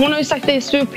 Hon 0.00 0.12
har 0.12 0.18
ju 0.18 0.24
sagt 0.24 0.46
det 0.46 0.54
i 0.54 0.60
SUP. 0.60 0.94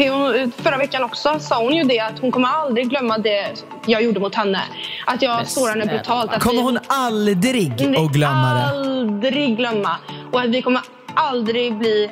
Förra 0.57 0.77
veckan 0.77 1.03
också 1.03 1.39
sa 1.39 1.63
hon 1.63 1.75
ju 1.75 1.83
det 1.83 1.99
att 1.99 2.19
hon 2.19 2.31
kommer 2.31 2.47
aldrig 2.47 2.89
glömma 2.89 3.17
det 3.17 3.53
jag 3.85 4.03
gjorde 4.03 4.19
mot 4.19 4.35
henne. 4.35 4.61
Att 5.05 5.21
jag 5.21 5.47
sårade 5.47 5.79
henne 5.79 5.85
brutalt. 5.85 6.33
Att 6.33 6.41
Kommer 6.43 6.57
vi- 6.57 6.61
hon 6.63 6.79
aldrig 6.87 7.71
att 7.97 8.11
glömma 8.11 8.53
det? 8.53 8.63
Aldrig 8.63 9.57
glömma. 9.57 9.95
Och 10.31 10.41
att 10.41 10.49
vi 10.49 10.61
kommer 10.61 10.81
aldrig 11.13 11.77
bli 11.77 12.09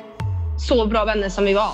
så 0.68 0.86
bra 0.86 1.04
vänner 1.04 1.28
som 1.28 1.44
vi 1.44 1.54
var. 1.54 1.70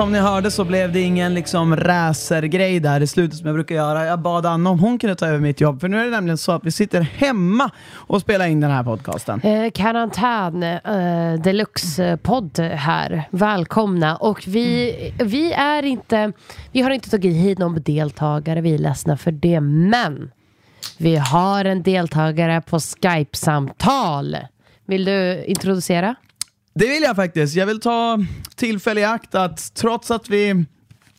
Som 0.00 0.12
ni 0.12 0.18
hörde 0.18 0.50
så 0.50 0.64
blev 0.64 0.92
det 0.92 1.00
ingen 1.00 1.34
liksom 1.34 1.76
racergrej 1.76 2.80
där 2.80 3.00
i 3.00 3.06
slutet 3.06 3.38
som 3.38 3.46
jag 3.46 3.56
brukar 3.56 3.74
göra. 3.74 4.06
Jag 4.06 4.20
bad 4.20 4.46
Anna 4.46 4.70
om 4.70 4.78
hon 4.78 4.98
kunde 4.98 5.16
ta 5.16 5.26
över 5.26 5.38
mitt 5.38 5.60
jobb, 5.60 5.80
för 5.80 5.88
nu 5.88 6.00
är 6.00 6.04
det 6.04 6.10
nämligen 6.10 6.38
så 6.38 6.52
att 6.52 6.64
vi 6.64 6.70
sitter 6.70 7.00
hemma 7.00 7.70
och 7.94 8.20
spelar 8.20 8.46
in 8.46 8.60
den 8.60 8.70
här 8.70 8.84
podcasten. 8.84 9.40
Eh, 9.40 9.70
karantän 9.70 10.62
eh, 10.62 11.42
deluxe-podd 11.42 12.58
eh, 12.58 12.66
här. 12.66 13.28
Välkomna. 13.30 14.16
Och 14.16 14.44
vi, 14.46 14.94
vi 15.18 15.52
är 15.52 15.82
inte, 15.82 16.32
vi 16.72 16.80
har 16.80 16.90
inte 16.90 17.10
tagit 17.10 17.36
hit 17.36 17.58
någon 17.58 17.82
deltagare, 17.82 18.60
vi 18.60 18.74
är 18.74 18.78
ledsna 18.78 19.16
för 19.16 19.32
det. 19.32 19.60
Men 19.60 20.30
vi 20.98 21.16
har 21.16 21.64
en 21.64 21.82
deltagare 21.82 22.60
på 22.60 22.78
Skype-samtal. 22.78 24.36
Vill 24.86 25.04
du 25.04 25.44
introducera? 25.44 26.14
Det 26.74 26.88
vill 26.88 27.02
jag 27.02 27.16
faktiskt. 27.16 27.54
Jag 27.54 27.66
vill 27.66 27.80
ta 27.80 28.18
tillfälle 28.54 29.00
i 29.00 29.04
akt 29.04 29.34
att 29.34 29.74
trots 29.74 30.10
att 30.10 30.28
vi 30.28 30.64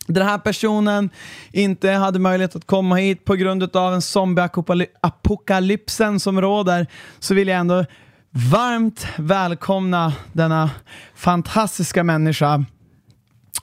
den 0.08 0.28
här 0.28 0.38
personen 0.38 1.10
inte 1.52 1.90
hade 1.90 2.20
möjlighet 2.20 2.56
att 2.56 2.66
komma 2.66 2.96
hit 2.96 3.26
på 3.26 3.36
grund 3.36 3.76
av 3.76 3.94
en 3.94 4.02
zombieapokalypsen 4.02 6.20
som 6.20 6.42
råder 6.42 6.88
så 7.20 7.34
vill 7.34 7.48
jag 7.48 7.60
ändå 7.60 7.86
varmt 8.52 9.08
välkomna 9.18 10.14
denna 10.34 10.70
fantastiska 11.16 12.04
människa. 12.04 12.66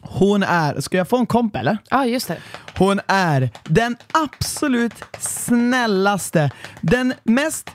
Hon 0.00 0.42
är, 0.42 0.81
ska 0.81 0.97
jag 0.97 1.09
få 1.09 1.16
en 1.16 1.27
komp 1.27 1.56
eller? 1.56 1.78
Ja, 1.91 2.06
just 2.06 2.28
det. 2.28 2.39
Hon 2.78 3.00
är 3.06 3.50
den 3.64 3.97
absolut 4.12 4.94
snällaste, 5.19 6.50
den 6.81 7.14
mest 7.22 7.70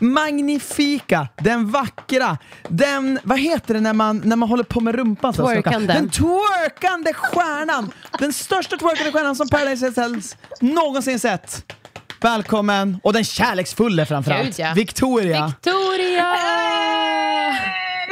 magnifika, 0.00 1.28
den 1.36 1.70
vackra, 1.70 2.38
den, 2.68 3.18
vad 3.22 3.38
heter 3.38 3.74
det 3.74 3.80
när 3.80 3.92
man, 3.92 4.22
när 4.24 4.36
man 4.36 4.48
håller 4.48 4.64
på 4.64 4.80
med 4.80 4.94
rumpan? 4.94 5.34
så? 5.34 5.46
Twerkande. 5.46 5.92
Den 5.94 6.10
twerkande 6.10 7.12
stjärnan! 7.12 7.92
Den 8.18 8.32
största 8.32 8.76
twerkande 8.76 9.12
stjärnan 9.12 9.36
som 9.36 9.48
Paradise 9.48 9.86
Hotels 9.86 10.36
någonsin 10.60 11.18
sett. 11.18 11.72
Välkommen, 12.20 13.00
och 13.02 13.12
den 13.12 13.24
kärleksfulla 13.24 14.06
framförallt, 14.06 14.44
Gud, 14.46 14.54
ja. 14.58 14.72
Victoria. 14.74 15.46
Victoria! 15.46 16.34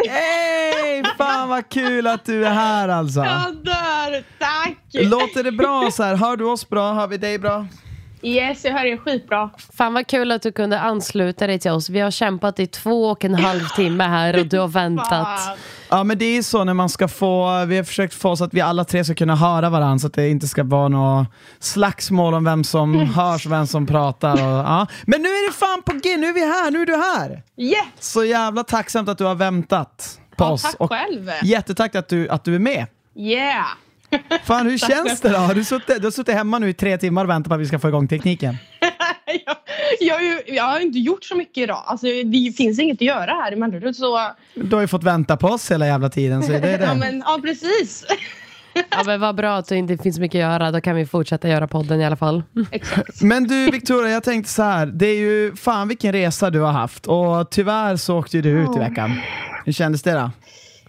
Hej! 0.08 1.02
Fan 1.18 1.48
vad 1.48 1.68
kul 1.68 2.06
att 2.06 2.24
du 2.24 2.46
är 2.46 2.50
här 2.50 2.88
alltså. 2.88 3.20
Jag 3.20 3.56
dör! 3.64 4.24
Tack! 4.38 4.78
Låter 4.92 5.44
det 5.44 5.52
bra 5.52 5.90
så 5.90 6.02
här? 6.02 6.14
Hör 6.16 6.36
du 6.36 6.44
oss 6.44 6.68
bra? 6.68 6.92
Hör 6.92 7.06
vi 7.06 7.18
dig 7.18 7.38
bra? 7.38 7.66
Yes, 8.24 8.64
jag 8.64 8.72
hör 8.72 8.84
er 8.84 8.96
skitbra. 8.96 9.50
Fan 9.76 9.94
vad 9.94 10.06
kul 10.06 10.32
att 10.32 10.42
du 10.42 10.52
kunde 10.52 10.80
ansluta 10.80 11.46
dig 11.46 11.58
till 11.58 11.70
oss. 11.70 11.88
Vi 11.90 12.00
har 12.00 12.10
kämpat 12.10 12.60
i 12.60 12.66
två 12.66 13.04
och 13.10 13.24
en 13.24 13.34
halv 13.34 13.60
timme 13.76 14.04
här 14.04 14.40
och 14.40 14.46
du 14.46 14.58
har 14.58 14.68
väntat. 14.82 15.58
Ja 15.88 16.04
men 16.04 16.18
det 16.18 16.24
är 16.24 16.42
så 16.42 16.64
när 16.64 16.74
man 16.74 16.88
ska 16.88 17.08
få, 17.08 17.64
vi 17.64 17.76
har 17.76 17.84
försökt 17.84 18.14
få 18.14 18.36
så 18.36 18.44
att 18.44 18.54
vi 18.54 18.60
alla 18.60 18.84
tre 18.84 19.04
ska 19.04 19.14
kunna 19.14 19.36
höra 19.36 19.70
varandra 19.70 19.98
så 19.98 20.06
att 20.06 20.14
det 20.14 20.28
inte 20.28 20.48
ska 20.48 20.64
vara 20.64 20.88
något 20.88 21.26
slagsmål 21.58 22.34
om 22.34 22.44
vem 22.44 22.64
som 22.64 22.94
hörs 23.14 23.46
och 23.46 23.52
vem 23.52 23.66
som 23.66 23.86
pratar. 23.86 24.32
Och, 24.32 24.38
ja. 24.66 24.86
Men 25.06 25.22
nu 25.22 25.28
är 25.28 25.48
det 25.48 25.54
fan 25.56 25.82
på 25.82 25.92
G, 25.92 26.16
nu 26.16 26.26
är 26.26 26.32
vi 26.32 26.40
här, 26.40 26.70
nu 26.70 26.82
är 26.82 26.86
du 26.86 26.96
här! 26.96 27.42
Yes! 27.56 27.84
Så 28.00 28.24
jävla 28.24 28.64
tacksamt 28.64 29.08
att 29.08 29.18
du 29.18 29.24
har 29.24 29.34
väntat 29.34 30.18
på 30.36 30.44
Ja, 30.44 30.50
oss. 30.52 30.62
tack 30.62 30.74
och 30.78 30.90
själv. 30.90 31.30
jättetack 31.42 31.94
att 31.94 32.08
du, 32.08 32.28
att 32.28 32.44
du 32.44 32.54
är 32.54 32.58
med. 32.58 32.86
Yeah! 33.16 33.64
Fan 34.44 34.66
hur 34.66 34.78
känns 34.78 35.20
det 35.20 35.28
då? 35.28 35.36
Har 35.36 35.54
du, 35.54 35.64
suttit, 35.64 35.96
du 36.00 36.06
har 36.06 36.10
suttit 36.10 36.34
hemma 36.34 36.58
nu 36.58 36.68
i 36.68 36.74
tre 36.74 36.98
timmar 36.98 37.24
och 37.24 37.30
väntat 37.30 37.48
på 37.48 37.54
att 37.54 37.60
vi 37.60 37.66
ska 37.66 37.78
få 37.78 37.88
igång 37.88 38.08
tekniken. 38.08 38.56
jag, 39.46 39.56
jag, 40.00 40.14
har 40.14 40.20
ju- 40.22 40.42
jag 40.54 40.64
har 40.64 40.80
inte 40.80 40.98
gjort 40.98 41.24
så 41.24 41.36
mycket 41.36 41.58
idag. 41.62 41.82
Alltså, 41.86 42.06
det 42.06 42.56
finns 42.56 42.78
inget 42.78 42.96
att 42.96 43.00
göra 43.02 43.30
här 43.30 43.52
i 43.52 43.56
Mellerud. 43.56 43.96
Så, 43.96 44.30
Du 44.54 44.74
har 44.76 44.80
ju 44.80 44.88
fått 44.88 45.04
vänta 45.04 45.36
på 45.36 45.46
oss 45.48 45.70
hela 45.70 45.86
jävla 45.86 46.08
tiden 46.08 46.42
så 46.42 46.52
det 46.52 46.58
är 46.58 46.60
det. 46.78 46.84
ja, 46.84 46.94
men, 46.94 47.22
ja, 47.26 47.38
precis. 47.42 48.04
Ja 48.90 49.02
men 49.06 49.20
vad 49.20 49.34
bra 49.36 49.56
att 49.56 49.68
det 49.68 49.76
inte 49.76 49.98
finns 49.98 50.18
mycket 50.18 50.38
att 50.38 50.52
göra. 50.52 50.70
Då 50.70 50.80
kan 50.80 50.96
vi 50.96 51.06
fortsätta 51.06 51.48
göra 51.48 51.66
podden 51.68 52.00
i 52.00 52.04
alla 52.06 52.16
fall. 52.16 52.42
Exakt. 52.70 53.22
Men 53.22 53.44
du 53.44 53.70
Victoria, 53.70 54.10
jag 54.12 54.22
tänkte 54.24 54.52
så 54.52 54.62
här. 54.62 54.86
Det 54.86 55.06
är 55.06 55.16
ju 55.18 55.56
fan 55.56 55.88
vilken 55.88 56.12
resa 56.12 56.50
du 56.50 56.60
har 56.60 56.72
haft 56.72 57.06
och 57.06 57.50
tyvärr 57.50 57.96
så 57.96 58.18
åkte 58.18 58.36
ju 58.36 58.42
du 58.42 58.50
ut 58.50 58.76
i 58.76 58.78
veckan. 58.78 59.20
Hur 59.64 59.72
kändes 59.72 60.02
det 60.02 60.12
då? 60.12 60.30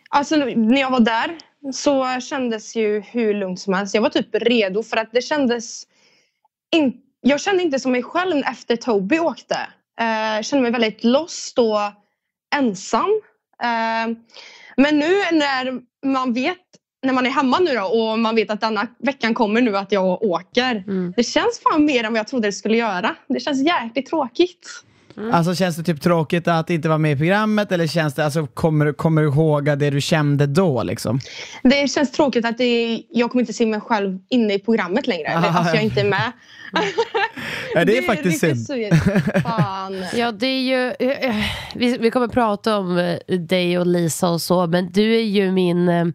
Alltså, 0.09 0.35
när 0.35 0.81
jag 0.81 0.89
var 0.91 0.99
där 0.99 1.31
så 1.71 2.19
kändes 2.19 2.75
ju 2.75 2.99
hur 2.99 3.33
lugnt 3.33 3.59
som 3.59 3.73
helst. 3.73 3.95
Jag 3.95 4.01
var 4.01 4.09
typ 4.09 4.27
redo 4.31 4.83
för 4.83 4.97
att 4.97 5.11
det 5.11 5.21
kändes... 5.21 5.87
In, 6.75 7.01
jag 7.21 7.41
kände 7.41 7.63
inte 7.63 7.79
som 7.79 7.91
mig 7.91 8.03
själv 8.03 8.43
efter 8.45 8.75
Toby 8.75 9.19
åkte. 9.19 9.55
Eh, 9.99 10.35
Jag 10.35 10.45
kände 10.45 10.61
mig 10.61 10.71
väldigt 10.71 11.03
lost 11.03 11.59
och 11.59 11.79
ensam. 12.55 13.21
Eh, 13.63 14.17
men 14.77 14.99
nu 14.99 15.13
när 15.31 15.81
man 16.05 16.33
vet 16.33 16.57
när 17.03 17.13
man 17.13 17.25
är 17.25 17.29
hemma 17.29 17.59
nu 17.59 17.73
då 17.75 17.83
och 17.85 18.19
man 18.19 18.35
vet 18.35 18.49
att 18.49 18.61
denna 18.61 18.87
veckan 18.99 19.33
kommer 19.33 19.61
nu 19.61 19.77
att 19.77 19.91
jag 19.91 20.23
åker. 20.23 20.75
Mm. 20.87 21.13
Det 21.17 21.23
känns 21.23 21.59
fan 21.63 21.85
mer 21.85 22.03
än 22.03 22.13
vad 22.13 22.19
jag 22.19 22.27
trodde 22.27 22.47
det 22.47 22.51
skulle 22.51 22.77
göra. 22.77 23.15
Det 23.27 23.39
känns 23.39 23.61
jäkligt 23.67 24.05
tråkigt. 24.09 24.83
Alltså 25.31 25.55
känns 25.55 25.75
det 25.75 25.83
typ 25.83 26.01
tråkigt 26.01 26.47
att 26.47 26.69
inte 26.69 26.87
vara 26.89 26.97
med 26.97 27.11
i 27.11 27.15
programmet 27.17 27.71
eller 27.71 27.87
känns 27.87 28.13
det, 28.13 28.25
alltså 28.25 28.47
kommer, 28.47 28.85
du- 28.85 28.93
kommer 28.93 29.21
du 29.21 29.27
ihåg 29.27 29.65
det 29.77 29.89
du 29.89 30.01
kände 30.01 30.45
då 30.47 30.83
liksom? 30.83 31.19
Det 31.63 31.87
känns 31.91 32.11
tråkigt 32.11 32.45
att 32.45 32.57
det, 32.57 33.03
jag 33.09 33.31
kommer 33.31 33.41
inte 33.41 33.53
se 33.53 33.65
mig 33.65 33.81
själv 33.81 34.19
inne 34.29 34.53
i 34.53 34.59
programmet 34.59 35.07
längre. 35.07 35.37
Ah, 35.37 35.63
ja. 35.65 35.75
jag 35.75 35.83
inte 35.83 36.01
är 36.01 36.05
med. 36.09 36.31
Ja, 37.73 37.85
det 37.85 37.97
är 37.97 38.01
faktiskt 38.07 38.43
riktigt 38.43 38.67
synd. 38.67 38.93
Fan. 39.43 40.03
Ja 40.15 40.31
det 40.31 40.47
är 40.47 40.61
ju, 40.61 40.93
eh, 41.09 41.29
eh, 41.29 41.45
vi, 41.75 41.97
vi 41.97 42.11
kommer 42.11 42.27
prata 42.27 42.77
om 42.77 42.97
eh, 42.97 43.39
dig 43.39 43.77
och 43.79 43.87
Lisa 43.87 44.29
och 44.29 44.41
så 44.41 44.67
men 44.67 44.91
du 44.91 45.15
är 45.15 45.23
ju 45.23 45.51
min, 45.51 46.13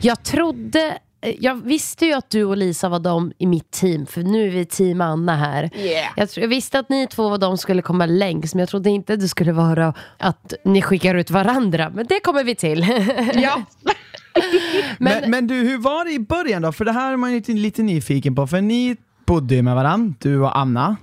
jag 0.00 0.22
trodde 0.22 0.98
jag 1.38 1.54
visste 1.54 2.06
ju 2.06 2.12
att 2.12 2.30
du 2.30 2.44
och 2.44 2.56
Lisa 2.56 2.88
var 2.88 2.98
de 2.98 3.32
i 3.38 3.46
mitt 3.46 3.70
team, 3.70 4.06
för 4.06 4.22
nu 4.22 4.46
är 4.46 4.50
vi 4.50 4.64
team 4.64 5.00
Anna 5.00 5.36
här. 5.36 5.70
Yeah. 5.76 6.12
Jag, 6.16 6.28
jag 6.36 6.48
visste 6.48 6.78
att 6.78 6.88
ni 6.88 7.06
två 7.06 7.28
var 7.28 7.38
de 7.38 7.48
som 7.50 7.58
skulle 7.58 7.82
komma 7.82 8.06
längst, 8.06 8.54
men 8.54 8.60
jag 8.60 8.68
trodde 8.68 8.90
inte 8.90 9.16
det 9.16 9.28
skulle 9.28 9.52
vara 9.52 9.94
att 10.18 10.54
ni 10.64 10.82
skickar 10.82 11.14
ut 11.14 11.30
varandra. 11.30 11.90
Men 11.94 12.06
det 12.06 12.20
kommer 12.20 12.44
vi 12.44 12.54
till. 12.54 12.86
Ja. 13.42 13.62
Men, 14.98 15.20
Men- 15.20 15.30
men, 15.30 15.46
du, 15.46 15.54
hur 15.54 15.78
var 15.78 16.04
det 16.04 16.10
i 16.12 16.18
början 16.18 16.62
då? 16.62 16.72
För 16.72 16.84
det 16.84 16.92
här 16.92 17.12
är 17.12 17.16
man 17.16 17.30
ju 17.30 17.36
lite, 17.36 17.52
lite 17.52 17.82
nyfiken 17.82 18.34
på, 18.34 18.46
för 18.46 18.60
ni 18.60 18.96
bodde 19.26 19.54
ju 19.54 19.62
med 19.62 19.74
varandra, 19.74 20.14
du 20.20 20.40
och 20.40 20.58
Anna. 20.58 20.96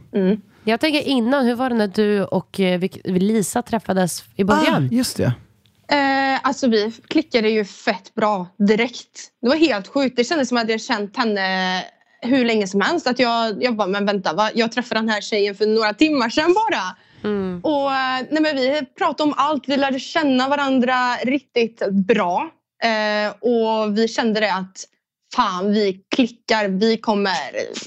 Jag 0.63 0.79
tänker 0.79 1.01
innan, 1.07 1.45
hur 1.45 1.56
var 1.56 1.69
det 1.69 1.75
när 1.75 1.88
du 1.88 2.23
och 2.23 2.59
eh, 2.59 2.81
Lisa 3.06 3.61
träffades 3.61 4.23
i 4.35 4.44
början? 4.44 4.88
Ah, 4.91 4.94
just 4.95 5.17
det. 5.17 5.33
Eh, 5.91 6.39
alltså 6.43 6.67
vi 6.67 6.91
klickade 7.07 7.49
ju 7.49 7.65
fett 7.65 8.13
bra 8.15 8.47
direkt. 8.57 9.31
Det 9.41 9.47
var 9.47 9.55
helt 9.55 9.87
sjukt. 9.87 10.15
Det 10.15 10.23
kändes 10.23 10.50
som 10.50 10.57
att 10.57 10.69
jag 10.69 10.81
känt 10.81 11.17
henne 11.17 11.83
hur 12.21 12.45
länge 12.45 12.67
som 12.67 12.81
helst. 12.81 13.07
Att 13.07 13.19
jag, 13.19 13.63
jag 13.63 13.75
bara, 13.75 13.88
men 13.88 14.06
vänta, 14.06 14.33
va? 14.33 14.50
jag 14.53 14.71
träffade 14.71 15.01
den 15.01 15.09
här 15.09 15.21
tjejen 15.21 15.56
för 15.56 15.65
några 15.65 15.94
timmar 15.94 16.29
sedan 16.29 16.53
bara. 16.53 16.95
Mm. 17.23 17.59
Och 17.63 17.94
eh, 17.94 18.25
nej, 18.31 18.41
men 18.41 18.56
vi 18.56 18.85
pratade 18.97 19.29
om 19.29 19.33
allt. 19.38 19.63
Vi 19.67 19.77
lärde 19.77 20.00
känna 20.00 20.50
varandra 20.50 21.15
riktigt 21.23 21.89
bra. 21.89 22.50
Eh, 22.83 23.29
och 23.29 23.97
vi 23.97 24.07
kände 24.07 24.39
det 24.39 24.53
att 24.53 24.85
fan, 25.35 25.71
vi 25.71 26.01
klickar. 26.15 26.67
Vi 26.67 26.97
kommer, 26.97 27.38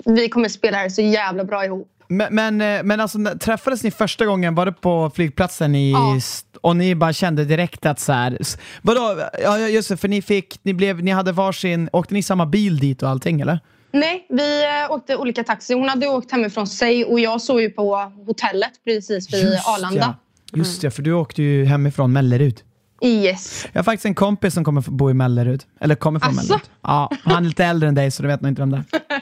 vi 0.04 0.28
kommer 0.28 0.48
spela 0.48 0.78
här 0.78 0.88
så 0.88 1.02
jävla 1.02 1.44
bra 1.44 1.64
ihop. 1.64 1.99
Men, 2.12 2.34
men, 2.34 2.60
eh, 2.60 2.82
men 2.82 3.00
alltså, 3.00 3.18
träffades 3.40 3.82
ni 3.82 3.90
första 3.90 4.26
gången, 4.26 4.54
var 4.54 4.66
det 4.66 4.72
på 4.72 5.10
flygplatsen 5.14 5.74
i, 5.74 5.90
Ja. 5.92 6.18
och 6.60 6.76
ni 6.76 6.94
bara 6.94 7.12
kände 7.12 7.44
direkt 7.44 7.86
att 7.86 8.00
så 8.00 8.12
här, 8.12 8.38
vadå, 8.82 9.20
ja 9.42 9.58
just 9.58 9.88
det, 9.88 9.96
för 9.96 10.08
ni 10.08 10.22
fick, 10.22 10.58
ni 10.62 10.74
blev, 10.74 11.02
ni 11.04 11.10
hade 11.10 11.32
varsin, 11.32 11.88
åkte 11.92 12.14
ni 12.14 12.22
samma 12.22 12.46
bil 12.46 12.78
dit 12.78 13.02
och 13.02 13.08
allting 13.08 13.40
eller? 13.40 13.60
Nej, 13.92 14.26
vi 14.30 14.64
eh, 14.64 14.90
åkte 14.92 15.16
olika 15.16 15.44
taxi. 15.44 15.74
Hon 15.74 15.88
hade 15.88 16.06
åkt 16.06 16.32
hemifrån 16.32 16.66
sig 16.66 17.04
och 17.04 17.20
jag 17.20 17.40
såg 17.40 17.60
ju 17.60 17.70
på 17.70 18.12
hotellet 18.26 18.70
precis 18.84 19.34
vid 19.34 19.58
Arlanda. 19.66 20.14
Ja. 20.52 20.58
Just 20.58 20.82
ja, 20.82 20.90
för 20.90 21.02
du 21.02 21.12
åkte 21.12 21.42
ju 21.42 21.64
hemifrån 21.64 22.12
Mellerud. 22.12 22.60
Yes. 23.02 23.66
Jag 23.72 23.78
har 23.78 23.84
faktiskt 23.84 24.04
en 24.06 24.14
kompis 24.14 24.54
som 24.54 24.64
kommer 24.64 24.80
bo 24.90 25.10
i 25.10 25.14
Mellerud. 25.14 25.62
Eller 25.80 25.94
kommer 25.94 26.20
från 26.20 26.30
Asså? 26.38 26.42
Mellerud. 26.42 26.60
Ja, 26.82 27.10
han 27.22 27.44
är 27.44 27.48
lite 27.48 27.64
äldre 27.64 27.88
än 27.88 27.94
dig 27.94 28.10
så 28.10 28.22
du 28.22 28.28
vet 28.28 28.40
nog 28.40 28.50
inte 28.50 28.62
vem 28.62 28.70
det 28.70 28.76
är. 28.76 29.00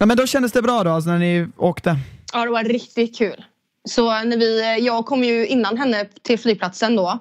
Ja, 0.00 0.06
men 0.06 0.16
då 0.16 0.26
kändes 0.26 0.52
det 0.52 0.62
bra 0.62 0.84
då, 0.84 0.90
alltså, 0.90 1.10
när 1.10 1.18
ni 1.18 1.48
åkte? 1.56 1.96
Ja, 2.32 2.44
det 2.44 2.50
var 2.50 2.64
riktigt 2.64 3.18
kul. 3.18 3.44
Så 3.88 4.24
när 4.24 4.36
vi, 4.36 4.78
jag 4.86 5.06
kom 5.06 5.24
ju 5.24 5.46
innan 5.46 5.78
henne 5.78 6.04
till 6.22 6.38
flygplatsen 6.38 6.96
då. 6.96 7.18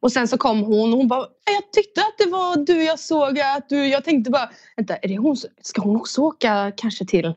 Och 0.00 0.12
sen 0.12 0.28
så 0.28 0.38
kom 0.38 0.62
hon 0.62 0.92
och 0.92 0.98
hon 0.98 1.08
bara, 1.08 1.26
jag 1.44 1.72
tyckte 1.72 2.00
att 2.00 2.14
det 2.18 2.30
var 2.30 2.56
du 2.56 2.84
jag 2.84 2.98
såg. 2.98 3.40
Att 3.40 3.68
du, 3.68 3.86
jag 3.86 4.04
tänkte 4.04 4.30
bara, 4.30 4.50
vänta, 4.76 4.96
är 4.96 5.08
det 5.08 5.16
hon, 5.16 5.36
ska 5.62 5.82
hon 5.82 5.96
också 5.96 6.22
åka 6.22 6.72
kanske 6.76 7.06
till 7.06 7.34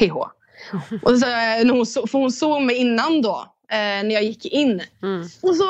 PH? 0.00 0.16
Och 1.02 1.18
så, 1.18 1.26
eh, 1.26 1.64
när 1.64 1.70
hon, 1.70 1.86
för 1.86 2.18
hon 2.18 2.32
såg 2.32 2.62
mig 2.62 2.76
innan 2.76 3.22
då, 3.22 3.46
eh, 3.70 3.76
när 3.76 4.10
jag 4.10 4.24
gick 4.24 4.46
in. 4.46 4.82
Mm. 5.02 5.20
Och 5.42 5.56
så, 5.56 5.64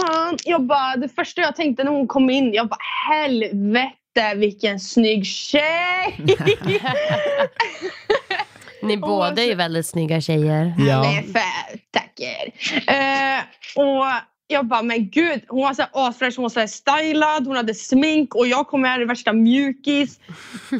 fan, 0.00 0.38
jag 0.44 0.62
bara, 0.62 0.96
det 0.96 1.08
första 1.08 1.40
jag 1.40 1.56
tänkte 1.56 1.84
när 1.84 1.90
hon 1.90 2.06
kom 2.06 2.30
in, 2.30 2.52
jag 2.52 2.68
bara, 2.68 2.80
helvete 3.10 3.97
vilken 4.36 4.80
snygg 4.80 5.26
tjej! 5.26 6.16
Ni 8.82 8.96
Och 8.96 9.00
båda 9.00 9.42
är 9.42 9.46
ju 9.46 9.52
så- 9.52 9.56
väldigt 9.56 9.86
snygga 9.86 10.20
tjejer. 10.20 10.74
Ja. 10.78 11.04
För, 11.32 11.78
tackar. 11.92 12.46
Eh, 12.94 13.40
och 13.76 14.04
jag 14.46 14.66
bara, 14.66 14.82
men 14.82 15.10
gud. 15.10 15.40
Hon 15.48 15.62
var 15.62 15.74
så 15.74 15.82
asfräsch, 15.92 16.36
hon 16.36 16.42
var 16.42 16.50
så 16.50 16.60
här 16.60 16.66
stylad, 16.66 17.46
hon 17.46 17.56
hade 17.56 17.74
smink 17.74 18.34
och 18.34 18.46
jag 18.46 18.66
kom 18.68 18.84
här 18.84 19.02
i 19.02 19.04
värsta 19.04 19.32
mjukis. 19.32 20.18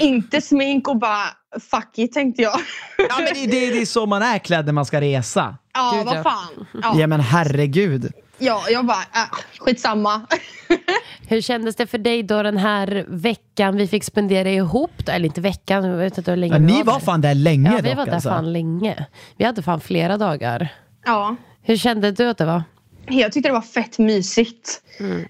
inte 0.00 0.41
smink 0.41 0.88
och 0.88 0.96
bara, 0.99 1.25
fuck 1.70 1.99
it 1.99 2.12
tänkte 2.12 2.43
jag. 2.43 2.61
Ja, 2.99 3.14
men 3.19 3.34
det, 3.34 3.46
det, 3.46 3.70
det 3.70 3.81
är 3.81 3.87
så 3.87 4.06
man 4.06 4.23
är 4.23 4.38
klädd 4.38 4.67
när 4.67 4.73
man 4.73 4.84
ska 4.87 5.00
resa. 5.00 5.56
ja, 5.75 5.93
Gud, 5.94 6.00
ja. 6.06 6.14
vad 6.14 6.23
fan. 6.23 6.67
Ja, 6.82 7.00
Ja 7.00 7.06
men 7.06 7.20
herregud. 7.20 8.12
Ja, 8.38 8.62
jag 8.70 8.87
bara, 8.87 8.96
äh, 9.14 9.38
skitsamma. 9.58 10.20
Hur 11.29 11.40
kändes 11.40 11.76
det 11.76 11.87
för 11.87 11.99
dig 11.99 12.23
då 12.23 12.43
den 12.43 12.56
här 12.56 13.05
veckan 13.08 13.76
vi 13.76 13.87
fick 13.88 14.05
spendera 14.05 14.50
ihop? 14.50 14.90
Då? 14.96 15.12
Eller 15.12 15.26
inte 15.26 15.40
veckan, 15.40 15.85
jag 15.85 15.96
vet 15.96 16.19
inte 16.19 16.31
hur 16.31 16.37
länge 16.37 16.55
Ja, 16.55 16.58
vi 16.58 16.64
ni 16.67 16.82
var 16.82 16.93
där. 16.93 17.00
fan 17.00 17.20
där 17.20 17.35
länge 17.35 17.70
Ja, 17.70 17.76
vi 17.82 17.88
dock 17.88 17.96
var 17.99 18.06
där 18.06 18.12
alltså. 18.14 18.29
fan 18.29 18.52
länge. 18.52 19.06
Vi 19.37 19.44
hade 19.44 19.62
fan 19.62 19.81
flera 19.81 20.17
dagar. 20.17 20.69
ja. 21.05 21.37
Hur 21.62 21.76
kände 21.76 22.11
du 22.11 22.29
att 22.29 22.38
det 22.38 22.44
var? 22.44 22.62
Jag 23.08 23.32
tyckte 23.32 23.49
det 23.49 23.52
var 23.52 23.61
fett 23.61 23.99
mysigt. 23.99 24.82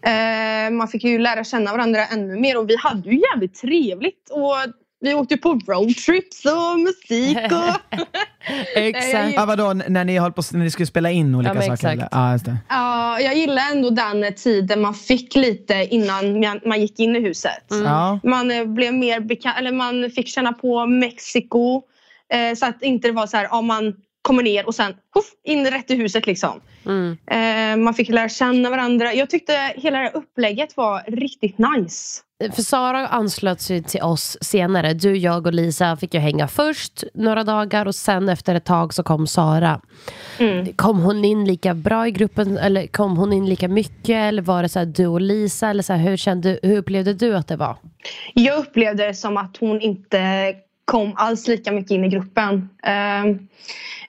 Eh, 0.02 0.70
man 0.72 0.88
fick 0.88 1.04
ju 1.04 1.18
lära 1.18 1.44
känna 1.44 1.72
varandra 1.72 2.06
ännu 2.06 2.36
mer 2.40 2.58
och 2.58 2.70
vi 2.70 2.76
hade 2.76 3.10
ju 3.10 3.20
jävligt 3.32 3.54
trevligt. 3.60 4.30
Och 4.30 4.54
vi 5.00 5.14
åkte 5.14 5.36
på 5.36 5.60
roadtrips 5.66 6.44
och 6.44 6.78
musik 6.80 7.38
och... 7.52 7.98
Exakt. 8.76 9.34
Ja, 9.34 9.44
vadå, 9.46 9.72
när 9.88 10.04
ni 10.04 10.18
höll 10.18 10.32
på 10.32 10.42
när 10.52 10.60
ni 10.64 10.70
skulle 10.70 10.86
spela 10.86 11.10
in 11.10 11.34
olika 11.34 11.54
men 11.54 11.76
saker? 11.76 12.08
Ja, 12.10 12.32
just 12.32 12.44
det. 12.44 12.56
Ja, 12.68 13.20
jag 13.20 13.36
gillar 13.36 13.62
ändå 13.72 13.90
den 13.90 14.34
tiden 14.34 14.80
man 14.80 14.94
fick 14.94 15.34
lite 15.34 15.74
innan 15.90 16.40
man- 16.66 16.80
gick 16.80 17.00
in 17.00 17.16
i 17.16 17.20
huset. 17.20 17.64
Ja. 17.68 18.20
Man 18.24 18.50
eh, 18.50 18.64
blev 18.64 18.94
mer 18.94 19.20
bekant, 19.20 19.58
eller 19.58 19.72
man 19.72 20.10
fick 20.10 20.28
känna 20.28 20.52
på 20.52 20.86
Mexiko. 20.86 21.82
Eh, 22.32 22.54
så 22.56 22.66
att 22.66 22.82
inte 22.82 23.08
det 23.08 23.12
var 23.12 23.26
så 23.26 23.36
här, 23.36 23.48
ja, 23.50 23.60
man 23.60 23.94
kommer 24.22 24.42
ner 24.42 24.66
och 24.66 24.74
sen 24.74 24.92
puff, 25.14 25.26
in 25.44 25.66
rätt 25.66 25.90
i 25.90 25.94
huset 25.94 26.26
liksom. 26.26 26.60
Mm. 26.86 27.16
Eh, 27.26 27.84
man 27.84 27.94
fick 27.94 28.08
lära 28.08 28.28
känna 28.28 28.70
varandra. 28.70 29.14
Jag 29.14 29.30
tyckte 29.30 29.72
hela 29.76 29.98
det 29.98 30.10
upplägget 30.14 30.76
var 30.76 31.02
riktigt 31.06 31.58
nice. 31.58 32.22
För 32.54 32.62
Sara 32.62 33.06
anslöt 33.06 33.60
sig 33.60 33.82
till 33.82 34.02
oss 34.02 34.38
senare. 34.40 34.94
Du, 34.94 35.16
jag 35.16 35.46
och 35.46 35.54
Lisa 35.54 35.96
fick 35.96 36.14
ju 36.14 36.20
hänga 36.20 36.48
först 36.48 37.04
några 37.14 37.44
dagar 37.44 37.86
och 37.86 37.94
sen 37.94 38.28
efter 38.28 38.54
ett 38.54 38.64
tag 38.64 38.94
så 38.94 39.02
kom 39.02 39.26
Sara. 39.26 39.80
Mm. 40.38 40.72
Kom 40.72 41.00
hon 41.00 41.24
in 41.24 41.44
lika 41.44 41.74
bra 41.74 42.08
i 42.08 42.10
gruppen 42.10 42.58
eller 42.58 42.86
kom 42.86 43.16
hon 43.16 43.32
in 43.32 43.46
lika 43.46 43.68
mycket 43.68 44.16
eller 44.16 44.42
var 44.42 44.62
det 44.62 44.68
så 44.68 44.84
du 44.84 45.06
och 45.06 45.20
Lisa 45.20 45.70
eller 45.70 45.82
så 45.82 45.92
här, 45.92 46.10
hur, 46.10 46.16
kände, 46.16 46.58
hur 46.62 46.76
upplevde 46.76 47.14
du 47.14 47.36
att 47.36 47.48
det 47.48 47.56
var? 47.56 47.76
Jag 48.34 48.58
upplevde 48.58 49.06
det 49.06 49.14
som 49.14 49.36
att 49.36 49.56
hon 49.56 49.80
inte 49.80 50.54
kom 50.88 51.12
alls 51.16 51.48
lika 51.48 51.72
mycket 51.72 51.90
in 51.90 52.04
i 52.04 52.08
gruppen. 52.08 52.68
Eh, 52.84 53.24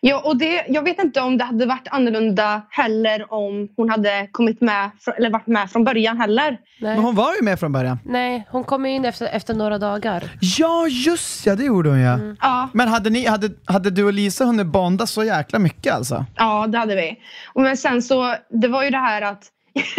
ja, 0.02 0.22
och 0.26 0.38
det, 0.38 0.66
jag 0.68 0.82
vet 0.82 1.04
inte 1.04 1.22
om 1.22 1.38
det 1.38 1.44
hade 1.44 1.66
varit 1.66 1.88
annorlunda 1.92 2.62
heller 2.70 3.34
om 3.34 3.70
hon 3.76 3.90
hade 3.90 4.28
kommit 4.32 4.62
med, 4.62 4.92
eller 5.18 5.30
varit 5.30 5.48
med 5.48 5.72
från 5.72 5.84
början 5.84 6.18
heller. 6.18 6.58
Nej, 6.80 6.96
Men 6.96 7.04
hon 7.04 7.16
var 7.16 7.36
ju 7.36 7.42
med 7.42 7.60
från 7.60 7.72
början. 7.72 8.00
Nej 8.06 8.48
hon 8.52 8.64
kom 8.64 8.86
in 8.86 9.06
efter, 9.06 9.28
efter 9.28 9.54
några 9.54 9.78
dagar. 9.78 10.24
Ja, 10.42 10.88
just 10.88 11.46
ja, 11.46 11.56
det 11.56 11.64
gjorde 11.64 11.90
hon 11.90 12.00
ja. 12.00 12.20
Ja, 12.42 12.70
Men 12.74 12.88
hade, 12.88 13.10
ni, 13.10 13.26
hade, 13.26 13.50
hade 13.66 13.90
du 13.90 14.04
och 14.04 14.14
Lisa 14.14 14.46
hunnit 14.46 14.68
bonda 14.68 15.08
så 15.08 15.24
jäkla 15.24 15.60
mycket 15.60 15.94
alltså? 15.94 16.26
Ja, 16.36 16.68
det 16.68 16.78
hade 16.78 16.96
vi. 16.96 17.20
Och 17.54 17.62
Men 17.62 17.78
sen 17.78 18.02
så, 18.02 18.36
det 18.50 18.68
var 18.68 18.84
ju 18.84 18.90
det 18.90 18.98
här 18.98 19.22
att 19.22 19.44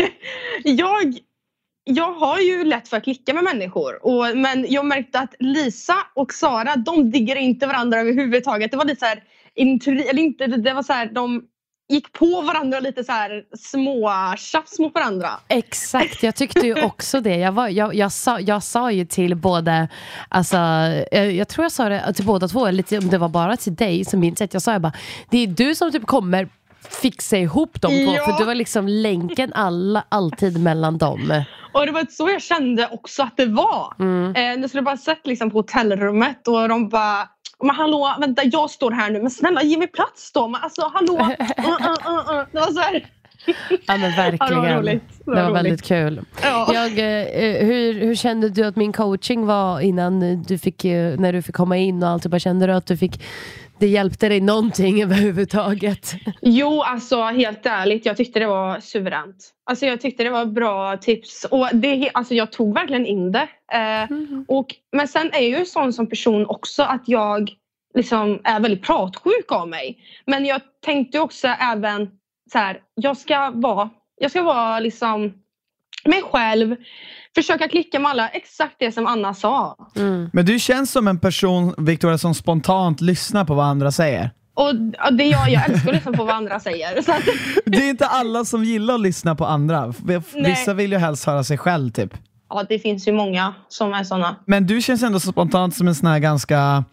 jag, 0.65 1.15
jag 1.95 2.13
har 2.13 2.39
ju 2.39 2.65
lätt 2.65 2.89
för 2.89 2.97
att 2.97 3.05
klicka 3.05 3.35
med 3.35 3.45
människor. 3.45 4.07
Och, 4.07 4.37
men 4.37 4.67
jag 4.69 4.87
märkte 4.87 5.19
att 5.19 5.35
Lisa 5.39 5.97
och 6.15 6.33
Sara, 6.33 6.77
de 6.77 7.11
diggar 7.11 7.37
inte 7.37 7.67
varandra 7.67 8.01
överhuvudtaget. 8.01 8.71
Det 8.71 8.77
var 8.77 8.85
lite 8.85 9.01
så 9.01 9.07
här, 9.07 9.23
eller 10.11 10.19
inte, 10.19 10.47
det 10.47 10.73
var 10.73 10.83
så 10.83 10.93
här, 10.93 11.07
de 11.07 11.43
gick 11.89 12.13
på 12.13 12.41
varandra 12.41 12.81
lite 12.81 13.05
så 13.05 13.13
här 13.13 13.43
små 13.59 14.13
tjafs 14.39 14.79
mot 14.79 14.95
varandra. 14.95 15.31
Exakt, 15.49 16.23
jag 16.23 16.35
tyckte 16.35 16.67
ju 16.67 16.83
också 16.85 17.21
det. 17.21 17.37
Jag, 17.37 17.53
var, 17.53 17.69
jag, 17.69 17.95
jag, 17.95 18.13
sa, 18.13 18.41
jag 18.41 18.63
sa 18.63 18.91
ju 18.91 19.05
till 19.05 19.35
både, 19.37 19.89
alltså, 20.29 20.57
jag, 21.13 21.33
jag 21.33 21.49
tror 21.49 21.65
jag 21.65 21.73
sa 21.73 21.89
det 21.89 22.13
till 22.13 22.25
båda 22.25 22.49
två, 22.49 22.83
till, 22.83 22.99
om 22.99 23.09
det 23.09 23.19
var 23.19 23.29
bara 23.29 23.57
till 23.57 23.75
dig 23.75 24.05
som 24.05 24.21
minns 24.21 24.41
att 24.41 24.53
jag 24.55 24.63
sa 24.63 24.73
jag 24.73 24.83
bara, 24.83 24.93
det 25.31 25.39
är 25.39 25.47
du 25.47 25.75
som 25.75 25.93
typ 25.93 26.07
kommer 26.07 26.49
fixa 26.89 27.37
ihop 27.37 27.81
de 27.81 27.89
två, 27.89 28.15
Ja. 28.17 28.25
för 28.25 28.39
du 28.39 28.45
var 28.45 28.55
liksom 28.55 28.89
länken 28.89 29.53
alla, 29.53 30.05
alltid 30.09 30.61
mellan 30.61 30.99
dem. 30.99 31.45
Och 31.73 31.87
det 31.87 31.93
var 31.93 32.07
så 32.11 32.31
jag 32.31 32.43
kände 32.43 32.89
också 32.93 33.23
att 33.23 33.37
det 33.37 33.47
var. 33.47 33.95
Mm. 33.99 34.35
Eh, 34.37 34.61
jag 34.61 34.71
skulle 34.71 34.83
bara 34.83 34.97
sett 34.97 35.27
liksom 35.27 35.51
på 35.51 35.59
hotellrummet 35.59 36.49
och 36.49 36.69
de 36.69 36.89
bara 36.89 37.29
men 37.63 37.77
hallå, 37.77 38.17
vänta 38.21 38.43
jag 38.45 38.71
står 38.71 38.91
här 38.91 39.11
nu 39.11 39.21
men 39.21 39.31
snälla 39.31 39.63
ge 39.63 39.79
mig 39.79 39.87
plats 39.87 40.33
då. 40.33 40.49
Men 40.49 40.61
alltså 40.63 40.91
hallå. 40.95 41.15
Uh, 41.15 41.29
uh, 41.29 42.37
uh. 42.37 42.45
Det 42.53 42.61
var 42.61 42.73
så 42.73 42.81
här. 42.81 43.07
Ja 43.87 43.97
men 43.97 44.01
Ja, 44.11 44.11
det 44.11 44.17
verkligen. 44.17 44.63
var 44.63 44.75
roligt. 44.75 45.03
Det 45.25 45.31
var 45.31 45.43
roligt. 45.43 45.57
väldigt 45.57 45.83
kul. 45.83 46.21
Ja. 46.43 46.71
Jag, 46.75 46.99
eh, 46.99 47.67
hur, 47.67 47.95
hur 47.95 48.15
kände 48.15 48.49
du 48.49 48.65
att 48.65 48.77
min 48.77 48.93
coaching 48.93 49.47
var 49.47 49.81
innan 49.81 50.43
du 50.43 50.59
fick, 50.59 50.85
eh, 50.85 51.19
när 51.19 51.33
du 51.33 51.43
fick 51.43 51.55
komma 51.55 51.77
in 51.77 52.03
och 52.03 52.09
allt? 52.09 52.27
Bara 52.27 52.39
kände 52.39 52.67
du 52.67 52.73
att 52.73 52.87
du 52.87 52.97
fick, 52.97 53.23
det 53.81 53.87
hjälpte 53.87 54.29
dig 54.29 54.41
någonting 54.41 55.03
överhuvudtaget? 55.03 56.15
Jo, 56.43 56.83
alltså 56.83 57.23
helt 57.23 57.67
ärligt. 57.67 58.07
Jag 58.07 58.17
tyckte 58.17 58.41
det 58.41 58.47
var 58.47 58.81
suveränt. 58.81 59.51
Alltså 59.65 59.87
jag 59.87 60.01
tyckte 60.01 60.25
det 60.25 60.31
var 60.31 60.47
bra 60.47 60.97
tips. 60.97 61.47
Och 61.51 61.69
det, 61.73 62.11
alltså 62.15 62.35
jag 62.35 62.53
tog 62.53 62.75
verkligen 62.75 63.07
in 63.07 63.33
det. 63.33 63.49
Eh, 63.73 64.09
och, 64.49 64.75
men 64.93 65.09
sen 65.09 65.31
är 65.33 65.41
jag 65.41 65.59
ju 65.61 65.65
sån 65.65 65.93
som 65.93 66.07
person 66.07 66.47
också 66.47 66.83
att 66.83 67.03
jag 67.07 67.51
liksom 67.95 68.41
är 68.45 68.61
väldigt 68.61 68.83
pratsjuk 68.83 69.53
av 69.53 69.69
mig. 69.69 69.99
Men 70.27 70.45
jag 70.45 70.61
tänkte 70.85 71.21
också 71.21 71.49
även 71.49 72.11
så 72.53 72.59
här, 72.59 72.81
jag 72.95 73.17
ska 73.17 73.51
vara, 73.55 73.91
jag 74.17 74.31
ska 74.31 74.43
vara 74.43 74.81
liksom 74.81 75.33
mig 76.05 76.23
själv. 76.23 76.77
Försöka 77.35 77.69
klicka 77.69 77.99
med 77.99 78.11
alla, 78.11 78.29
exakt 78.29 78.75
det 78.79 78.93
som 78.93 79.07
Anna 79.07 79.35
sa. 79.35 79.77
Mm. 79.97 80.31
Men 80.33 80.45
du 80.45 80.59
känns 80.59 80.91
som 80.93 81.09
en 81.09 81.19
person, 81.19 81.75
Victoria, 81.79 82.19
som 82.19 82.35
spontant 82.35 83.01
lyssnar 83.01 83.45
på 83.45 83.55
vad 83.55 83.67
andra 83.67 83.93
säger. 83.93 84.31
Och 84.55 84.75
det 85.13 85.25
jag, 85.25 85.51
jag 85.51 85.71
älskar 85.71 85.89
att 85.89 85.95
lyssna 85.95 86.13
på 86.13 86.25
vad 86.25 86.37
andra 86.37 86.61
säger. 86.61 87.03
Så 87.03 87.13
att, 87.13 87.23
Det 87.67 87.79
är 87.79 87.91
inte 87.91 88.07
alla 88.07 88.45
som 88.45 88.65
gillar 88.65 88.95
att 88.95 89.01
lyssna 89.01 89.35
på 89.35 89.47
andra. 89.47 89.95
Vissa 90.35 90.75
vill 90.75 90.93
ju 90.93 90.99
helst 90.99 91.27
höra 91.27 91.45
sig 91.45 91.59
själv 91.59 91.91
typ. 91.91 92.15
ja, 92.51 92.65
det 92.69 92.79
finns 92.79 93.09
ju 93.09 93.13
många 93.13 93.55
som 93.69 93.93
är 93.93 94.05
såna. 94.05 94.37
Men 94.47 94.67
du 94.67 94.81
känns 94.83 95.03
ändå 95.03 95.21
så 95.21 95.33
spontant 95.33 95.77
som 95.77 95.89
en 95.89 95.95
sån 95.95 96.09
här 96.09 96.19
ganska... 96.19 96.85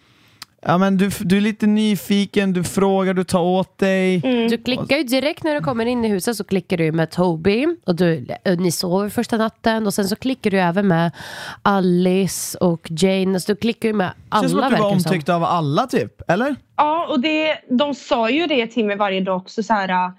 Ja, 0.62 0.78
men 0.78 0.98
du, 0.98 1.10
du 1.20 1.38
är 1.38 1.42
lite 1.42 1.68
nyfiken, 1.68 2.54
du 2.54 2.64
frågar, 2.64 3.14
du 3.14 3.24
tar 3.24 3.42
åt 3.42 3.78
dig. 3.78 4.22
Mm. 4.24 4.48
Du 4.48 4.58
klickar 4.58 4.98
ju 4.98 5.04
direkt 5.04 5.44
när 5.44 5.56
du 5.56 5.62
kommer 5.62 5.86
in 5.86 6.06
i 6.06 6.08
huset 6.08 6.38
så 6.38 6.44
klickar 6.44 6.78
du 6.78 6.92
med 6.92 7.12
Toby 7.12 7.68
och 7.86 7.96
du, 7.96 8.28
eh, 8.44 8.58
ni 8.58 8.72
sover 8.72 9.10
första 9.10 9.38
natten 9.38 9.88
och 9.88 9.94
sen 9.94 10.08
så 10.08 10.16
klickar 10.16 10.52
du 10.52 10.60
även 10.60 10.88
med 10.88 11.12
Alice 11.62 12.58
och 12.58 12.88
Jane. 12.90 13.40
Så 13.40 13.52
du 13.52 13.56
klickar 13.56 13.90
ju 13.90 13.94
med 13.94 14.12
alla 14.30 14.42
känns 14.42 14.52
som 14.52 14.64
att 14.64 14.70
du 14.70 14.78
var 14.78 14.94
det 14.94 15.00
som. 15.00 15.12
omtyckt 15.12 15.30
av 15.30 15.44
alla 15.44 15.88
typ, 15.88 16.22
eller? 16.32 16.56
Ja, 16.76 17.08
och 17.10 17.20
det, 17.20 17.58
de 17.70 17.94
sa 17.94 18.30
ju 18.30 18.48
det 18.48 18.68
till 18.68 18.86
mig 18.86 18.98
varje 18.98 19.22
dag 19.22 19.38
också 19.38 19.64
så 19.64 19.74
här 19.74 20.12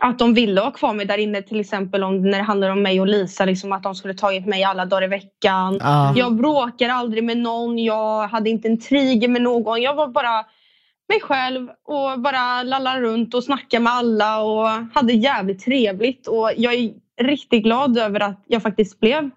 att 0.00 0.18
de 0.18 0.34
ville 0.34 0.60
ha 0.60 0.70
kvar 0.70 0.94
mig 0.94 1.06
där 1.06 1.18
inne 1.18 1.42
till 1.42 1.60
exempel 1.60 2.04
om, 2.04 2.22
när 2.22 2.38
det 2.38 2.44
handlar 2.44 2.70
om 2.70 2.82
mig 2.82 3.00
och 3.00 3.06
Lisa. 3.06 3.44
Liksom 3.44 3.72
att 3.72 3.82
de 3.82 3.94
skulle 3.94 4.14
tagit 4.14 4.46
mig 4.46 4.64
alla 4.64 4.84
dagar 4.84 5.04
i 5.04 5.06
veckan. 5.06 5.78
Ja. 5.80 6.12
Jag 6.16 6.34
bråkar 6.34 6.88
aldrig 6.88 7.24
med 7.24 7.36
någon. 7.38 7.78
Jag 7.78 8.28
hade 8.28 8.50
inte 8.50 8.68
en 8.68 8.80
trigger 8.80 9.28
med 9.28 9.42
någon. 9.42 9.82
Jag 9.82 9.94
var 9.94 10.08
bara 10.08 10.44
mig 11.08 11.20
själv 11.20 11.68
och 11.84 12.20
bara 12.20 12.62
lallade 12.62 13.00
runt 13.00 13.34
och 13.34 13.44
snackade 13.44 13.82
med 13.82 13.92
alla 13.92 14.40
och 14.42 14.68
hade 14.94 15.12
jävligt 15.12 15.64
trevligt. 15.64 16.26
Och 16.26 16.50
jag 16.56 16.74
är 16.74 16.90
riktigt 17.22 17.62
glad 17.62 17.98
över 17.98 18.20
att 18.20 18.44
jag 18.46 18.62
faktiskt 18.62 19.00
blev 19.00 19.30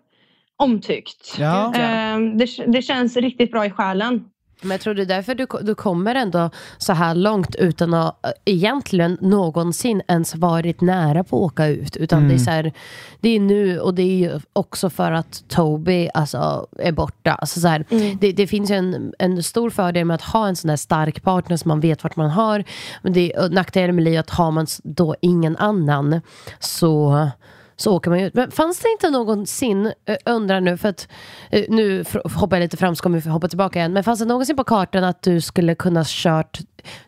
omtyckt. 0.57 1.35
Ja. 1.39 1.75
Eh, 1.75 2.19
Det, 2.19 2.65
det 2.67 2.81
känns 2.81 3.17
riktigt 3.17 3.51
bra 3.51 3.65
i 3.65 3.69
själen. 3.69 4.25
Men 4.63 4.71
jag 4.71 4.81
tror 4.81 4.93
det 4.93 5.01
är 5.01 5.05
därför 5.05 5.35
du, 5.35 5.47
du 5.61 5.75
kommer 5.75 6.15
ändå 6.15 6.49
så 6.77 6.93
här 6.93 7.15
långt 7.15 7.55
utan 7.55 7.93
att 7.93 8.25
äh, 8.25 8.31
egentligen 8.45 9.17
någonsin 9.21 10.01
ens 10.07 10.35
varit 10.35 10.81
nära 10.81 11.23
på 11.23 11.37
att 11.37 11.51
åka 11.51 11.67
ut. 11.67 11.97
Utan 11.97 12.19
Mm. 12.19 12.29
det 12.29 12.35
är 12.35 12.45
så 12.45 12.51
här, 12.51 12.73
det 13.19 13.29
är 13.29 13.39
nu 13.39 13.79
och 13.79 13.93
det 13.93 14.01
är 14.01 14.15
ju 14.17 14.39
också 14.53 14.89
för 14.89 15.11
att 15.11 15.43
Toby 15.47 16.09
alltså, 16.13 16.67
är 16.79 16.91
borta. 16.91 17.33
Alltså 17.33 17.59
så 17.59 17.67
här, 17.67 17.85
det, 18.19 18.31
det 18.31 18.47
finns 18.47 18.71
ju 18.71 18.75
en, 18.75 19.13
en 19.19 19.43
stor 19.43 19.69
fördel 19.69 20.05
med 20.05 20.15
att 20.15 20.21
ha 20.21 20.47
en 20.47 20.55
sån 20.55 20.69
där 20.69 20.75
stark 20.75 21.23
partner 21.23 21.57
som 21.57 21.69
man 21.69 21.79
vet 21.79 22.03
vart 22.03 22.15
man 22.15 22.29
har. 22.29 22.63
Men 23.01 23.13
det 23.13 23.33
är 23.33 23.49
nackdelen 23.49 23.95
med 23.95 24.03
livet 24.03 24.19
att 24.19 24.29
har 24.29 24.51
man 24.51 24.67
då 24.83 25.15
ingen 25.21 25.57
annan 25.57 26.21
så 26.59 27.27
så 27.75 27.95
åker 27.95 28.09
man 28.09 28.19
ju 28.19 28.25
ut. 28.27 28.33
Men 28.33 28.51
fanns 28.51 28.79
det 28.79 28.89
inte 28.89 29.09
någonsin, 29.09 29.85
eh, 29.85 30.15
undrar 30.25 30.61
nu, 30.61 30.77
för 30.77 30.89
att 30.89 31.07
eh, 31.51 31.63
nu 31.69 32.03
hoppar 32.35 32.57
jag 32.57 32.61
lite 32.61 32.77
fram 32.77 32.95
så 32.95 33.03
kommer 33.03 33.19
vi 33.19 33.29
hoppa 33.29 33.47
tillbaka 33.47 33.79
igen. 33.79 33.93
Men 33.93 34.03
fanns 34.03 34.19
det 34.19 34.25
någonsin 34.25 34.55
på 34.55 34.63
kartan 34.63 35.03
att 35.03 35.21
du 35.21 35.41
skulle 35.41 35.75
kunna 35.75 35.99
ha 35.99 36.05
kört, 36.07 36.59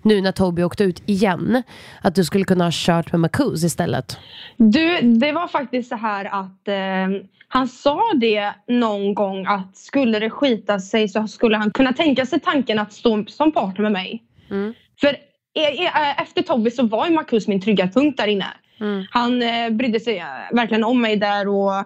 nu 0.02 0.22
när 0.22 0.32
Toby 0.32 0.64
åkte 0.64 0.84
ut 0.84 1.04
igen, 1.06 1.64
att 2.02 2.16
du 2.16 2.24
skulle 2.24 2.46
kunna 2.46 2.64
ha 2.64 2.72
kört 2.74 3.12
med 3.12 3.22
Marcus 3.22 3.64
istället? 3.64 4.18
Du, 4.58 5.02
det 5.02 5.32
var 5.32 5.48
faktiskt 5.48 5.90
så 5.90 5.96
här 5.96 6.26
att 6.26 6.68
eh, 6.68 7.22
han 7.48 7.68
sa 7.68 8.02
det 8.16 8.54
någon 8.68 9.14
gång 9.14 9.46
att 9.46 9.78
skulle 9.78 10.20
det 10.20 10.30
skita 10.30 10.80
sig 10.80 11.10
så 11.10 11.28
skulle 11.28 11.58
han 11.58 11.72
kunna 11.72 11.94
tänka 11.94 12.26
sig 12.26 12.40
tanken 12.40 12.80
att 12.80 12.94
stå 12.94 13.26
som 13.28 13.52
partner 13.52 13.82
med 13.82 13.92
mig. 13.92 14.24
Mm. 14.52 14.74
För 15.00 15.08
e- 15.08 15.84
e- 15.86 16.16
efter 16.22 16.42
Tobbe 16.42 16.72
så 16.72 16.88
var 16.88 17.08
ju 17.08 17.14
Marcus 17.14 17.48
min 17.48 17.62
trygga 17.62 17.88
punkt 17.88 18.18
där 18.18 18.28
inne. 18.28 18.46
Mm. 18.80 19.06
Han 19.10 19.42
eh, 19.42 19.70
brydde 19.70 20.00
sig 20.00 20.18
eh, 20.18 20.26
verkligen 20.52 20.84
om 20.84 21.02
mig 21.02 21.16
där 21.18 21.48
och 21.48 21.86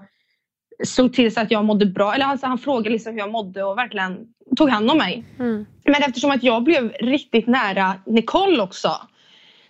såg 0.83 1.13
till 1.13 1.33
så 1.33 1.41
att 1.41 1.51
jag 1.51 1.65
mådde 1.65 1.85
bra. 1.85 2.13
Eller 2.13 2.25
alltså, 2.25 2.47
han 2.47 2.57
frågade 2.57 2.89
liksom 2.89 3.13
hur 3.13 3.19
jag 3.19 3.31
mådde 3.31 3.63
och 3.63 3.77
verkligen 3.77 4.17
tog 4.57 4.69
hand 4.69 4.91
om 4.91 4.97
mig. 4.97 5.23
Mm. 5.39 5.65
Men 5.85 6.03
eftersom 6.03 6.31
att 6.31 6.43
jag 6.43 6.63
blev 6.63 6.89
riktigt 6.89 7.47
nära 7.47 7.93
Nicole 8.05 8.63
också 8.63 8.91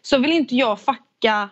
så 0.01 0.17
vill 0.17 0.31
inte 0.31 0.55
jag 0.55 0.79
fucka 0.79 1.49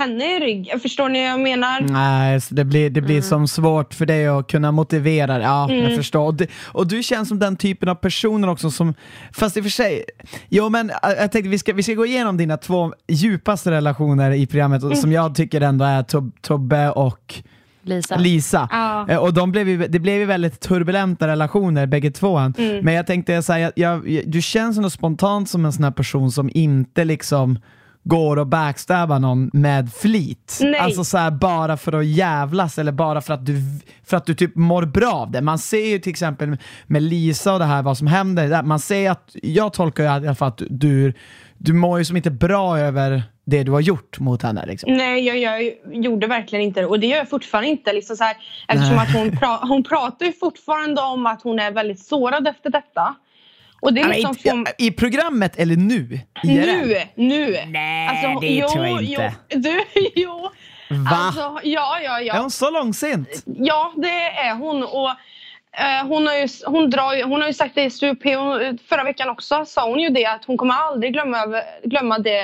henne 0.00 0.36
i 0.36 0.40
rygg. 0.40 0.72
Förstår 0.82 1.08
ni 1.08 1.22
vad 1.22 1.30
jag 1.32 1.40
menar? 1.40 1.80
Nej, 1.80 2.40
så 2.40 2.54
det 2.54 2.64
blir, 2.64 2.90
det 2.90 3.00
blir 3.00 3.22
som 3.22 3.48
svårt 3.48 3.94
för 3.94 4.06
dig 4.06 4.26
att 4.26 4.46
kunna 4.50 4.72
motivera 4.72 5.38
det. 5.38 5.44
Ja, 5.44 5.70
jag 5.70 5.78
Mm. 5.84 5.96
förstår. 5.96 6.26
Och, 6.26 6.34
det, 6.34 6.46
och 6.66 6.86
du 6.86 7.02
känns 7.02 7.28
som 7.28 7.38
den 7.38 7.56
typen 7.56 7.88
av 7.88 7.94
personer 7.94 8.48
också 8.48 8.70
som, 8.70 8.94
fast 9.32 9.56
i 9.56 9.60
och 9.60 9.64
för 9.64 9.70
sig, 9.70 10.04
jo 10.48 10.68
men 10.68 10.90
jag 11.02 11.32
tänkte 11.32 11.48
vi 11.48 11.58
ska, 11.58 11.72
vi 11.72 11.82
ska 11.82 11.94
gå 11.94 12.06
igenom 12.06 12.36
dina 12.36 12.56
två 12.56 12.92
djupaste 13.08 13.70
relationer 13.70 14.30
i 14.30 14.46
programmet 14.46 14.82
och 14.84 14.98
som 14.98 15.12
jag 15.12 15.34
tycker 15.34 15.60
ändå 15.60 15.84
är 15.84 16.02
Tob- 16.02 16.32
Tobbe 16.40 16.90
och 16.90 17.34
Lisa? 17.82 18.16
Lisa. 18.16 18.68
Ja. 18.72 19.08
Eh, 19.08 19.16
Och 19.18 19.34
de 19.34 19.52
blev 19.52 19.68
ju, 19.68 19.86
det 19.86 19.98
blev 19.98 20.18
ju 20.18 20.24
väldigt 20.24 20.60
turbulenta 20.60 21.26
relationer 21.26 21.86
bägge 21.86 22.10
två. 22.10 22.38
Mm. 22.38 22.84
Men 22.84 22.94
jag 22.94 23.06
tänkte 23.06 23.42
säga, 23.42 23.72
jag, 23.76 24.08
jag, 24.08 24.22
du 24.26 24.42
känns 24.42 24.76
ändå 24.76 24.90
spontant 24.90 25.48
som 25.50 25.64
en 25.64 25.72
sån 25.72 25.84
här 25.84 25.90
person 25.90 26.30
som 26.32 26.50
inte 26.54 27.04
liksom 27.04 27.58
går 28.04 28.36
och 28.36 28.46
backstabbar 28.46 29.18
någon 29.18 29.50
med 29.52 29.92
flit. 29.92 30.58
Nej. 30.60 30.80
Alltså 30.80 31.04
så 31.04 31.18
här, 31.18 31.30
bara 31.30 31.76
för 31.76 31.92
att 31.92 32.06
jävlas 32.06 32.78
eller 32.78 32.92
bara 32.92 33.20
för 33.20 33.34
att, 33.34 33.46
du, 33.46 33.56
för 34.04 34.16
att 34.16 34.26
du 34.26 34.34
typ 34.34 34.56
mår 34.56 34.82
bra 34.82 35.12
av 35.12 35.30
det. 35.30 35.40
Man 35.40 35.58
ser 35.58 35.86
ju 35.86 35.98
till 35.98 36.10
exempel 36.10 36.56
med 36.86 37.02
Lisa 37.02 37.52
och 37.52 37.58
det 37.58 37.64
här 37.64 37.82
vad 37.82 37.98
som 37.98 38.06
händer. 38.06 38.62
Man 38.62 38.80
ser 38.80 39.10
att, 39.10 39.36
jag 39.42 39.72
tolkar 39.72 40.02
ju 40.02 40.08
i 40.08 40.12
alla 40.12 40.34
fall 40.34 40.48
att 40.48 40.62
du, 40.70 41.14
du 41.58 41.72
mår 41.72 41.98
ju 41.98 42.04
som 42.04 42.16
inte 42.16 42.30
bra 42.30 42.78
över 42.78 43.22
det 43.44 43.62
du 43.62 43.72
har 43.72 43.80
gjort 43.80 44.18
mot 44.18 44.42
henne. 44.42 44.66
Liksom. 44.66 44.92
Nej, 44.92 45.26
jag, 45.26 45.38
jag 45.38 45.72
gjorde 46.04 46.26
verkligen 46.26 46.64
inte 46.64 46.80
det. 46.80 46.86
Och 46.86 47.00
det 47.00 47.06
gör 47.06 47.16
jag 47.16 47.30
fortfarande 47.30 47.68
inte. 47.70 47.92
Liksom 47.92 48.16
så 48.16 48.24
här, 48.24 48.36
eftersom 48.68 48.96
Nej. 48.96 49.06
att 49.06 49.14
hon, 49.14 49.36
pra, 49.36 49.58
hon 49.62 49.84
pratar 49.84 50.26
ju 50.26 50.32
fortfarande 50.32 51.02
om 51.02 51.26
att 51.26 51.42
hon 51.42 51.58
är 51.58 51.70
väldigt 51.70 52.00
sårad 52.00 52.48
efter 52.48 52.70
detta. 52.70 53.14
Och 53.80 53.92
det 53.94 54.00
är 54.00 54.02
Ja, 54.02 54.08
men 54.08 54.16
liksom 54.16 54.34
från, 54.34 54.66
I 54.78 54.90
programmet 54.90 55.58
eller 55.58 55.76
nu? 55.76 56.20
IRL? 56.42 56.66
nu, 56.66 56.96
nu. 57.14 57.58
Nej, 57.66 58.08
Alltså, 58.08 58.40
det 58.40 58.68
tror 58.68 58.86
jag 58.86 59.02
inte. 59.02 59.32
Jo, 59.48 59.60
du, 59.60 59.84
jo. 60.14 60.50
Va? 60.90 61.16
Alltså, 61.16 61.40
ja, 61.62 61.98
ja, 62.04 62.18
Är 62.20 62.24
ja. 62.24 62.40
hon 62.40 62.50
så 62.50 62.70
långsint? 62.70 63.28
Ja, 63.46 63.92
det 63.96 64.22
är 64.22 64.54
hon. 64.54 64.82
Och, 64.82 65.08
eh, 65.80 66.06
hon, 66.06 66.26
har 66.26 66.34
ju, 66.34 66.48
hon, 66.66 66.90
drar, 66.90 67.24
hon 67.24 67.40
har 67.40 67.48
ju 67.48 67.54
sagt 67.54 67.74
det 67.74 67.82
i 67.84 67.90
SUP 67.90 68.24
hon, 68.24 68.78
förra 68.88 69.04
veckan 69.04 69.28
också. 69.28 69.64
Sa 69.66 69.88
hon 69.88 69.98
ju 70.00 70.08
det 70.08 70.26
att 70.26 70.44
hon 70.44 70.56
kommer 70.58 70.74
aldrig 70.74 71.12
glömma, 71.12 71.62
glömma 71.84 72.18
det 72.18 72.40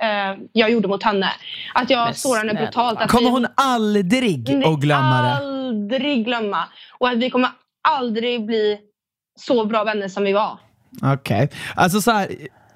eh, 0.00 0.34
jag 0.52 0.70
gjorde 0.70 0.88
mot 0.88 1.02
henne. 1.02 1.30
Att 1.74 1.90
jag 1.90 2.16
sårade 2.16 2.48
henne 2.48 2.60
brutalt. 2.60 3.00
Att 3.00 3.10
Kommer 3.10 3.24
vi- 3.24 3.30
hon 3.30 3.46
aldrig 3.54 4.64
att 4.66 4.80
glömma 4.80 5.22
det? 5.22 5.46
Aldrig 5.46 6.24
glömma. 6.24 6.64
Och 6.98 7.08
att 7.08 7.16
vi 7.18 7.30
kommer 7.30 7.50
aldrig 7.88 8.46
bli 8.46 8.78
så 9.40 9.64
bra 9.64 9.84
vänner 9.84 10.08
som 10.08 10.24
vi 10.24 10.32
var. 10.32 10.58
Okej, 11.02 11.50
alltså 11.74 12.00
så 12.00 12.10
här. 12.10 12.28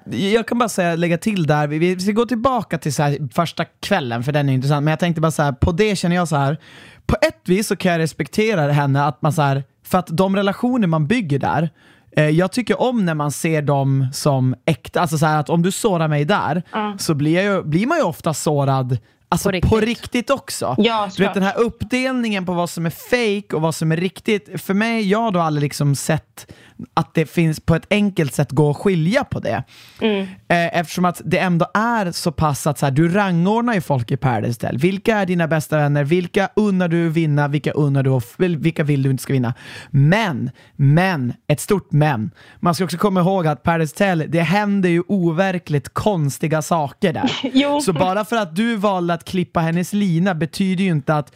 Jag 0.05 0.47
kan 0.47 0.57
bara 0.59 0.69
säga, 0.69 0.95
lägga 0.95 1.17
till 1.17 1.47
där, 1.47 1.67
vi, 1.67 1.79
vi 1.79 1.99
ska 1.99 2.11
gå 2.11 2.25
tillbaka 2.25 2.77
till 2.77 2.93
så 2.93 3.03
här, 3.03 3.17
första 3.33 3.65
kvällen 3.65 4.23
för 4.23 4.31
den 4.31 4.49
är 4.49 4.53
intressant, 4.53 4.83
men 4.83 4.91
jag 4.91 4.99
tänkte 4.99 5.21
bara 5.21 5.31
så 5.31 5.43
här, 5.43 5.51
på 5.51 5.71
det 5.71 5.95
känner 5.95 6.15
jag 6.15 6.27
så 6.27 6.35
här. 6.35 6.57
på 7.05 7.15
ett 7.21 7.41
vis 7.49 7.67
så 7.67 7.75
kan 7.75 7.91
jag 7.91 7.99
respektera 7.99 8.71
henne, 8.71 9.03
att 9.05 9.21
man 9.21 9.33
så 9.33 9.41
här, 9.41 9.63
för 9.85 9.97
att 9.97 10.07
de 10.11 10.35
relationer 10.35 10.87
man 10.87 11.07
bygger 11.07 11.39
där, 11.39 11.69
eh, 12.17 12.29
jag 12.29 12.51
tycker 12.51 12.81
om 12.81 13.05
när 13.05 13.13
man 13.13 13.31
ser 13.31 13.61
dem 13.61 14.07
som 14.13 14.55
äkta, 14.65 15.01
alltså 15.01 15.17
så 15.17 15.25
att 15.25 15.49
om 15.49 15.61
du 15.61 15.71
sårar 15.71 16.07
mig 16.07 16.25
där, 16.25 16.63
Ja. 16.71 16.95
så 16.99 17.13
blir, 17.13 17.35
jag 17.35 17.43
ju, 17.43 17.63
blir 17.63 17.87
man 17.87 17.97
ju 17.97 18.03
ofta 18.03 18.33
sårad 18.33 18.97
Alltså 19.31 19.51
På 19.51 19.61
på 19.61 19.79
riktigt. 19.79 19.87
riktigt, 19.87 20.29
också. 20.29 20.75
Ja, 20.77 21.09
du 21.17 21.23
vet 21.23 21.33
den 21.33 21.43
här 21.43 21.57
uppdelningen 21.57 22.45
på 22.45 22.53
vad 22.53 22.69
som 22.69 22.85
är 22.85 22.89
fake 22.89 23.55
och 23.55 23.61
vad 23.61 23.75
som 23.75 23.91
är 23.91 23.97
riktigt. 23.97 24.61
För 24.61 24.73
mig, 24.73 25.09
jag 25.09 25.19
har 25.19 25.31
då 25.31 25.39
aldrig 25.39 25.63
liksom 25.63 25.95
sett 25.95 26.51
att 26.93 27.13
det 27.13 27.25
finns 27.25 27.59
på 27.59 27.75
ett 27.75 27.85
enkelt 27.89 28.33
sätt 28.33 28.51
gå 28.51 28.69
att 28.69 28.77
skilja 28.77 29.23
på 29.23 29.39
det. 29.39 29.63
Mm. 30.01 30.21
Eh, 30.21 30.77
eftersom 30.79 31.05
att 31.05 31.21
det 31.25 31.37
ändå 31.37 31.65
är 31.73 32.11
så 32.11 32.31
pass 32.31 32.67
att 32.67 32.79
så 32.79 32.85
här, 32.85 32.91
du 32.91 33.09
rangordnar 33.09 33.73
ju 33.73 33.81
folk 33.81 34.11
i 34.11 34.17
Paradise 34.17 34.53
Hotel. 34.53 34.77
Vilka 34.77 35.17
är 35.17 35.25
dina 35.25 35.47
bästa 35.47 35.77
vänner? 35.77 36.03
Vilka 36.03 36.49
unnar 36.55 36.87
du 36.87 37.09
vinna? 37.09 37.47
Vilka 37.47 37.71
unnar 37.71 38.03
du 38.03 38.19
vilka 38.57 38.83
vill 38.83 39.03
du 39.03 39.11
inte 39.11 39.23
ska 39.23 39.33
vinna? 39.33 39.53
Men, 39.89 40.51
men, 40.75 41.33
ett 41.47 41.59
stort 41.59 41.91
men. 41.91 42.31
Man 42.59 42.75
ska 42.75 42.83
också 42.83 42.97
komma 42.97 43.19
ihåg 43.19 43.47
att 43.47 43.63
Paradise 43.63 43.93
Hotel, 43.93 44.25
det 44.27 44.41
händer 44.41 44.89
ju 44.89 45.03
overkligt 45.07 45.93
konstiga 45.93 46.61
saker 46.61 47.13
där. 47.13 47.79
Så 47.81 47.93
bara 47.93 48.25
för 48.25 48.35
att 48.35 48.55
du 48.55 48.75
valde 48.75 49.13
att 49.13 49.20
klippa 49.25 49.59
hennes 49.59 49.93
lina 49.93 50.35
betyder 50.35 50.83
ju 50.83 50.89
inte 50.89 51.15
att 51.15 51.33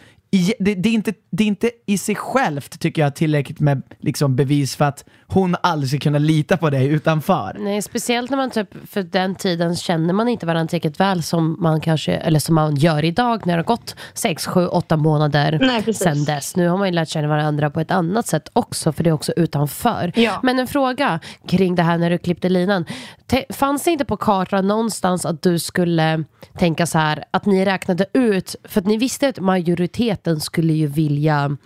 det, 0.59 0.75
det, 0.75 0.89
är 0.89 0.93
inte, 0.93 1.13
det 1.29 1.43
är 1.43 1.47
inte 1.47 1.71
i 1.85 1.97
sig 1.97 2.15
självt 2.15 2.79
tycker 2.79 3.01
jag 3.01 3.15
tillräckligt 3.15 3.59
med 3.59 3.81
liksom 3.99 4.35
bevis 4.35 4.75
för 4.75 4.85
att 4.85 5.05
hon 5.27 5.55
aldrig 5.63 5.89
ska 5.89 5.99
kunna 5.99 6.19
lita 6.19 6.57
på 6.57 6.69
dig 6.69 6.87
utanför. 6.87 7.57
Nej, 7.59 7.81
speciellt 7.81 8.29
när 8.29 8.37
man 8.37 8.49
typ, 8.49 8.89
för 8.89 9.03
den 9.03 9.35
tiden 9.35 9.75
känner 9.75 10.13
man 10.13 10.27
inte 10.27 10.45
varandra 10.45 10.69
tillräckligt 10.69 10.99
väl 10.99 11.23
som 11.23 11.57
man 11.59 11.81
kanske, 11.81 12.13
eller 12.13 12.39
som 12.39 12.55
man 12.55 12.75
gör 12.75 13.05
idag 13.05 13.45
när 13.45 13.53
det 13.53 13.59
har 13.59 13.63
gått 13.63 13.95
6, 14.13 14.45
7, 14.47 14.67
8 14.67 14.97
månader 14.97 15.59
Nej, 15.61 15.93
sen 15.93 16.25
dess. 16.25 16.55
Nu 16.55 16.67
har 16.67 16.77
man 16.77 16.87
ju 16.87 16.93
lärt 16.93 17.09
känna 17.09 17.27
varandra 17.27 17.69
på 17.69 17.79
ett 17.79 17.91
annat 17.91 18.27
sätt 18.27 18.49
också, 18.53 18.91
för 18.93 19.03
det 19.03 19.09
är 19.09 19.13
också 19.13 19.33
utanför. 19.35 20.11
Ja. 20.15 20.39
Men 20.43 20.59
en 20.59 20.67
fråga 20.67 21.19
kring 21.47 21.75
det 21.75 21.83
här 21.83 21.97
när 21.97 22.09
du 22.09 22.17
klippte 22.17 22.49
linan. 22.49 22.85
Te- 23.27 23.45
fanns 23.49 23.83
det 23.83 23.91
inte 23.91 24.05
på 24.05 24.17
kartan 24.17 24.67
någonstans 24.67 25.25
att 25.25 25.41
du 25.41 25.59
skulle 25.59 26.23
tänka 26.57 26.85
så 26.85 26.97
här, 26.97 27.23
att 27.31 27.45
ni 27.45 27.65
räknade 27.65 28.05
ut, 28.13 28.55
för 28.63 28.81
att 28.81 28.87
ni 28.87 28.97
visste 28.97 29.27
att 29.27 29.39
majoriteten 29.39 30.39
skulle 30.39 30.73
ju 30.73 30.87
vilja 30.87 31.57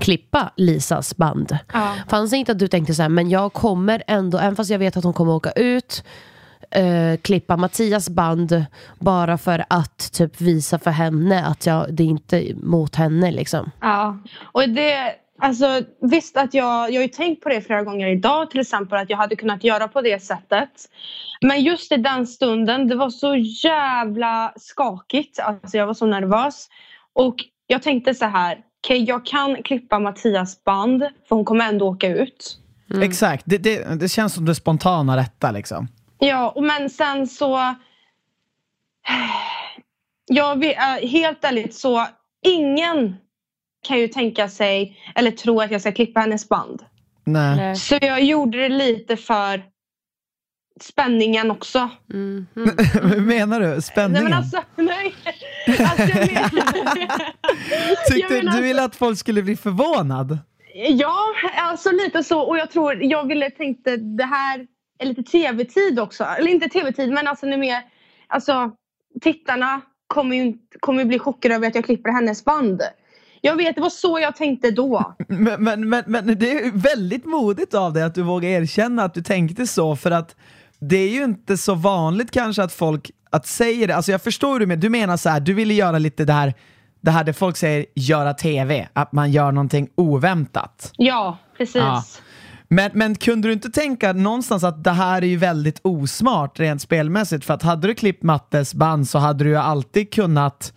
klippa 0.00 0.52
Lisas 0.56 1.16
band. 1.16 1.58
Ja. 1.72 1.94
Fanns 2.08 2.30
det 2.30 2.36
inte 2.36 2.52
att 2.52 2.58
du 2.58 2.68
tänkte 2.68 2.94
så 2.94 3.02
här, 3.02 3.08
men 3.08 3.30
jag 3.30 3.52
kommer 3.52 4.02
ändå, 4.06 4.38
även 4.38 4.56
fast 4.56 4.70
jag 4.70 4.78
vet 4.78 4.96
att 4.96 5.04
hon 5.04 5.12
kommer 5.12 5.32
åka 5.32 5.50
ut, 5.50 6.04
eh, 6.70 7.20
klippa 7.22 7.56
Mattias 7.56 8.08
band 8.08 8.64
bara 8.98 9.38
för 9.38 9.64
att 9.68 10.12
typ 10.12 10.40
visa 10.40 10.78
för 10.78 10.90
henne 10.90 11.44
att 11.46 11.66
jag, 11.66 11.86
det 11.94 12.02
är 12.02 12.06
inte 12.06 12.54
mot 12.54 12.96
henne 12.96 13.30
liksom. 13.30 13.70
Ja, 13.80 14.18
och 14.52 14.68
det, 14.68 15.14
alltså 15.38 15.82
visst 16.00 16.36
att 16.36 16.54
jag, 16.54 16.90
jag 16.90 17.00
har 17.00 17.02
ju 17.02 17.08
tänkt 17.08 17.42
på 17.42 17.48
det 17.48 17.60
flera 17.60 17.82
gånger 17.82 18.08
idag 18.08 18.50
till 18.50 18.60
exempel 18.60 18.98
att 18.98 19.10
jag 19.10 19.16
hade 19.16 19.36
kunnat 19.36 19.64
göra 19.64 19.88
på 19.88 20.00
det 20.00 20.22
sättet. 20.22 20.70
Men 21.40 21.62
just 21.62 21.92
i 21.92 21.96
den 21.96 22.26
stunden, 22.26 22.88
det 22.88 22.94
var 22.94 23.10
så 23.10 23.36
jävla 23.64 24.52
skakigt. 24.56 25.38
Alltså 25.38 25.76
jag 25.76 25.86
var 25.86 25.94
så 25.94 26.06
nervös. 26.06 26.68
Och 27.12 27.36
jag 27.66 27.82
tänkte 27.82 28.14
så 28.14 28.24
här, 28.24 28.58
okej 28.80 29.04
jag 29.04 29.26
kan 29.26 29.62
klippa 29.62 29.98
Mattias 29.98 30.64
band 30.64 31.00
för 31.28 31.36
hon 31.36 31.44
kommer 31.44 31.68
ändå 31.68 31.88
åka 31.88 32.08
ut. 32.08 32.58
Exakt, 33.02 33.42
det, 33.46 33.58
det, 33.58 34.00
det 34.00 34.08
känns 34.08 34.34
som 34.34 34.44
det 34.44 34.54
spontana 34.54 35.16
rätta 35.16 35.50
liksom. 35.50 35.88
Ja, 36.18 36.50
och 36.50 36.62
men 36.62 36.90
sen 36.90 37.26
så... 37.26 37.74
Jag 40.26 40.64
äh, 40.72 41.08
helt 41.08 41.44
ärligt 41.44 41.74
så 41.74 42.06
ingen 42.46 43.16
kan 43.82 43.98
ju 43.98 44.08
tänka 44.08 44.48
sig 44.48 44.96
eller 45.14 45.30
tro 45.30 45.60
att 45.60 45.70
jag 45.70 45.80
ska 45.80 45.92
klippa 45.92 46.20
hennes 46.20 46.48
band. 46.48 46.82
Nej. 47.24 47.76
Så 47.76 47.98
jag 48.00 48.22
gjorde 48.22 48.58
det 48.58 48.68
lite 48.68 49.16
för 49.16 49.62
spänningen 50.82 51.50
också. 51.50 51.90
Mm. 52.12 52.46
Hur 53.02 53.20
menar 53.20 53.60
du? 53.60 53.66
Nej 53.66 53.82
Spänningen? 53.82 54.24
men 54.24 54.32
alltså, 54.32 54.62
nej. 54.76 55.14
Alltså, 55.78 56.02
jag 56.18 56.28
menar, 56.28 56.48
Tyckte, 58.08 58.34
jag 58.34 58.44
menar- 58.44 58.56
du 58.56 58.62
ville 58.62 58.84
att 58.84 58.96
folk 58.96 59.18
skulle 59.18 59.42
bli 59.42 59.56
förvånad? 59.56 60.38
Ja, 60.74 61.16
alltså 61.56 61.90
lite 61.90 62.24
så. 62.24 62.40
Och 62.40 62.58
jag 62.58 62.70
tror, 62.70 63.02
jag 63.02 63.28
ville 63.28 63.50
tänkte 63.50 63.96
det 63.96 64.24
här 64.24 64.66
är 64.98 65.06
lite 65.06 65.22
tv-tid 65.22 66.00
också. 66.00 66.24
Eller 66.24 66.50
inte 66.50 66.68
tv-tid, 66.68 67.12
men 67.12 67.26
alltså 67.28 67.46
nu 67.46 67.56
mer, 67.56 67.82
alltså 68.26 68.70
tittarna 69.20 69.80
kommer 70.06 70.36
ju, 70.36 70.54
kommer 70.80 71.04
bli 71.04 71.18
chockade 71.18 71.54
över 71.54 71.68
att 71.68 71.74
jag 71.74 71.84
klipper 71.84 72.10
hennes 72.10 72.44
band. 72.44 72.82
Jag 73.40 73.56
vet, 73.56 73.74
det 73.74 73.80
var 73.80 73.90
så 73.90 74.18
jag 74.18 74.36
tänkte 74.36 74.70
då. 74.70 75.14
Men, 75.28 75.64
men, 75.64 75.88
men, 75.88 76.04
men 76.06 76.38
det 76.38 76.52
är 76.52 76.70
väldigt 76.74 77.24
modigt 77.24 77.74
av 77.74 77.92
dig 77.92 78.02
att 78.02 78.14
du 78.14 78.22
vågar 78.22 78.48
erkänna 78.48 79.02
att 79.04 79.14
du 79.14 79.22
tänkte 79.22 79.66
så, 79.66 79.96
för 79.96 80.10
att 80.10 80.36
det 80.80 80.96
är 80.96 81.10
ju 81.10 81.24
inte 81.24 81.56
så 81.56 81.74
vanligt 81.74 82.30
kanske 82.30 82.62
att 82.62 82.72
folk 82.72 83.10
att 83.30 83.46
säger 83.46 83.88
det. 83.88 83.96
Alltså 83.96 84.12
jag 84.12 84.22
förstår 84.22 84.52
hur 84.52 84.60
du 84.60 84.66
menar. 84.66 84.80
Du 84.80 84.88
menar 84.88 85.16
så 85.16 85.28
här, 85.28 85.40
du 85.40 85.54
ville 85.54 85.74
göra 85.74 85.98
lite 85.98 86.24
det 86.24 86.32
här, 86.32 86.54
det 87.00 87.10
här 87.10 87.24
där 87.24 87.32
folk 87.32 87.56
säger 87.56 87.86
göra 87.94 88.34
tv, 88.34 88.88
att 88.92 89.12
man 89.12 89.30
gör 89.32 89.52
någonting 89.52 89.88
oväntat. 89.94 90.92
Ja, 90.96 91.38
precis. 91.56 91.76
Ja. 91.76 92.04
Men, 92.68 92.90
men 92.94 93.14
kunde 93.14 93.48
du 93.48 93.52
inte 93.52 93.70
tänka 93.70 94.12
någonstans 94.12 94.64
att 94.64 94.84
det 94.84 94.90
här 94.90 95.22
är 95.22 95.26
ju 95.26 95.36
väldigt 95.36 95.80
osmart 95.82 96.60
rent 96.60 96.82
spelmässigt? 96.82 97.44
För 97.44 97.54
att 97.54 97.62
hade 97.62 97.86
du 97.86 97.94
klippt 97.94 98.22
Mattes 98.22 98.74
band 98.74 99.08
så 99.08 99.18
hade 99.18 99.44
du 99.44 99.50
ju 99.50 99.56
alltid 99.56 100.12
kunnat 100.12 100.72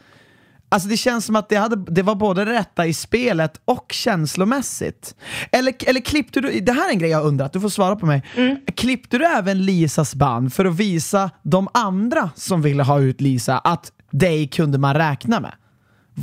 Alltså 0.74 0.89
det 0.89 0.98
känns 0.98 1.25
som 1.25 1.36
att 1.36 1.50
det, 1.50 1.56
hade, 1.56 1.75
det 1.75 2.01
var 2.01 2.15
både 2.15 2.46
rätta 2.46 2.86
i 2.86 2.94
spelet 2.94 3.62
och 3.65 3.92
känslomässigt. 3.92 5.15
Eller, 5.51 5.74
eller 5.88 6.01
klippte 6.01 6.42
du, 6.42 6.60
det 6.60 6.72
här 6.72 6.88
är 6.88 6.94
en 6.94 7.00
grej 7.00 7.10
jag 7.10 7.25
undrar, 7.25 7.50
du 7.53 7.60
får 7.60 7.70
svara 7.70 7.96
på 7.96 8.06
mig. 8.06 8.24
Mm. 8.36 8.58
Klippte 8.75 9.18
du 9.18 9.25
även 9.25 9.65
Lisas 9.65 10.15
band 10.15 10.53
för 10.53 10.65
att 10.65 10.75
visa 10.75 11.30
de 11.44 11.68
andra 11.74 12.30
som 12.36 12.62
ville 12.62 12.84
ha 12.84 13.00
ut 13.00 13.22
Lisa 13.22 13.58
att 13.58 13.92
dig 14.12 14.48
kunde 14.48 14.77
man 14.77 14.96
räkna 14.96 15.39
med? 15.39 15.53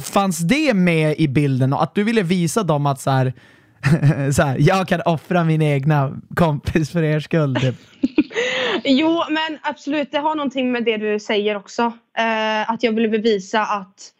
Fanns 0.02 0.38
det 0.38 0.74
med 0.74 1.18
i 1.18 1.28
bilden 1.28 1.72
och 1.72 1.82
att 1.82 1.94
du 1.94 2.04
ville 2.04 2.22
visa 2.22 2.62
dem 2.62 2.86
att 2.86 3.00
så 3.00 3.10
här, 3.10 3.32
så 4.32 4.42
här, 4.42 4.56
jag 4.58 4.88
kan 4.88 5.00
offra 5.04 5.44
min 5.44 5.62
egna 5.62 6.20
kompis 6.34 6.90
för 6.90 7.02
er 7.02 7.20
skull? 7.20 7.56
Typ. 7.56 7.74
jo, 8.84 9.22
men 9.30 9.58
absolut, 9.62 10.12
det 10.12 10.18
har 10.18 10.34
någonting 10.34 10.72
med 10.72 10.84
det 10.84 10.96
du 10.96 11.20
säger 11.20 11.56
också. 11.56 11.82
Uh, 11.82 12.70
att 12.70 12.82
jag 12.82 12.92
ville 12.92 13.08
bevisa 13.08 13.62
att 13.62 14.12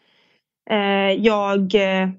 jag, 1.17 1.75
eh, 1.75 2.09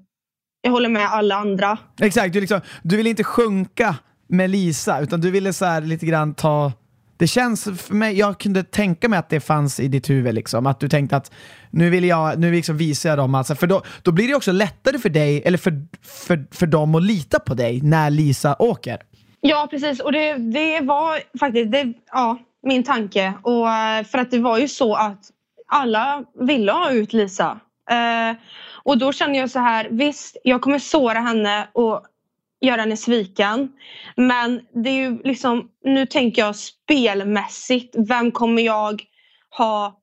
jag 0.61 0.71
håller 0.71 0.89
med 0.89 1.05
alla 1.05 1.35
andra. 1.35 1.77
Exakt, 2.01 2.33
du, 2.33 2.41
liksom, 2.41 2.61
du 2.83 2.97
vill 2.97 3.07
inte 3.07 3.23
sjunka 3.23 3.95
med 4.27 4.49
Lisa 4.49 4.99
utan 4.99 5.21
du 5.21 5.31
ville 5.31 5.53
så 5.53 5.79
lite 5.79 6.05
grann 6.05 6.33
ta 6.33 6.71
det 7.17 7.27
känns 7.27 7.63
för 7.63 7.93
mig, 7.93 8.17
jag 8.17 8.39
kunde 8.39 8.63
tänka 8.63 9.09
mig 9.09 9.19
att 9.19 9.29
det 9.29 9.39
fanns 9.39 9.79
i 9.79 9.87
ditt 9.87 10.09
huvud, 10.09 10.35
liksom, 10.35 10.67
att 10.67 10.79
du 10.79 10.89
tänkte 10.89 11.17
att 11.17 11.31
nu 11.71 11.89
vill 11.89 12.03
jag, 12.03 12.39
nu 12.39 12.51
liksom 12.51 12.77
visar 12.77 13.09
jag 13.09 13.17
dem, 13.17 13.35
alltså, 13.35 13.55
för 13.55 13.67
då, 13.67 13.81
då 14.01 14.11
blir 14.11 14.27
det 14.27 14.35
också 14.35 14.51
lättare 14.51 14.99
för 14.99 15.09
dig, 15.09 15.41
eller 15.45 15.57
för, 15.57 15.73
för, 16.01 16.45
för 16.51 16.65
dem 16.67 16.95
att 16.95 17.03
lita 17.03 17.39
på 17.39 17.53
dig 17.53 17.81
när 17.81 18.09
Lisa 18.09 18.55
åker. 18.59 18.97
Ja 19.41 19.67
precis, 19.71 19.99
och 19.99 20.11
det, 20.11 20.37
det 20.37 20.79
var 20.81 21.37
faktiskt 21.39 21.71
det, 21.71 21.93
ja, 22.11 22.37
min 22.63 22.83
tanke. 22.83 23.33
Och, 23.41 23.69
eh, 23.69 24.03
för 24.03 24.17
att 24.17 24.31
det 24.31 24.39
var 24.39 24.57
ju 24.57 24.67
så 24.67 24.95
att 24.95 25.19
alla 25.67 26.23
ville 26.39 26.71
ha 26.71 26.91
ut 26.91 27.13
Lisa. 27.13 27.59
Eh, 27.91 28.35
och 28.83 28.97
då 28.97 29.11
känner 29.11 29.39
jag 29.39 29.49
så 29.49 29.59
här, 29.59 29.87
visst 29.91 30.37
jag 30.43 30.61
kommer 30.61 30.79
såra 30.79 31.19
henne 31.19 31.67
och 31.73 32.05
göra 32.61 32.81
henne 32.81 32.97
sviken. 32.97 33.73
Men 34.15 34.61
det 34.73 34.89
är 34.89 34.93
ju 34.93 35.21
liksom, 35.23 35.69
nu 35.83 36.05
tänker 36.05 36.41
jag 36.41 36.55
spelmässigt. 36.55 37.95
Vem 37.97 38.31
kommer 38.31 38.61
jag 38.61 39.01
ha? 39.57 39.99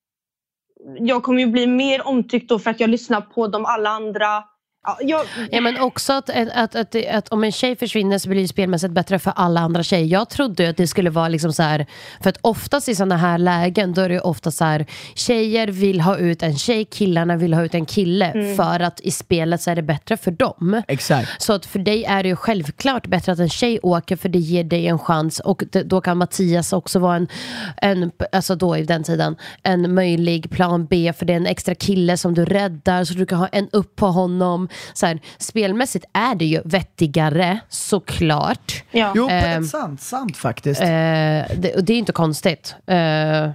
Jag 0.99 1.23
kommer 1.23 1.41
ju 1.41 1.47
bli 1.47 1.67
mer 1.67 2.07
omtyckt 2.07 2.49
då 2.49 2.59
för 2.59 2.71
att 2.71 2.81
jag 2.81 2.91
lyssnar 2.91 3.21
på 3.21 3.49
de 3.49 3.65
alla 3.65 3.91
andra 3.91 4.45
Ja, 4.87 4.99
jag... 5.01 5.27
ja, 5.51 5.61
men 5.61 5.81
också 5.81 6.13
att, 6.13 6.31
att, 6.31 6.77
att, 6.77 6.97
att, 7.11 7.29
om 7.29 7.45
en 7.45 7.53
tjej 7.53 7.77
försvinner 7.77 8.19
så 8.19 8.29
blir 8.29 8.43
det 8.43 8.49
spelmässigt 8.49 8.93
bättre 8.93 9.19
för 9.19 9.33
alla 9.37 9.61
andra 9.61 9.83
tjejer. 9.83 10.07
Jag 10.07 10.31
trodde 10.31 10.71
att 10.71 10.77
det 10.77 10.87
skulle 10.87 11.11
vara 11.11 11.29
liksom 11.29 11.53
så 11.53 11.63
här, 11.63 11.87
för 12.23 12.31
att 12.31 12.39
oftast 12.41 12.89
i 12.89 12.95
sådana 12.95 13.17
här 13.17 13.39
lägen 13.39 13.95
då 13.95 14.01
är 14.01 14.09
det 14.09 14.21
ofta 14.21 14.51
så 14.51 14.65
här, 14.65 14.87
tjejer 15.15 15.69
vill 15.69 16.01
ha 16.01 16.17
ut 16.17 16.43
en 16.43 16.57
tjej, 16.57 16.85
killarna 16.85 17.37
vill 17.37 17.55
ha 17.55 17.65
ut 17.65 17.75
en 17.75 17.87
kille 17.87 18.27
mm. 18.27 18.57
för 18.57 18.81
att 18.81 19.01
i 19.01 19.11
spelet 19.11 19.63
så 19.63 19.71
är 19.71 19.77
det 19.77 19.83
bättre 19.83 20.17
för 20.17 20.31
dem. 20.31 20.83
Exakt. 20.89 21.43
Så 21.43 21.53
att 21.53 21.67
för 21.67 21.79
dig 21.79 22.05
är 22.05 22.23
det 22.23 22.29
ju 22.29 22.37
självklart 22.37 23.07
bättre 23.07 23.33
att 23.33 23.39
en 23.39 23.49
tjej 23.49 23.81
åker 23.83 24.17
för 24.17 24.29
det 24.29 24.39
ger 24.39 24.65
dig 24.65 24.87
en 24.87 24.99
chans 24.99 25.41
och 25.41 25.63
det, 25.73 25.83
då 25.83 26.01
kan 26.01 26.19
Mattias 26.19 26.73
också 26.73 26.99
vara 26.99 27.17
en, 27.17 27.29
en, 27.76 28.11
alltså 28.33 28.54
då 28.54 28.76
i 28.76 28.83
den 28.83 29.04
tiden, 29.04 29.37
en 29.63 29.95
möjlig 29.95 30.50
plan 30.50 30.87
B 30.87 31.13
för 31.19 31.26
det 31.26 31.33
är 31.33 31.37
en 31.37 31.47
extra 31.47 31.75
kille 31.75 32.17
som 32.17 32.35
du 32.35 32.45
räddar 32.45 33.04
så 33.04 33.15
du 33.15 33.26
kan 33.26 33.39
ha 33.39 33.47
en 33.47 33.69
upp 33.73 33.97
på 33.97 34.07
honom 34.07 34.69
så 34.93 35.06
här, 35.06 35.21
spelmässigt 35.39 36.04
är 36.13 36.35
det 36.35 36.45
ju 36.45 36.63
vettigare 36.65 37.61
såklart. 37.69 38.85
Ja. 38.91 39.13
Jo, 39.17 39.30
eh, 39.30 39.63
sant, 39.63 40.00
sant 40.00 40.37
faktiskt. 40.37 40.80
Eh, 40.80 40.87
det, 40.87 41.75
det, 41.83 41.93
är 41.93 41.99
inte 41.99 42.13
konstigt. 42.13 42.75
Eh, 42.87 43.50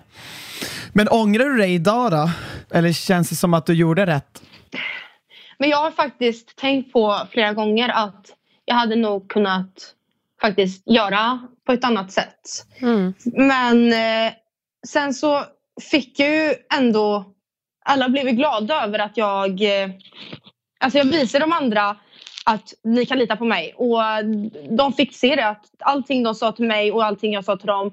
Men 0.93 1.07
ångrar 1.09 1.45
du 1.45 1.57
dig 1.57 1.73
idag 1.73 2.11
då? 2.11 2.29
Eller 2.71 2.91
känns 2.91 3.29
det 3.29 3.35
som 3.35 3.53
att 3.53 3.65
du 3.65 3.73
gjorde 3.73 4.05
rätt? 4.05 4.41
Men 5.57 5.69
jag 5.69 5.77
har 5.77 5.91
faktiskt 5.91 6.55
tänkt 6.55 6.93
på 6.93 7.27
flera 7.31 7.53
gånger 7.53 7.89
att 7.89 8.25
jag 8.65 8.75
hade 8.75 8.95
nog 8.95 9.29
kunnat 9.29 9.93
faktiskt 10.41 10.83
göra 10.85 11.47
på 11.65 11.71
ett 11.71 11.83
annat 11.83 12.11
sätt. 12.11 12.65
Mm. 12.81 13.13
Men 13.23 13.93
eh, 13.93 14.33
sen 14.87 15.13
så 15.13 15.43
fick 15.91 16.19
jag 16.19 16.29
ju 16.29 16.53
ändå 16.77 17.25
alla 17.85 18.09
blev 18.09 18.25
glada 18.25 18.83
över 18.83 18.99
att 18.99 19.17
jag 19.17 19.61
eh, 19.61 19.89
Alltså 20.79 20.97
jag 20.97 21.05
visar 21.05 21.39
de 21.39 21.51
andra 21.51 21.95
att 22.45 22.73
ni 22.83 23.05
kan 23.05 23.19
lita 23.19 23.35
på 23.35 23.45
mig. 23.45 23.73
Och 23.77 23.99
de 24.77 24.93
fick 24.93 25.13
se 25.13 25.35
det, 25.35 25.47
att 25.47 25.65
allting 25.79 26.23
de 26.23 26.35
sa 26.35 26.51
till 26.51 26.67
mig 26.67 26.91
och 26.91 27.05
allting 27.05 27.33
jag 27.33 27.45
sa 27.45 27.57
till 27.57 27.67
dem 27.67 27.91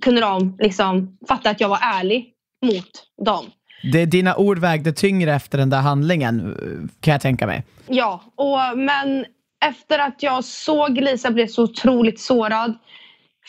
kunde 0.00 0.20
de 0.20 0.56
liksom 0.58 1.18
fatta 1.28 1.50
att 1.50 1.60
jag 1.60 1.68
var 1.68 1.78
ärlig 1.82 2.32
mot 2.66 3.24
dem. 3.26 3.44
Det, 3.92 4.06
dina 4.06 4.36
ord 4.36 4.58
vägde 4.58 4.92
tyngre 4.92 5.34
efter 5.34 5.58
den 5.58 5.70
där 5.70 5.80
handlingen, 5.80 6.56
kan 7.00 7.12
jag 7.12 7.20
tänka 7.20 7.46
mig. 7.46 7.64
Ja, 7.86 8.20
och, 8.34 8.78
men 8.78 9.24
efter 9.64 9.98
att 9.98 10.22
jag 10.22 10.44
såg 10.44 10.96
Lisa 10.98 11.30
bli 11.30 11.48
så 11.48 11.62
otroligt 11.62 12.20
sårad 12.20 12.78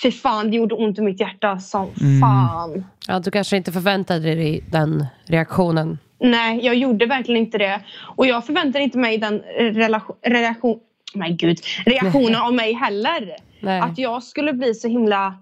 Fy 0.03 0.11
fan, 0.11 0.51
det 0.51 0.57
gjorde 0.57 0.75
ont 0.75 0.99
i 0.99 1.01
mitt 1.01 1.19
hjärta 1.19 1.59
som 1.59 1.89
mm. 2.01 2.21
fan. 2.21 2.85
Ja, 3.07 3.19
du 3.19 3.31
kanske 3.31 3.57
inte 3.57 3.71
förväntade 3.71 4.35
dig 4.35 4.63
den 4.71 5.05
reaktionen. 5.25 5.97
Nej, 6.21 6.65
jag 6.65 6.75
gjorde 6.75 7.05
verkligen 7.05 7.41
inte 7.41 7.57
det. 7.57 7.81
Och 8.15 8.25
jag 8.27 8.45
förväntar 8.45 8.79
inte 8.79 8.97
mig 8.97 9.17
den 9.17 9.39
relation, 9.57 10.15
relation 10.21 10.79
my 11.13 11.29
gud, 11.29 11.59
reaktionen 11.85 12.41
av 12.41 12.53
mig 12.53 12.73
heller. 12.73 13.35
Nej. 13.59 13.79
Att 13.81 13.97
jag 13.97 14.23
skulle 14.23 14.53
bli 14.53 14.73
så 14.73 14.87
himla 14.87 15.35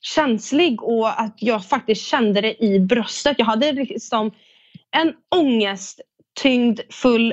känslig 0.00 0.82
och 0.82 1.20
att 1.20 1.36
jag 1.38 1.64
faktiskt 1.64 2.06
kände 2.06 2.40
det 2.40 2.64
i 2.64 2.80
bröstet. 2.80 3.38
Jag 3.38 3.46
hade 3.46 3.72
liksom 3.72 4.30
en 4.90 5.12
ångesttyngd 5.36 6.80
full 6.90 7.32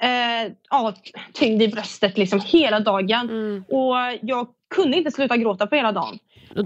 eh, 0.00 0.52
ja, 0.70 0.94
tyngd 1.32 1.62
i 1.62 1.68
bröstet 1.68 2.18
liksom 2.18 2.40
hela 2.40 2.80
dagen. 2.80 3.30
Mm. 3.30 3.64
Och 3.68 3.96
jag 4.22 4.48
kunde 4.74 4.96
inte 4.96 5.10
sluta 5.10 5.36
gråta 5.36 5.66
på 5.66 5.76
hela 5.76 5.92
dagen. 5.92 6.18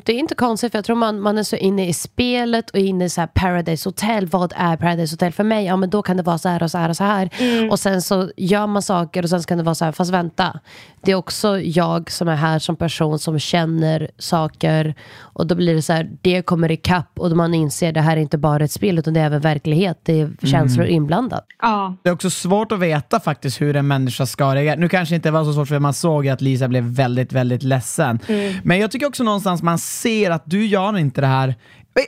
Det 0.05 0.13
är 0.13 0.19
inte 0.19 0.35
konstigt 0.35 0.73
för 0.73 0.79
jag 0.79 0.85
tror 0.85 0.97
man, 0.97 1.21
man 1.21 1.39
är 1.39 1.43
så 1.43 1.57
inne 1.57 1.89
i 1.89 1.93
spelet 1.93 2.71
och 2.71 2.79
inne 2.79 3.05
i 3.05 3.09
så 3.09 3.27
Paradise 3.35 3.89
Hotel. 3.89 4.27
Vad 4.27 4.53
är 4.57 4.77
Paradise 4.77 5.13
Hotel 5.13 5.33
för 5.33 5.45
mig? 5.45 5.67
Ja 5.67 5.77
men 5.77 5.91
då 5.91 6.03
kan 6.03 6.17
det 6.17 6.23
vara 6.23 6.39
så 6.39 6.49
här 6.49 6.63
och 6.63 6.71
så 6.71 6.79
här 6.79 6.89
och 6.89 6.97
så 6.97 7.05
här. 7.05 7.31
Mm. 7.39 7.71
Och 7.71 7.81
sen 7.81 8.03
så 8.03 8.31
gör 8.37 8.67
man 8.67 8.83
saker 8.83 9.23
och 9.23 9.31
sen 9.31 9.43
kan 9.43 9.59
det 9.59 9.65
vara 9.65 9.75
så 9.75 9.85
här, 9.85 9.93
fast 9.93 10.11
vänta. 10.11 10.61
Det 11.03 11.13
är 11.13 11.15
också 11.15 11.61
jag 11.61 12.11
som 12.11 12.29
är 12.29 12.37
här 12.37 12.59
som 12.59 12.77
person 12.77 13.19
som 13.19 13.39
känner 13.39 14.11
saker 14.19 14.95
och 15.19 15.47
då 15.47 15.55
blir 15.55 15.75
det 15.75 15.83
så 15.83 15.93
här, 15.93 16.11
det 16.23 16.43
kommer 16.43 16.71
ikapp 16.71 17.19
och 17.19 17.37
man 17.37 17.55
inser 17.55 17.89
att 17.89 17.95
det 17.95 18.01
här 18.01 18.17
är 18.17 18.21
inte 18.21 18.39
bara 18.39 18.65
ett 18.65 18.73
spel 18.73 18.99
utan 18.99 19.15
det 19.15 19.21
är 19.21 19.25
även 19.25 19.41
verklighet. 19.41 20.01
Det 20.03 20.21
är 20.21 20.47
känslor 20.47 20.85
mm. 20.85 20.97
inblandat. 20.97 21.47
Ja. 21.63 21.97
Det 22.03 22.09
är 22.09 22.13
också 22.13 22.31
svårt 22.31 22.73
att 22.73 22.79
veta 22.79 23.21
faktiskt 23.21 23.61
hur 23.61 23.77
en 23.77 23.87
människa 23.87 24.27
ska 24.27 24.55
reagera. 24.55 24.77
Nu 24.77 24.89
kanske 24.89 25.15
inte 25.15 25.31
var 25.31 25.45
så 25.45 25.53
svårt 25.53 25.69
för 25.69 25.79
man 25.79 25.95
såg 25.95 26.29
att 26.29 26.41
Lisa 26.41 26.69
blev 26.69 26.85
väldigt, 26.85 27.33
väldigt 27.33 27.63
ledsen. 27.63 28.21
Mm. 28.29 28.55
Men 28.65 28.79
jag 28.79 28.91
tycker 28.91 29.07
också 29.07 29.23
någonstans 29.23 29.63
man 29.63 29.70
ser 29.79 30.31
att 30.31 30.43
du 30.47 30.67
gör 30.67 30.99
inte 30.99 31.21
det 31.21 31.27
här 31.27 31.55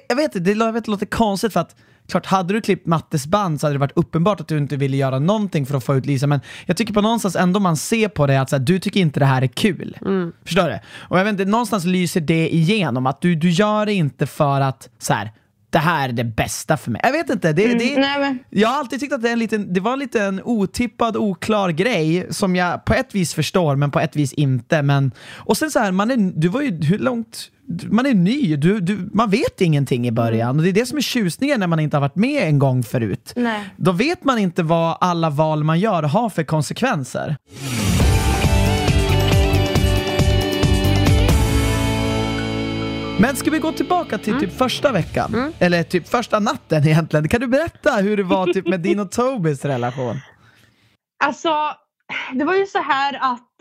jag 0.08 0.16
vet 0.16 0.24
inte, 0.24 0.38
det, 0.38 0.54
det 0.54 0.88
låter 0.88 1.06
konstigt 1.06 1.52
för 1.52 1.60
att 1.60 1.76
klart, 2.08 2.26
hade 2.26 2.54
du 2.54 2.60
klippt 2.60 2.86
Mattes 2.86 3.26
band 3.26 3.60
så 3.60 3.66
hade 3.66 3.74
det 3.74 3.78
varit 3.80 3.96
uppenbart 3.96 4.40
att 4.40 4.48
du 4.48 4.58
inte 4.58 4.76
ville 4.76 4.96
göra 4.96 5.18
någonting 5.18 5.66
för 5.66 5.76
att 5.76 5.84
få 5.84 5.96
ut 5.96 6.06
Lisa, 6.06 6.26
men 6.26 6.40
jag 6.66 6.76
tycker 6.76 6.94
på 6.94 7.00
någonstans 7.00 7.36
ändå 7.36 7.60
man 7.60 7.76
ser 7.76 8.08
på 8.08 8.26
det 8.26 8.40
att 8.40 8.50
så 8.50 8.56
här, 8.56 8.60
du 8.60 8.78
tycker 8.78 9.00
inte 9.00 9.20
det 9.20 9.26
här 9.26 9.42
är 9.42 9.46
kul. 9.46 9.98
Mm. 10.00 10.32
Förstår 10.44 10.68
du? 10.68 10.78
Och 11.08 11.18
jag 11.18 11.24
vet 11.24 11.32
inte, 11.32 11.44
någonstans 11.44 11.84
lyser 11.84 12.20
det 12.20 12.54
igenom, 12.54 13.06
att 13.06 13.20
du, 13.20 13.34
du 13.34 13.50
gör 13.50 13.86
det 13.86 13.92
inte 13.92 14.26
för 14.26 14.60
att 14.60 14.88
så 14.98 15.14
här, 15.14 15.32
det 15.70 15.78
här 15.78 16.08
är 16.08 16.12
det 16.12 16.24
bästa 16.24 16.76
för 16.76 16.90
mig. 16.90 17.00
Jag 17.04 17.12
vet 17.12 17.30
inte, 17.30 17.52
det, 17.52 17.64
mm, 17.64 17.78
det, 17.78 18.00
nej, 18.00 18.44
jag 18.50 18.68
har 18.68 18.78
alltid 18.78 19.00
tyckt 19.00 19.12
att 19.12 19.22
det, 19.22 19.28
är 19.28 19.32
en 19.32 19.38
liten, 19.38 19.74
det 19.74 19.80
var 19.80 19.92
en 19.92 19.98
liten 19.98 20.40
otippad, 20.44 21.16
oklar 21.16 21.70
grej 21.70 22.26
som 22.30 22.56
jag 22.56 22.84
på 22.84 22.94
ett 22.94 23.14
vis 23.14 23.34
förstår, 23.34 23.76
men 23.76 23.90
på 23.90 24.00
ett 24.00 24.16
vis 24.16 24.32
inte. 24.32 24.82
Men, 24.82 25.12
och 25.36 25.56
sen 25.56 25.70
så 25.70 25.78
här, 25.78 25.92
man 25.92 26.10
är, 26.10 26.16
du 26.16 26.48
var 26.48 26.62
ju, 26.62 26.84
hur 26.84 26.98
långt 26.98 27.50
man 27.90 28.06
är 28.06 28.14
ny, 28.14 28.56
du, 28.56 28.80
du, 28.80 29.10
man 29.12 29.30
vet 29.30 29.60
ingenting 29.60 30.04
i 30.04 30.08
mm. 30.08 30.14
början. 30.14 30.56
Och 30.56 30.62
det 30.62 30.68
är 30.68 30.72
det 30.72 30.86
som 30.86 30.98
är 30.98 31.02
tjusningen 31.02 31.60
när 31.60 31.66
man 31.66 31.80
inte 31.80 31.96
har 31.96 32.00
varit 32.00 32.16
med 32.16 32.48
en 32.48 32.58
gång 32.58 32.82
förut. 32.82 33.32
Nej. 33.36 33.68
Då 33.76 33.92
vet 33.92 34.24
man 34.24 34.38
inte 34.38 34.62
vad 34.62 34.98
alla 35.00 35.30
val 35.30 35.64
man 35.64 35.80
gör 35.80 36.02
har 36.02 36.30
för 36.30 36.44
konsekvenser. 36.44 37.36
Men 43.22 43.36
ska 43.36 43.50
vi 43.50 43.58
gå 43.58 43.72
tillbaka 43.72 44.18
till 44.18 44.32
typ 44.32 44.42
mm. 44.42 44.56
första 44.56 44.92
veckan? 44.92 45.34
Mm. 45.34 45.52
Eller 45.58 45.82
typ 45.82 46.08
första 46.08 46.38
natten 46.38 46.86
egentligen. 46.86 47.28
Kan 47.28 47.40
du 47.40 47.46
berätta 47.46 47.90
hur 47.96 48.16
det 48.16 48.22
var 48.22 48.46
typ 48.46 48.68
med 48.68 48.80
din 48.80 49.00
och 49.00 49.10
Tobis 49.10 49.64
relation? 49.64 50.20
Alltså, 51.24 51.50
det 52.34 52.44
var 52.44 52.54
ju 52.54 52.66
så 52.66 52.78
här 52.78 53.18
att 53.32 53.51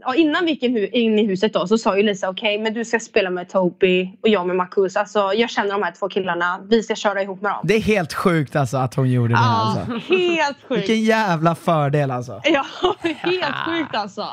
ja, 0.00 0.14
innan 0.14 0.44
vi 0.44 0.50
gick 0.50 0.62
in, 0.62 1.18
i 1.18 1.26
huset 1.26 1.52
då 1.52 1.66
så 1.66 1.78
sa 1.78 1.96
ju 1.96 2.02
Lisa 2.02 2.28
okej 2.28 2.58
men 2.58 2.74
du 2.74 2.84
ska 2.84 3.00
spela 3.00 3.30
med 3.30 3.48
Toby 3.48 4.18
och 4.22 4.28
jag 4.28 4.46
med 4.46 4.56
Marcus. 4.56 4.96
Alltså 4.96 5.32
jag 5.34 5.50
känner 5.50 5.70
de 5.72 5.82
här 5.82 5.92
två 5.92 6.08
killarna. 6.08 6.60
Vi 6.70 6.82
ska 6.82 6.94
köra 6.94 7.22
ihop 7.22 7.40
med 7.42 7.52
dem. 7.52 7.60
Det 7.64 7.74
är 7.74 7.80
helt 7.80 8.14
sjukt 8.14 8.56
alltså 8.56 8.76
att 8.76 8.94
hon 8.94 9.10
gjorde 9.10 9.34
det. 9.34 9.40
Ja, 9.40 9.74
Alltså. 9.78 10.14
helt 10.14 10.56
sjukt. 10.68 10.80
Vilken 10.80 11.00
jävla 11.04 11.54
fördel 11.54 12.10
alltså. 12.10 12.40
Ja, 12.44 12.64
helt 13.02 13.54
sjukt 13.66 13.94
alltså. 13.94 14.26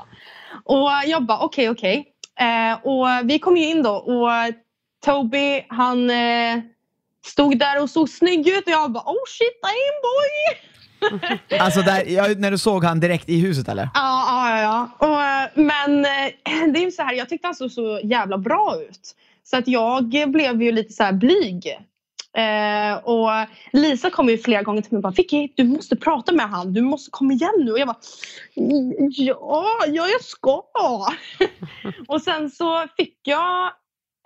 Och 0.64 0.90
jag 1.06 1.26
bara 1.26 1.40
okej 1.40 1.70
okej. 1.70 2.06
Eh, 2.40 2.88
och 2.88 3.08
vi 3.30 3.40
kom 3.40 3.58
ju 3.58 3.66
in 3.70 3.84
då 3.84 3.92
och 3.92 4.30
Toby 5.06 5.66
han 5.70 6.10
eh, 6.10 6.60
stod 7.26 7.60
där 7.60 7.82
och 7.82 7.90
såg 7.90 8.10
snygg 8.10 8.48
ut 8.48 8.66
och 8.66 8.72
jag 8.72 8.92
bara 8.92 9.04
oh 9.04 9.24
shit 9.28 9.62
damn 9.62 10.02
boy. 10.02 10.71
Alltså 11.60 11.82
där, 11.82 12.04
ja, 12.08 12.28
när 12.38 12.52
du 12.52 12.58
såg 12.58 12.84
han 12.84 13.00
direkt 13.00 13.30
i 13.30 13.40
huset 13.40 13.68
eller? 13.68 13.90
Ja, 13.94 14.50
ja, 14.50 14.62
ja. 14.62 15.08
Och, 15.08 15.24
eh, 15.24 15.50
men 15.56 16.06
eh, 16.06 16.74
det 16.74 16.80
är 16.80 16.86
ju 16.86 16.92
så 16.92 17.02
här, 17.02 17.14
jag 17.14 17.30
tyckte 17.30 17.48
han 17.48 17.56
såg 17.56 17.72
så 17.72 18.00
jävla 18.04 18.38
bra 18.38 18.78
ut. 18.90 19.16
Så 19.44 19.58
att 19.58 19.68
jag 19.68 20.10
blev 20.28 20.62
ju 20.62 20.72
lite 20.72 20.94
så 20.94 21.04
här 21.04 21.14
blyg. 21.14 21.78
Eh, 22.38 22.98
och 23.04 23.30
Lisa 23.74 24.10
kom 24.10 24.30
ju 24.30 24.38
flera 24.38 24.62
gånger 24.62 24.82
till 24.82 24.92
mig 24.92 24.98
och 24.98 25.04
bara 25.04 25.14
Vicky, 25.14 25.50
du 25.56 25.64
måste 25.64 25.96
prata 25.96 26.32
med 26.32 26.50
han. 26.50 26.74
Du 26.74 26.82
måste 26.82 27.12
komma 27.12 27.34
igen 27.34 27.54
nu. 27.58 27.72
Och 27.72 27.80
jag 27.80 27.88
bara 27.88 28.00
ja, 29.16 29.66
ja 29.88 30.08
jag 30.08 30.22
ska. 30.22 30.64
och 32.08 32.22
sen 32.22 32.50
så 32.50 32.88
fick 32.98 33.18
jag 33.24 33.66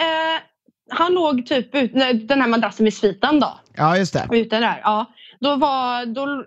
eh, 0.02 0.42
han 0.90 1.14
låg 1.14 1.46
typ 1.46 1.76
ut, 1.76 1.94
den 2.28 2.42
här 2.42 2.48
madrassen 2.48 2.84
vid 2.84 2.94
sviten 2.94 3.40
då. 3.40 3.60
Ja, 3.74 3.98
just 3.98 4.14
det. 4.14 4.28
Ute 4.32 4.60
där. 4.60 4.82
Ja. 4.84 5.06
Då 5.40 5.56
var, 5.56 6.06
då 6.06 6.46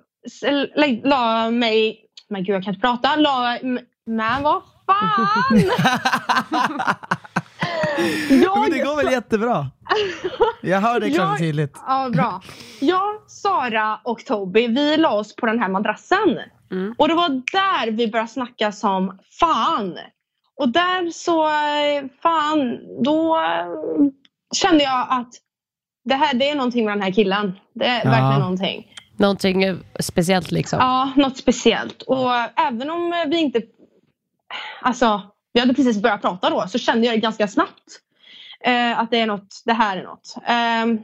la 1.04 1.50
mig, 1.50 2.00
men 2.28 2.44
gud 2.44 2.54
jag 2.56 2.64
kan 2.64 2.74
inte 2.74 2.80
prata, 2.86 3.16
la, 3.16 3.58
men 4.06 4.42
vad 4.42 4.62
fan! 4.86 5.36
Men 8.62 8.70
det 8.70 8.78
går 8.78 8.96
väl 8.96 9.12
jättebra? 9.12 9.66
Jag 10.62 10.80
hör 10.80 11.00
det 11.00 11.10
klart 11.10 11.26
och 11.26 11.32
Jag- 11.32 11.38
tydligt. 11.38 11.78
Ja, 11.86 12.10
bra. 12.12 12.42
Jag, 12.80 13.14
Sara 13.30 14.00
och 14.04 14.24
Toby, 14.24 14.66
vi 14.66 14.96
la 14.96 15.10
oss 15.10 15.36
på 15.36 15.46
den 15.46 15.58
här 15.58 15.68
madrassen. 15.68 16.38
Mm. 16.70 16.94
Och 16.98 17.08
det 17.08 17.14
var 17.14 17.28
där 17.28 17.90
vi 17.90 18.08
började 18.08 18.28
snacka 18.30 18.72
som 18.72 19.18
fan. 19.40 19.98
Och 20.60 20.68
där 20.68 21.10
så, 21.10 21.46
eh, 21.48 22.04
fan, 22.22 22.78
då 23.04 23.36
eh, 23.36 23.66
kände 24.54 24.84
jag 24.84 25.06
att 25.10 25.28
det 26.04 26.14
här 26.14 26.34
det 26.34 26.50
är 26.50 26.54
någonting 26.54 26.84
med 26.84 26.94
den 26.94 27.02
här 27.02 27.12
killen. 27.12 27.52
Det 27.74 27.84
är 27.86 28.04
Ja. 28.04 28.10
verkligen 28.10 28.40
någonting. 28.40 28.86
Någonting 29.18 29.64
eh, 29.64 29.76
speciellt 30.00 30.50
liksom. 30.50 30.78
Ja, 30.78 31.12
något 31.16 31.36
speciellt. 31.36 32.02
Och 32.02 32.34
även 32.56 32.90
om 32.90 33.12
eh, 33.12 33.30
vi 33.30 33.38
inte... 33.38 33.62
Alltså, 34.80 35.22
vi 35.52 35.60
hade 35.60 35.74
precis 35.74 36.02
börjat 36.02 36.22
prata 36.22 36.50
då 36.50 36.66
så 36.68 36.78
kände 36.78 37.06
jag 37.06 37.16
det 37.16 37.20
ganska 37.20 37.48
snabbt. 37.48 38.00
Eh, 38.64 38.98
att 38.98 39.10
det 39.10 39.20
är 39.20 39.26
något, 39.26 39.62
det 39.64 39.72
här 39.72 39.96
är 39.96 40.02
något. 40.02 40.34
Ehm, 40.46 40.98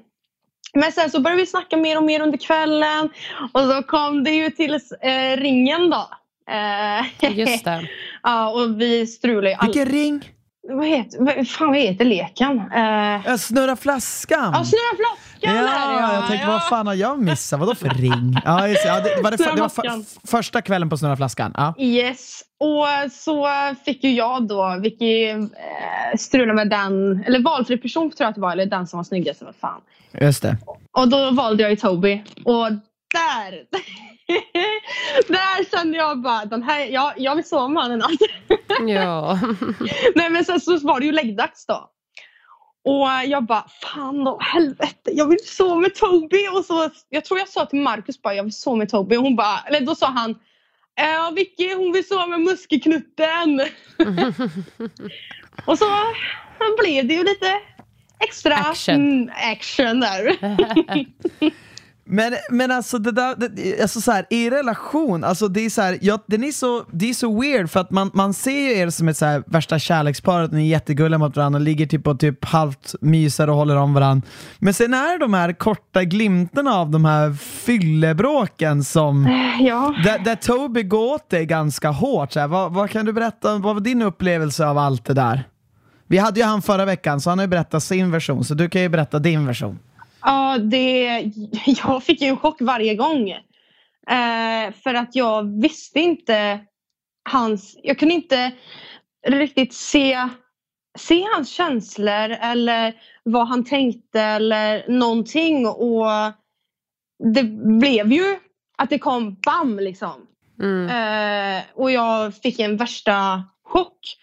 men 0.75 0.93
sen 0.93 1.11
så 1.11 1.21
började 1.21 1.43
vi 1.43 1.47
snacka 1.47 1.77
mer 1.77 1.97
och 1.97 2.03
mer 2.03 2.21
under 2.21 2.39
kvällen. 2.39 3.11
Och 3.53 3.61
så 3.61 3.83
kom 3.83 4.25
det 4.25 4.31
ju 4.31 4.51
till 4.51 4.75
eh, 5.01 5.37
ringen 5.37 5.91
då. 5.91 6.09
Eh, 6.51 7.39
Just 7.39 7.65
det. 7.65 7.89
ja, 8.23 8.51
och 8.51 8.81
vi 8.81 9.07
strulade 9.07 9.51
ju. 9.51 9.57
Vilken 9.67 9.87
ring? 9.87 10.34
Vad 10.69 10.87
heter, 10.87 11.45
fan 11.45 11.69
vad 11.69 11.79
heter 11.79 12.05
leken? 12.05 12.59
Eh, 12.75 13.21
Jag 13.27 13.41
snurrar 13.41 13.77
flaskan. 13.77 14.53
ja, 14.55 14.65
snurra 14.65 14.97
flaskan 14.97 15.19
Ja, 15.41 15.53
det 15.53 16.15
jag 16.15 16.27
tänkte 16.29 16.47
ja. 16.47 16.53
vad 16.53 16.69
fan 16.69 16.87
har 16.87 16.95
jag 16.95 17.19
missat? 17.23 17.61
Vadå 17.61 17.75
för 17.75 17.89
ring? 17.89 18.37
Ja, 18.45 18.69
just, 18.69 18.85
ja, 18.87 19.01
det 19.01 19.23
var, 19.23 19.31
det, 19.31 19.37
Snurra 19.39 19.55
det 19.55 19.61
var 19.61 19.69
för, 19.69 20.27
första 20.27 20.63
kvällen 20.63 20.91
på 20.91 20.97
Snurra 20.97 21.17
flaskan. 21.17 21.53
Ja. 21.57 21.75
Yes, 21.79 22.43
och 22.61 23.13
så 23.13 23.49
fick 23.85 24.05
ju 24.05 24.11
jag 24.15 24.49
då, 24.49 24.79
Vicky, 24.83 25.29
eh, 25.29 25.37
strula 26.19 26.55
med 26.55 26.71
den, 26.71 27.25
eller 27.27 27.39
valfri 27.43 27.77
person 27.79 28.11
tror 28.11 28.17
jag 28.19 28.29
att 28.29 28.35
det 28.35 28.41
var, 28.41 28.53
eller 28.53 28.67
den 28.67 28.87
som 28.87 28.97
var 28.97 29.05
snyggast, 29.05 29.43
vad 29.43 29.55
fan. 29.55 29.81
Just 30.21 30.43
det. 30.43 30.57
Och 30.93 31.09
då 31.09 31.31
valde 31.31 31.63
jag 31.63 31.71
ju 31.71 31.77
Toby. 31.77 32.23
Och 32.45 32.71
där, 33.15 33.53
där 35.29 35.71
kände 35.71 35.99
jag 35.99 36.23
bara, 36.23 36.45
den 36.45 36.63
här, 36.63 36.87
jag, 36.87 37.13
jag 37.17 37.37
vill 37.37 37.45
sova 37.45 37.69
med 37.69 37.83
honom 37.83 37.93
en 37.93 37.99
natt. 37.99 38.89
Ja. 38.89 39.39
Nej 40.15 40.31
men 40.31 40.45
sen 40.45 40.61
så 40.61 40.79
var 40.79 41.01
det 41.01 41.07
ju 41.07 41.13
läggdags 41.13 41.67
då. 41.67 41.91
Och 42.85 43.09
jag 43.27 43.45
bara, 43.45 43.65
fan 43.83 44.25
då, 44.25 44.39
helvete, 44.41 45.11
jag 45.13 45.29
vill 45.29 45.47
sova 45.47 45.81
med 45.81 45.95
Toby. 45.95 46.49
Och 46.49 46.65
så, 46.65 46.91
jag 47.09 47.25
tror 47.25 47.39
jag 47.39 47.49
sa 47.49 47.67
till 47.67 47.81
Marcus 47.81 48.23
bara, 48.23 48.35
jag 48.35 48.45
vill 48.45 48.53
sova 48.53 48.77
med 48.77 48.89
Toby. 48.89 49.17
Och 49.17 49.23
hon 49.23 49.37
bara, 49.37 49.61
eller 49.67 49.81
då 49.81 49.95
sa 49.95 50.07
han, 50.07 50.35
ja 50.95 51.33
Vicky 51.37 51.75
hon 51.75 51.93
vill 51.93 52.09
sova 52.09 52.27
med 52.27 52.41
muskelknutten. 52.41 53.61
och 55.67 55.79
så 55.79 55.87
blev 56.79 57.09
det 57.09 57.15
ju 57.15 57.25
lite 57.25 57.61
extra 58.21 58.55
Action. 58.55 58.95
Mm, 58.95 59.31
action 59.53 60.01
där. 60.01 60.37
Men, 62.07 62.35
men 62.51 62.71
alltså 62.71 62.99
det 62.99 63.13
där, 63.13 63.35
det, 63.37 63.83
alltså 63.83 64.01
så 64.01 64.13
här, 64.13 64.27
i 64.31 64.51
relation, 64.51 65.25
alltså 65.25 65.49
det 65.49 65.61
är 65.61 65.71
så 65.71 65.83
här, 65.83 65.99
ja, 66.01 66.19
den 66.27 66.45
är 66.45 66.53
så, 66.53 66.85
det 66.91 67.11
är 67.11 67.15
så 67.15 67.41
weird 67.41 67.71
för 67.71 67.81
att 67.81 67.91
man, 67.91 68.11
man 68.15 68.35
ser 68.35 68.61
ju 68.61 68.79
er 68.79 68.91
som 68.91 69.09
ett 69.09 69.17
så 69.17 69.27
här 69.27 69.43
värsta 69.47 69.79
kärleksparet, 69.79 70.53
ni 70.53 70.67
är 70.67 70.71
jättegulliga 70.71 71.19
mot 71.19 71.37
varandra 71.37 71.59
och 71.59 71.65
ligger 71.65 71.87
typ 71.87 72.07
och 72.07 72.21
typ 72.21 72.45
halvt 72.45 72.95
myser 73.01 73.51
och 73.51 73.57
håller 73.57 73.77
om 73.77 73.95
varandra. 73.95 74.29
Men 74.59 74.75
sen 74.75 74.95
är 74.95 75.13
det 75.13 75.19
de 75.19 75.35
här 75.35 75.53
korta 75.53 76.05
glimtarna 76.05 76.75
av 76.75 76.91
de 76.91 77.05
här 77.05 77.33
fyllebråken 77.33 78.85
som, 78.85 79.29
ja. 79.61 79.95
där, 80.05 80.19
där 80.19 80.37
Toby 80.37 80.83
går 80.83 81.15
åt 81.15 81.31
dig 81.31 81.47
ganska 81.47 81.91
hårt. 81.91 82.33
Så 82.33 82.47
vad, 82.47 82.73
vad 82.73 82.91
kan 82.91 83.07
du 83.07 83.13
berätta, 83.13 83.59
vad 83.59 83.75
var 83.75 83.81
din 83.81 84.03
upplevelse 84.03 84.67
av 84.67 84.79
allt 84.79 85.05
det 85.05 85.15
där? 85.15 85.45
Vi 86.07 86.19
hade 86.19 86.41
ju 86.41 86.47
han 86.47 86.63
förra 86.63 86.85
veckan 86.85 87.21
så 87.21 87.31
han 87.31 87.39
har 87.39 87.45
ju 87.45 87.51
berättat 87.51 87.83
sin 87.83 88.11
version, 88.11 88.45
så 88.45 88.55
du 88.55 88.69
kan 88.69 88.83
ju 88.83 88.89
berätta 88.89 89.19
din 89.19 89.47
version. 89.47 89.79
Ja, 90.25 90.59
det, 90.59 91.05
jag 91.67 92.03
fick 92.03 92.21
ju 92.21 92.29
en 92.29 92.37
chock 92.37 92.61
varje 92.61 92.95
gång. 92.95 93.31
Eh, 94.11 94.73
för 94.83 94.95
att 94.95 95.17
jag 95.17 95.61
visste 95.63 96.01
inte 96.01 96.61
hans... 97.31 97.79
Jag 97.83 97.99
kunde 97.99 98.15
inte 98.15 98.53
riktigt 99.27 99.75
se, 99.75 100.29
se 100.99 101.25
hans 101.35 101.51
känslor 101.51 102.31
eller 102.31 102.95
vad 103.23 103.49
han 103.49 103.65
tänkte 103.65 104.21
eller 104.21 104.85
någonting. 104.89 105.67
Och 105.67 106.07
det 107.35 107.43
blev 107.81 108.13
ju 108.13 108.39
att 108.79 108.91
det 108.91 108.99
kom 108.99 109.37
bam 109.47 109.79
liksom. 109.79 110.27
Mm. 110.61 110.89
Eh, 110.89 111.63
och 111.75 111.91
jag 111.91 112.37
fick 112.37 112.59
en 112.59 112.77
värsta 112.77 113.45
chock. 113.65 114.17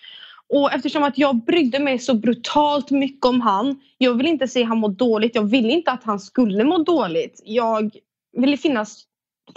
Och 0.51 0.73
eftersom 0.73 1.03
att 1.03 1.17
jag 1.17 1.35
brydde 1.35 1.79
mig 1.79 1.99
så 1.99 2.13
brutalt 2.13 2.91
mycket 2.91 3.25
om 3.25 3.41
han. 3.41 3.81
Jag 3.97 4.13
ville 4.13 4.29
inte 4.29 4.47
se 4.47 4.63
han 4.63 4.77
må 4.77 4.87
dåligt. 4.87 5.35
Jag 5.35 5.43
ville 5.43 5.71
inte 5.71 5.91
att 5.91 6.03
han 6.03 6.19
skulle 6.19 6.63
må 6.63 6.77
dåligt. 6.77 7.41
Jag 7.45 7.91
ville 8.37 8.57
finnas 8.57 9.03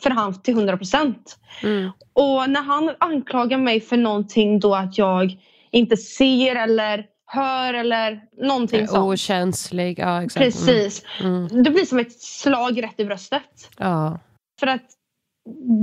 för 0.03 0.11
han 0.11 0.43
till 0.43 0.55
100 0.55 0.77
procent. 0.77 1.39
Mm. 1.63 1.91
Och 2.13 2.51
när 2.51 2.63
han 2.63 2.91
anklagar 2.99 3.59
mig 3.59 3.81
för 3.81 3.97
någonting 3.97 4.61
då 4.61 4.75
att 4.75 4.99
jag 4.99 5.37
inte 5.71 5.97
ser 5.97 6.57
eller 6.57 7.07
hör 7.27 7.75
eller 7.75 8.21
någonting 8.43 8.89
sånt. 8.89 9.13
Okänslig, 9.13 9.99
ja 9.99 10.23
exakt. 10.23 10.37
Mm. 10.37 10.53
Precis. 10.53 11.05
Mm. 11.21 11.63
Det 11.63 11.71
blir 11.71 11.85
som 11.85 11.99
ett 11.99 12.21
slag 12.21 12.83
rätt 12.83 13.01
i 13.01 13.05
bröstet. 13.05 13.71
Ja. 13.79 14.19
För 14.61 14.67
att 14.67 14.85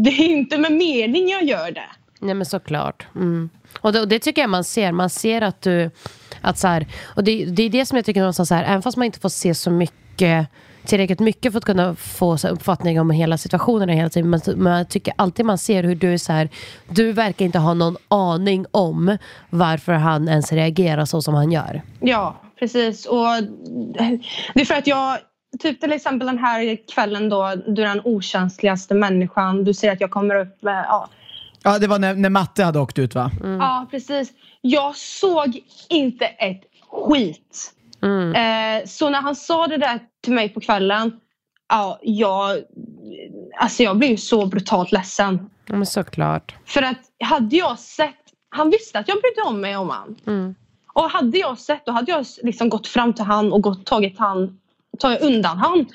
det 0.03 0.09
är 0.09 0.29
inte 0.29 0.57
med 0.57 0.71
mening 0.71 1.29
jag 1.29 1.43
gör 1.43 1.71
det. 1.71 1.89
Nej 2.21 2.35
men 2.35 2.45
såklart. 2.45 3.07
Mm. 3.15 3.49
Och, 3.81 3.93
det, 3.93 3.99
och 3.99 4.07
det 4.07 4.19
tycker 4.19 4.41
jag 4.41 4.49
man 4.49 4.63
ser. 4.63 4.91
Man 4.91 5.09
ser 5.09 5.41
att 5.41 5.61
du... 5.61 5.91
Att 6.41 6.57
så 6.57 6.67
här, 6.67 6.87
och 7.15 7.23
det, 7.23 7.45
det 7.45 7.63
är 7.63 7.69
det 7.69 7.85
som 7.85 7.95
jag 7.95 8.05
tycker 8.05 8.19
någonstans 8.19 8.49
så 8.49 8.55
här, 8.55 8.63
även 8.63 8.81
fast 8.81 8.97
man 8.97 9.05
inte 9.05 9.19
får 9.19 9.29
se 9.29 9.55
så 9.55 9.71
mycket 9.71 10.47
tillräckligt 10.85 11.19
mycket 11.19 11.51
för 11.51 11.57
att 11.57 11.65
kunna 11.65 11.95
få 11.95 12.37
så 12.37 12.47
här 12.47 12.53
uppfattning 12.53 12.99
om 12.99 13.11
hela 13.11 13.37
situationen 13.37 13.89
hela 13.89 14.09
tiden. 14.09 14.29
Men, 14.29 14.41
men 14.55 14.77
jag 14.77 14.89
tycker 14.89 15.13
alltid 15.17 15.45
man 15.45 15.57
ser 15.57 15.83
hur 15.83 15.95
du 15.95 16.13
är 16.13 16.17
så 16.17 16.33
här, 16.33 16.49
du 16.89 17.11
verkar 17.11 17.45
inte 17.45 17.59
ha 17.59 17.73
någon 17.73 17.97
aning 18.07 18.65
om 18.71 19.17
varför 19.49 19.93
han 19.93 20.29
ens 20.29 20.51
reagerar 20.51 21.05
så 21.05 21.21
som 21.21 21.33
han 21.33 21.51
gör. 21.51 21.81
Ja, 21.99 22.41
precis. 22.59 23.05
Och 23.05 23.43
det 24.53 24.61
är 24.61 24.65
för 24.65 24.75
att 24.75 24.87
jag, 24.87 25.17
typ 25.59 25.81
till 25.81 25.91
exempel 25.91 26.27
den 26.27 26.37
här 26.37 26.77
kvällen 26.93 27.29
då, 27.29 27.55
du 27.67 27.83
är 27.83 27.87
den 27.87 28.01
okänsligaste 28.03 28.93
människan. 28.93 29.63
Du 29.63 29.73
ser 29.73 29.91
att 29.91 30.01
jag 30.01 30.11
kommer 30.11 30.35
upp 30.35 30.61
med, 30.61 30.85
ja. 30.87 31.09
Ja, 31.63 31.79
det 31.79 31.87
var 31.87 31.99
när, 31.99 32.15
när 32.15 32.29
Matte 32.29 32.63
hade 32.63 32.79
åkt 32.79 32.99
ut 32.99 33.15
va? 33.15 33.31
Ja, 33.43 33.87
precis. 33.91 34.33
Jag 34.61 34.95
såg 34.95 35.59
inte 35.89 36.25
ett 36.25 36.61
skit. 36.91 37.73
Mm. 38.03 38.35
Eh, 38.35 38.85
så 38.87 39.09
när 39.09 39.21
han 39.21 39.35
sa 39.35 39.67
det 39.67 39.77
där 39.77 39.99
till 40.23 40.33
mig 40.33 40.49
på 40.49 40.59
kvällen, 40.59 41.19
ja, 41.69 41.99
jag, 42.01 42.57
alltså 43.59 43.83
jag 43.83 43.97
blev 43.97 44.11
ju 44.11 44.17
så 44.17 44.45
brutalt 44.45 44.91
ledsen. 44.91 45.49
Ja, 45.65 45.75
men 45.75 45.85
såklart. 45.85 46.55
För 46.65 46.81
att 46.81 46.97
hade 47.23 47.55
jag 47.55 47.79
sett, 47.79 48.15
han 48.49 48.69
visste 48.69 48.99
att 48.99 49.07
jag 49.07 49.17
brydde 49.21 49.49
om 49.49 49.61
mig 49.61 49.77
om 49.77 49.89
han. 49.89 50.15
Mm. 50.27 50.55
Och 50.93 51.09
hade 51.09 51.37
jag 51.37 51.57
sett 51.57 51.85
då 51.85 51.91
hade 51.91 52.11
jag 52.11 52.25
liksom 52.43 52.69
gått 52.69 52.87
fram 52.87 53.13
till 53.13 53.25
han 53.25 53.53
och 53.53 53.61
gått, 53.61 53.85
tagit, 53.85 54.19
han, 54.19 54.59
tagit 54.99 55.21
undan 55.21 55.57
han 55.57 55.85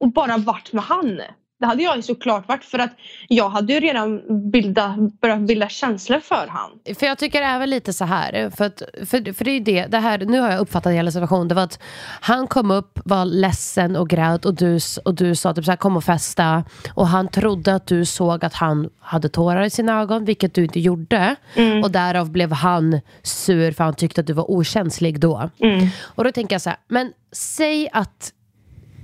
och 0.00 0.12
bara 0.12 0.36
varit 0.36 0.72
med 0.72 0.84
han. 0.84 1.20
Det 1.62 1.66
hade 1.66 1.82
jag 1.82 2.04
såklart 2.04 2.48
varit 2.48 2.64
för 2.64 2.78
att 2.78 2.90
jag 3.28 3.48
hade 3.48 3.72
ju 3.72 3.80
redan 3.80 4.20
bilda, 4.50 4.96
börjat 5.20 5.40
bilda 5.40 5.68
känslor 5.68 6.20
för 6.20 6.46
han. 6.48 6.70
För 6.98 7.06
jag 7.06 7.18
tycker 7.18 7.42
även 7.42 7.70
lite 7.70 7.92
så 7.92 8.04
här, 8.04 8.50
för, 8.50 8.64
att, 8.64 8.82
för, 9.06 9.32
för 9.32 9.44
det 9.44 9.50
är 9.50 9.60
det, 9.60 9.86
det 9.86 9.98
här, 9.98 10.18
nu 10.18 10.40
har 10.40 10.50
jag 10.50 10.60
uppfattat 10.60 10.92
hela 10.92 11.10
situationen, 11.10 11.48
det 11.48 11.54
var 11.54 11.62
att 11.62 11.78
han 12.20 12.46
kom 12.46 12.70
upp, 12.70 12.98
var 13.04 13.24
ledsen 13.24 13.96
och 13.96 14.08
grät 14.08 14.44
och 14.44 14.54
du, 14.54 14.78
och 15.04 15.14
du 15.14 15.34
sa 15.34 15.54
typ 15.54 15.64
så 15.64 15.70
här, 15.70 15.76
kom 15.76 15.96
och 15.96 16.04
festa 16.04 16.64
och 16.94 17.08
han 17.08 17.28
trodde 17.28 17.74
att 17.74 17.86
du 17.86 18.04
såg 18.04 18.44
att 18.44 18.54
han 18.54 18.90
hade 19.00 19.28
tårar 19.28 19.62
i 19.62 19.70
sina 19.70 20.00
ögon, 20.00 20.24
vilket 20.24 20.54
du 20.54 20.62
inte 20.64 20.80
gjorde 20.80 21.36
Mm. 21.54 21.82
och 21.84 21.90
därav 21.90 22.30
blev 22.30 22.52
han 22.52 23.00
sur 23.22 23.72
för 23.72 23.84
han 23.84 23.94
tyckte 23.94 24.20
att 24.20 24.26
du 24.26 24.32
var 24.32 24.50
okänslig 24.50 25.20
då. 25.20 25.50
Mm. 25.60 25.88
Och 26.02 26.24
då 26.24 26.32
tänker 26.32 26.54
jag 26.54 26.62
så 26.62 26.70
här, 26.70 26.78
men 26.88 27.12
säg 27.32 27.88
att 27.92 28.32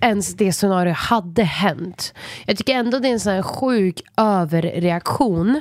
ens 0.01 0.35
det 0.35 0.53
scenario 0.53 0.93
hade 0.93 1.43
hänt. 1.43 2.15
Jag 2.47 2.57
tycker 2.57 2.75
ändå 2.75 2.99
det 2.99 3.09
är 3.09 3.13
en 3.13 3.21
sån 3.21 3.33
här 3.33 3.43
sjuk 3.43 4.03
överreaktion 4.17 5.61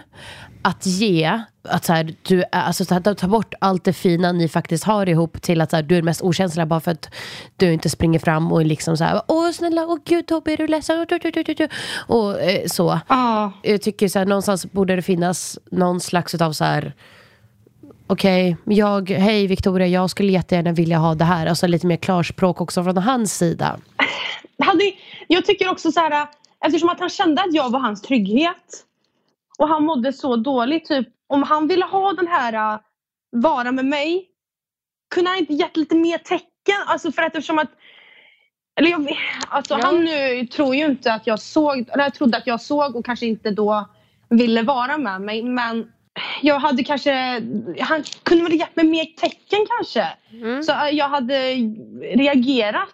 att 0.61 0.85
ge, 0.85 1.41
att 1.63 1.85
så 1.85 1.93
här, 1.93 2.15
du, 2.21 2.43
alltså, 2.51 2.85
så 2.85 2.93
här, 2.93 3.13
ta 3.13 3.27
bort 3.27 3.53
allt 3.59 3.83
det 3.83 3.93
fina 3.93 4.31
ni 4.31 4.47
faktiskt 4.47 4.83
har 4.83 5.09
ihop 5.09 5.41
till 5.41 5.61
att 5.61 5.69
så 5.69 5.75
här, 5.75 5.83
du 5.83 5.97
är 5.97 6.01
mest 6.01 6.21
okänsliga 6.21 6.65
bara 6.65 6.79
för 6.79 6.91
att 6.91 7.09
du 7.55 7.73
inte 7.73 7.89
springer 7.89 8.19
fram 8.19 8.51
och 8.51 8.65
liksom 8.65 8.97
så 8.97 9.03
här, 9.03 9.21
åh 9.27 9.51
snälla, 9.51 9.85
åh 9.87 9.97
gud 10.05 10.27
Tobbe 10.27 10.53
är 10.53 10.57
du 10.57 10.67
ledsen? 10.67 11.05
Och, 12.07 12.41
eh, 12.41 12.67
så. 12.67 12.99
Ja, 13.07 13.51
Jag 13.63 13.81
tycker 13.81 14.07
så 14.07 14.19
här, 14.19 14.25
någonstans 14.25 14.71
borde 14.71 14.95
det 14.95 15.01
finnas 15.01 15.59
någon 15.71 15.99
slags 15.99 16.35
av 16.35 16.51
så 16.51 16.63
här 16.63 16.93
Okej, 18.09 18.57
jag, 18.65 19.09
hej 19.09 19.47
Victoria, 19.47 19.87
jag 19.87 20.09
skulle 20.09 20.31
jättegärna 20.31 20.71
vilja 20.71 20.97
ha 20.97 21.15
det 21.15 21.25
här. 21.25 21.45
Alltså 21.47 21.67
lite 21.67 21.87
mer 21.87 21.97
klarspråk 21.97 22.61
också 22.61 22.83
från 22.83 22.97
hans 22.97 23.37
sida. 23.37 23.79
hade, 24.59 24.91
jag 25.27 25.45
tycker 25.45 25.69
också 25.69 25.91
så 25.91 25.99
här, 25.99 26.27
eftersom 26.65 26.89
att 26.89 26.99
han 26.99 27.09
kände 27.09 27.41
att 27.41 27.53
jag 27.53 27.69
var 27.69 27.79
hans 27.79 28.01
trygghet 28.01 28.83
och 29.59 29.67
han 29.67 29.83
mådde 29.83 30.13
så 30.13 30.35
dåligt, 30.35 30.85
typ 30.85 31.07
om 31.27 31.43
han 31.43 31.67
ville 31.67 31.85
ha 31.85 32.13
den 32.13 32.27
här 32.27 32.73
äh, 32.73 32.79
vara 33.31 33.71
med 33.71 33.85
mig, 33.85 34.25
kunde 35.15 35.29
han 35.29 35.39
inte 35.39 35.53
gett 35.53 35.77
lite 35.77 35.95
mer 35.95 36.17
tecken? 36.17 36.83
Alltså 36.85 37.11
för 37.11 37.21
att 37.21 37.35
eftersom 37.35 37.59
att 37.59 37.71
eller 38.79 38.89
jag, 38.89 39.17
alltså 39.47 39.73
Ja. 39.73 39.79
Han 39.83 40.05
nu 40.05 40.47
tror 40.47 40.75
ju 40.75 40.85
inte 40.85 41.13
att 41.13 41.27
jag 41.27 41.39
såg, 41.39 41.77
eller 41.77 42.03
jag 42.03 42.13
trodde 42.13 42.37
att 42.37 42.47
jag 42.47 42.61
såg 42.61 42.95
och 42.95 43.05
kanske 43.05 43.25
inte 43.25 43.51
då 43.51 43.89
ville 44.29 44.61
vara 44.61 44.97
med 44.97 45.21
mig 45.21 45.43
men 45.43 45.91
jag 46.41 46.59
hade 46.59 46.83
kanske, 46.83 47.11
han 47.79 48.03
kunde 48.23 48.43
väl 48.43 48.53
gett 48.59 48.75
mig 48.75 48.85
mer 48.85 49.05
tecken 49.05 49.59
kanske. 49.77 50.07
Mm. 50.31 50.63
Så 50.63 50.71
äh, 50.71 50.89
jag 50.91 51.09
hade 51.09 51.53
reagerat. 52.15 52.89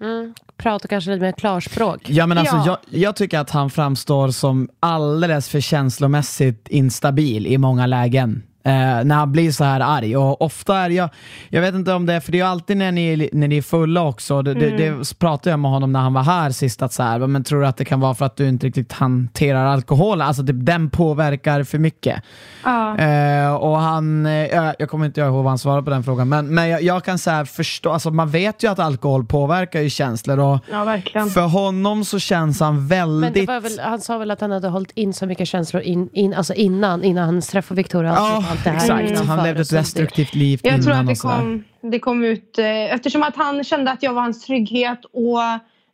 Mm. 0.00 0.34
Prata 0.56 0.88
kanske 0.88 1.10
lite 1.10 1.22
mer 1.22 1.32
klarspråk. 1.32 2.00
Ja 2.10 2.26
men 2.26 2.38
alltså 2.38 2.56
Ja. 2.56 2.64
jag, 2.66 3.00
jag 3.00 3.16
tycker 3.16 3.38
att 3.38 3.50
han 3.50 3.70
framstår 3.70 4.28
som 4.28 4.68
alldeles 4.80 5.48
för 5.48 5.60
känslomässigt 5.60 6.68
instabil 6.68 7.46
i 7.46 7.58
många 7.58 7.86
lägen. 7.86 8.42
Eh, 8.64 9.04
när 9.04 9.14
han 9.14 9.32
blir 9.32 9.50
så 9.52 9.64
här 9.64 9.80
arg. 9.80 10.16
Och 10.16 10.42
ofta 10.42 10.76
är 10.76 10.90
jag, 10.90 11.08
jag 11.48 11.60
vet 11.60 11.74
inte 11.74 11.92
om 11.92 12.06
det 12.06 12.14
är, 12.14 12.20
för 12.20 12.32
det 12.32 12.38
är 12.38 12.42
ju 12.42 12.48
alltid 12.50 12.76
när 12.76 12.92
ni, 12.92 13.28
när 13.32 13.48
ni 13.48 13.56
är 13.56 13.62
fulla 13.62 14.02
också, 14.02 14.42
det, 14.42 14.54
det, 14.54 14.70
det 14.76 15.18
pratade 15.18 15.50
jag 15.50 15.58
med 15.60 15.70
honom 15.70 15.92
när 15.92 16.00
han 16.00 16.12
var 16.14 16.22
här 16.22 16.50
sist, 16.50 16.82
att 16.82 16.92
så 16.92 17.02
här, 17.02 17.18
men 17.18 17.44
tror 17.44 17.60
du 17.60 17.66
att 17.66 17.76
det 17.76 17.84
kan 17.84 18.00
vara 18.00 18.14
för 18.14 18.26
att 18.26 18.36
du 18.36 18.48
inte 18.48 18.66
riktigt 18.66 18.92
hanterar 18.92 19.66
alkohol? 19.66 20.22
Alltså 20.22 20.46
typ, 20.46 20.56
den 20.58 20.90
påverkar 20.90 21.64
för 21.64 21.78
mycket. 21.78 22.22
Ja. 22.64 22.98
Eh, 22.98 23.54
och 23.54 23.78
han, 23.78 24.26
eh, 24.26 24.32
jag, 24.32 24.74
jag 24.78 24.88
kommer 24.90 25.06
inte 25.06 25.20
ihåg 25.20 25.34
vad 25.34 25.44
han 25.48 25.58
svarade 25.58 25.82
på 25.82 25.90
den 25.90 26.02
frågan, 26.04 26.28
men, 26.28 26.54
men 26.54 26.68
jag, 26.68 26.82
jag 26.82 27.04
kan 27.04 27.18
så 27.18 27.30
här 27.30 27.44
förstå, 27.44 27.92
alltså 27.92 28.10
man 28.10 28.30
vet 28.30 28.62
ju 28.62 28.70
att 28.70 28.78
alkohol 28.78 29.24
påverkar 29.24 29.80
ju 29.80 29.90
känslor 29.90 30.38
och 30.38 30.58
Ja, 30.70 30.84
verkligen. 30.84 31.30
för 31.30 31.46
honom 31.46 32.04
så 32.04 32.18
känns 32.18 32.60
han 32.60 32.74
Men 32.76 32.88
väldigt... 32.88 33.34
det 33.34 33.46
var 33.46 33.60
väl, 33.60 33.80
han 33.80 34.00
sa 34.00 34.18
väl 34.18 34.30
att 34.30 34.40
han 34.40 34.50
hade 34.50 34.68
hållit 34.68 34.90
in 34.94 35.12
så 35.14 35.26
mycket 35.26 35.48
känslor 35.48 35.82
in, 35.82 36.08
in, 36.12 36.34
alltså 36.34 36.54
innan, 36.54 37.04
innan 37.04 37.24
han 37.24 37.40
träffade 37.40 37.76
Victoria. 37.76 38.12
Ja, 38.16 38.36
Alltså, 38.36 38.51
allt 38.52 38.64
det 38.64 38.70
här 38.70 39.02
exakt. 39.02 39.26
Han 39.26 39.44
levde 39.44 39.62
ett 39.62 39.70
destruktivt 39.70 40.34
liv 40.34 40.60
Jag 40.62 40.74
innan 40.74 40.82
tror 40.82 40.94
att 40.94 41.06
det 41.06 41.16
kom, 41.16 41.64
det 41.80 41.98
kom 41.98 42.24
ut 42.24 42.58
eh, 42.58 42.94
eftersom 42.94 43.22
att 43.22 43.36
han 43.36 43.64
kände 43.64 43.90
att 43.90 44.02
jag 44.02 44.12
var 44.12 44.22
hans 44.22 44.44
trygghet 44.46 45.04
och 45.04 45.38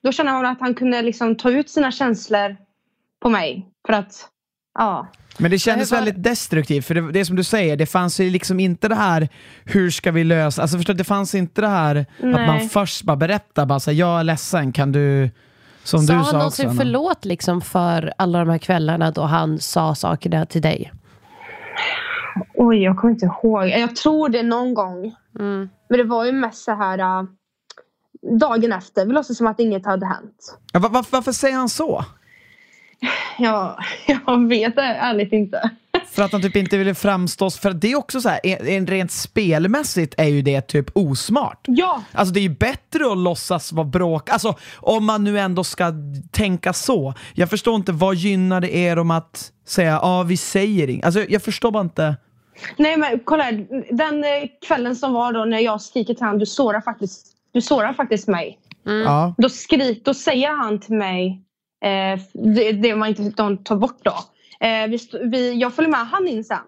då 0.03 0.12
kände 0.12 0.33
han 0.33 0.47
att 0.47 0.61
han 0.61 0.75
kunde 0.75 1.03
liksom 1.03 1.37
ta 1.37 1.51
ut 1.51 1.71
sina 1.71 1.92
känslor 1.92 2.57
på 3.23 3.29
mig. 3.29 3.66
För 3.87 3.92
att, 3.92 4.29
ja. 4.79 5.07
Men 5.38 5.51
det 5.51 5.59
kändes 5.59 5.92
väldigt 5.92 6.23
destruktivt, 6.23 6.87
för 6.87 6.94
det, 6.94 7.12
det 7.12 7.21
är 7.21 7.25
som 7.25 7.37
du 7.37 7.44
säger, 7.44 7.77
det 7.77 7.87
fanns 7.87 8.21
ju 8.21 8.31
liksom 8.31 8.61
inte 8.61 8.88
det 8.88 8.94
här 8.94 9.29
hur 9.64 9.90
ska 9.90 10.11
vi 10.11 10.25
lösa, 10.25 10.62
alltså 10.62 10.77
förstår 10.77 10.94
du, 10.94 10.99
det 10.99 11.05
fanns 11.05 11.35
inte 11.35 11.61
det 11.61 11.68
här 11.68 11.97
att 11.97 12.07
Nej. 12.21 12.47
man 12.47 12.68
först 12.68 13.03
bara 13.03 13.16
berättar, 13.16 13.66
bara 13.66 13.81
så 13.81 13.90
här, 13.90 13.99
jag 13.99 14.21
är 14.21 14.25
ledsen, 14.25 14.73
kan 14.73 14.92
du... 14.92 15.31
Som 15.85 16.01
Sa 16.01 16.12
du 16.12 16.16
han 16.16 16.25
sa 16.25 16.31
också. 16.31 16.38
någonsin 16.38 16.77
förlåt 16.77 17.25
liksom 17.25 17.61
för 17.61 18.12
alla 18.18 18.38
de 18.38 18.49
här 18.49 18.59
kvällarna 18.59 19.11
då 19.11 19.23
han 19.23 19.59
sa 19.59 19.94
saker 19.94 20.31
där 20.31 20.44
till 20.44 20.62
dig? 20.62 20.92
Oj, 22.55 22.83
jag 22.83 22.96
kommer 22.96 23.14
inte 23.14 23.27
ihåg. 23.27 23.68
Jag 23.68 23.96
tror 23.96 24.29
det 24.29 24.42
någon 24.42 24.74
gång. 24.74 25.14
Mm. 25.38 25.68
Men 25.88 25.98
det 25.98 26.05
var 26.05 26.24
ju 26.24 26.33
mest 26.33 26.64
så 26.64 26.74
här 26.74 26.98
äh, 26.98 27.22
dagen 28.38 28.72
efter. 28.72 29.07
Vi 29.07 29.12
låtsades 29.12 29.38
som 29.38 29.46
att 29.46 29.61
inget 29.61 29.87
hade 29.87 30.07
hänt. 30.07 30.59
Ja, 30.72 30.81
va- 30.81 30.88
varför, 30.92 31.12
varför 31.16 31.33
säger 31.33 31.57
han 31.57 31.68
så? 31.68 32.05
Jag, 33.38 33.79
jag 34.27 34.48
vet 34.48 34.77
det 34.77 34.83
ärligt 34.83 35.33
inte. 35.33 35.70
För 36.11 36.22
att 36.22 36.33
han 36.33 36.42
typ 36.42 36.57
inte 36.57 36.79
ville 36.79 36.94
framstå, 36.94 37.51
för 37.51 37.70
det 37.72 37.92
är 37.92 37.96
också 37.96 38.20
så 38.20 38.29
här, 38.29 38.40
en, 38.42 38.66
en 38.68 38.87
rent 38.87 39.11
spelmässigt 39.11 40.14
är 40.18 40.24
ju 40.24 40.42
det 40.42 40.61
typ 40.61 40.90
osmart. 40.96 41.64
Ja, 41.66 42.03
Alltså 42.12 42.35
det 42.35 42.40
är 42.40 42.42
ju 42.42 42.48
bättre 42.57 43.12
att 43.12 43.18
låtsas 43.18 43.72
vara 43.72 43.87
bråk, 43.87 44.31
alltså 44.31 44.55
om 44.77 45.05
man 45.05 45.24
nu 45.24 45.38
ändå 45.38 45.64
ska 45.64 45.92
tänka 46.31 46.72
så. 46.72 47.14
Jag 47.35 47.51
förstår 47.51 47.74
inte, 47.77 47.92
vad 47.92 48.14
gynnar 48.14 48.61
det 48.61 48.77
er 48.77 48.98
om 48.98 49.11
att 49.11 49.53
säga 49.66 49.98
ja 50.03 50.22
vi 50.22 50.37
säger 50.37 50.90
inget? 50.90 51.05
Alltså 51.05 51.24
jag 51.29 51.42
förstår 51.42 51.70
bara 51.70 51.83
inte. 51.83 52.16
Nej 52.77 52.97
men 52.97 53.21
kolla 53.25 53.42
här. 53.42 53.66
Den 53.90 54.25
eh, 54.25 54.49
kvällen 54.66 54.97
som 54.97 55.12
var 55.12 55.33
då 55.33 55.44
när 55.44 55.59
jag 55.59 55.81
skriker 55.81 56.14
till 56.14 56.25
honom, 56.25 56.38
du 56.38 56.47
sårar 56.47 56.81
faktiskt, 56.81 57.27
du 57.53 57.61
sårar 57.61 57.92
faktiskt 57.92 58.29
mig. 58.29 58.59
Ja. 58.85 59.35
Då, 59.38 59.49
skrik, 59.49 60.05
då 60.05 60.14
säger 60.14 60.51
han 60.51 60.81
till 60.81 60.97
mig 60.97 61.42
eh, 61.85 62.21
det, 62.33 62.73
det 62.73 62.94
man 62.94 63.09
inte 63.09 63.23
de 63.23 63.57
tar 63.57 63.77
bort 63.77 64.01
då. 64.03 64.14
Eh, 64.66 64.88
vi, 64.88 64.99
vi, 65.23 65.55
jag 65.55 65.75
följer 65.75 65.90
med 65.90 66.07
han 66.07 66.29
in 66.29 66.44
sen. 66.44 66.59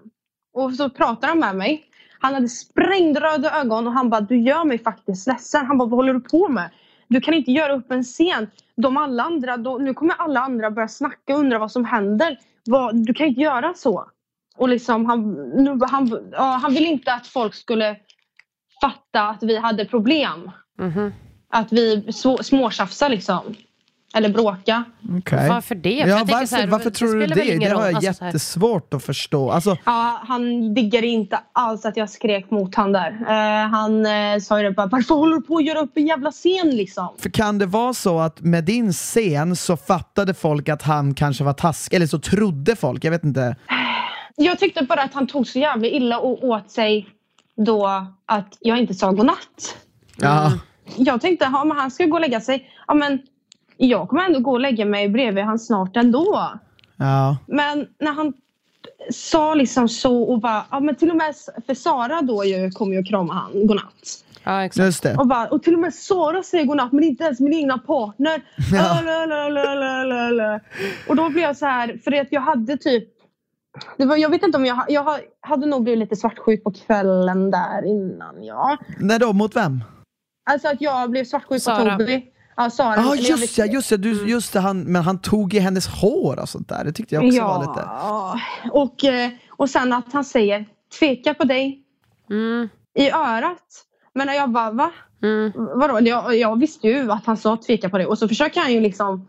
Och 0.54 0.72
så 0.72 0.90
pratar 0.90 1.28
han 1.28 1.38
med 1.38 1.56
mig. 1.56 1.84
Han 2.20 2.34
hade 2.34 2.48
sprängröda 2.48 3.60
ögon 3.60 3.86
och 3.86 3.92
han 3.92 4.10
bara 4.10 4.20
du 4.20 4.40
gör 4.40 4.64
mig 4.64 4.78
faktiskt 4.78 5.26
ledsen. 5.26 5.66
Han 5.66 5.78
bara 5.78 5.88
vad 5.88 5.96
håller 5.96 6.14
du 6.14 6.20
på 6.20 6.48
med? 6.48 6.70
Du 7.08 7.20
kan 7.20 7.34
inte 7.34 7.52
göra 7.52 7.72
upp 7.76 7.90
en 7.90 8.04
scen. 8.04 8.50
De 8.76 8.96
alla 8.96 9.22
andra, 9.22 9.56
de, 9.56 9.84
nu 9.84 9.94
kommer 9.94 10.14
alla 10.14 10.40
andra 10.40 10.70
börja 10.70 10.88
snacka 10.88 11.34
och 11.34 11.40
undra 11.40 11.58
vad 11.58 11.72
som 11.72 11.84
händer. 11.84 12.38
Vad, 12.64 13.06
du 13.06 13.14
kan 13.14 13.26
inte 13.26 13.40
göra 13.40 13.74
så. 13.74 14.06
Och 14.60 14.68
liksom 14.68 15.06
han, 15.06 15.32
nu, 15.54 15.78
han, 15.90 16.30
ja, 16.32 16.58
han 16.62 16.72
ville 16.74 16.86
inte 16.86 17.12
att 17.12 17.26
folk 17.26 17.54
skulle 17.54 17.96
fatta 18.80 19.28
att 19.28 19.42
vi 19.42 19.58
hade 19.58 19.84
problem. 19.84 20.50
Mhm. 20.78 21.12
Att 21.52 21.72
vi 21.72 22.12
småtjafsar 22.42 23.08
liksom. 23.08 23.54
Eller 24.14 24.28
bråka. 24.28 24.84
Okej. 25.18 25.48
Varför 25.48 25.74
det? 25.74 25.90
Ja, 25.90 26.06
jag 26.06 26.18
tänker 26.18 26.34
varför, 26.34 26.46
så 26.46 26.56
här, 26.56 26.66
varför 26.66 26.90
det 26.90 26.96
tror 26.96 27.14
du 27.14 27.26
det? 27.26 27.58
Det 27.58 27.68
har 27.68 27.86
jag 27.86 27.94
Alltså, 27.94 28.24
jättesvårt 28.24 28.94
att 28.94 29.04
förstå. 29.04 29.50
Alltså, 29.50 29.76
Ja, 29.84 30.20
han 30.24 30.74
diggade 30.74 31.06
inte 31.06 31.40
alls 31.52 31.84
att 31.84 31.96
jag 31.96 32.10
skrek 32.10 32.50
mot 32.50 32.74
han 32.74 32.92
där. 32.92 33.10
Eh, 33.10 33.68
han 33.68 34.06
eh, 34.06 34.38
sa 34.40 34.58
ju 34.58 34.64
det 34.64 34.70
bara, 34.70 34.86
varför 34.86 35.14
håller 35.14 35.36
du 35.36 35.42
på 35.42 35.56
att 35.56 35.64
göra 35.64 35.80
upp 35.80 35.92
en 35.94 36.06
jävla 36.06 36.30
scen 36.30 36.70
liksom? 36.70 37.08
för 37.18 37.30
kan 37.30 37.58
det 37.58 37.66
vara 37.66 37.94
så 37.94 38.18
att 38.18 38.40
med 38.40 38.64
din 38.64 38.92
scen 38.92 39.56
så 39.56 39.76
fattade 39.76 40.34
folk 40.34 40.68
att 40.68 40.82
han 40.82 41.14
kanske 41.14 41.44
var 41.44 41.52
taskig, 41.52 41.96
eller 41.96 42.06
så 42.06 42.18
trodde 42.18 42.76
folk, 42.76 43.04
jag 43.04 43.10
vet 43.10 43.24
inte. 43.24 43.56
Jag 44.42 44.58
tyckte 44.58 44.84
bara 44.84 45.02
att 45.02 45.14
han 45.14 45.26
tog 45.26 45.46
så 45.46 45.58
jävla 45.58 45.88
illa 45.88 46.18
och 46.18 46.44
åt 46.44 46.70
sig 46.70 47.08
då 47.56 48.06
att 48.26 48.58
jag 48.60 48.78
inte 48.78 48.94
sa 48.94 49.10
godnatt. 49.10 49.76
Ja. 50.16 50.52
Jag 50.96 51.20
tänkte, 51.20 51.50
ja, 51.52 51.64
men 51.64 51.76
han 51.76 51.90
ska 51.90 52.06
gå 52.06 52.14
och 52.14 52.20
lägga 52.20 52.40
sig. 52.40 52.70
Ja, 52.86 52.94
men 52.94 53.18
jag 53.76 54.08
kommer 54.08 54.24
ändå 54.24 54.40
gå 54.40 54.50
och 54.52 54.60
lägga 54.60 54.84
mig 54.84 55.08
bredvid 55.08 55.44
han 55.44 55.58
snart 55.58 55.96
ändå. 55.96 56.50
Ja. 56.96 57.36
Men 57.46 57.86
när 57.98 58.12
han 58.12 58.32
sa 59.10 59.54
liksom 59.54 59.88
så 59.88 60.22
och 60.22 60.40
bara, 60.40 60.64
ja 60.70 60.80
men 60.80 60.94
till 60.94 61.10
och 61.10 61.16
med, 61.16 61.34
för 61.66 61.74
Sara 61.74 62.22
då 62.22 62.44
ju 62.44 62.70
kom 62.70 62.92
ju 62.92 62.98
och 62.98 63.06
kramade 63.06 63.40
han 63.40 63.66
godnatt. 63.66 64.24
Ja, 64.44 64.64
exakt. 64.64 64.86
Just 64.86 65.02
det. 65.02 65.16
Och, 65.16 65.26
bara, 65.26 65.48
och 65.48 65.62
till 65.62 65.74
och 65.74 65.80
med 65.80 65.94
Sara 65.94 66.42
säger 66.42 66.64
godnatt 66.64 66.92
men 66.92 67.04
inte 67.04 67.24
ens 67.24 67.40
min 67.40 67.54
egna 67.54 67.78
partner. 67.78 68.42
Ja. 68.72 69.00
Och 71.08 71.16
då 71.16 71.28
blev 71.28 71.44
jag 71.44 71.56
så 71.56 71.66
här, 71.66 72.00
för 72.04 72.20
att 72.20 72.28
jag 72.30 72.40
hade 72.40 72.76
typ 72.76 73.08
det 73.96 74.04
var, 74.04 74.16
jag 74.16 74.28
vet 74.30 74.42
inte 74.42 74.58
om 74.58 74.66
jag, 74.66 74.84
jag 74.88 75.04
ha- 75.04 75.18
hade 75.40 75.66
nog 75.66 75.82
blivit 75.82 75.98
lite 75.98 76.16
svartsjuk 76.16 76.64
på 76.64 76.72
kvällen 76.72 77.50
där 77.50 77.84
innan 77.86 78.44
ja. 78.44 78.76
När 78.98 79.18
då? 79.18 79.32
Mot 79.32 79.56
vem? 79.56 79.84
Alltså 80.50 80.68
att 80.68 80.80
jag 80.80 81.10
blev 81.10 81.24
svartsjuk 81.24 81.48
på 81.48 81.58
Sara. 81.60 81.98
Tobbe. 81.98 82.22
Ja, 82.56 82.70
Sara. 82.70 82.94
Ja 82.96 83.10
ah, 83.10 83.14
just 83.14 83.58
ja, 83.58 83.64
just 83.64 83.90
det, 83.90 83.96
du, 83.96 84.28
just 84.30 84.52
det 84.52 84.60
han, 84.60 84.80
men 84.80 85.02
han 85.02 85.18
tog 85.18 85.54
i 85.54 85.58
hennes 85.58 85.86
hår 85.88 86.38
och 86.40 86.48
sånt 86.48 86.68
där. 86.68 86.84
Det 86.84 86.92
tyckte 86.92 87.14
jag 87.14 87.24
också 87.24 87.42
var 87.42 87.60
lite... 87.60 87.80
Ja, 87.86 88.40
och, 88.72 89.04
eh, 89.04 89.30
och 89.50 89.70
sen 89.70 89.92
att 89.92 90.12
han 90.12 90.24
säger 90.24 90.66
tveka 90.98 91.34
på 91.34 91.44
dig. 91.44 91.82
Mm. 92.30 92.68
i 92.94 93.10
örat. 93.10 93.84
Men 94.14 94.26
när 94.26 94.34
jag 94.34 94.50
bara 94.50 94.70
va? 94.70 94.90
Mm. 95.22 95.52
Vadå? 95.54 95.98
Jag, 96.00 96.36
jag 96.36 96.58
visste 96.60 96.88
ju 96.88 97.10
att 97.12 97.26
han 97.26 97.36
sa 97.36 97.56
tveka 97.56 97.88
på 97.90 97.98
det 97.98 98.06
och 98.06 98.18
så 98.18 98.28
försöker 98.28 98.60
han 98.60 98.72
ju 98.72 98.80
liksom 98.80 99.28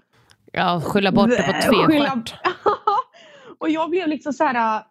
Ja, 0.52 0.82
skylla 0.86 1.12
bort 1.12 1.30
det 1.30 1.36
på 1.36 1.74
Skylla- 1.74 1.88
tvestjärt. 1.88 2.34
och 3.62 3.70
jag 3.70 3.90
blev 3.90 4.08
liksom 4.08 4.34
så 4.34 4.44
här 4.44 4.78
äh, 4.78 4.84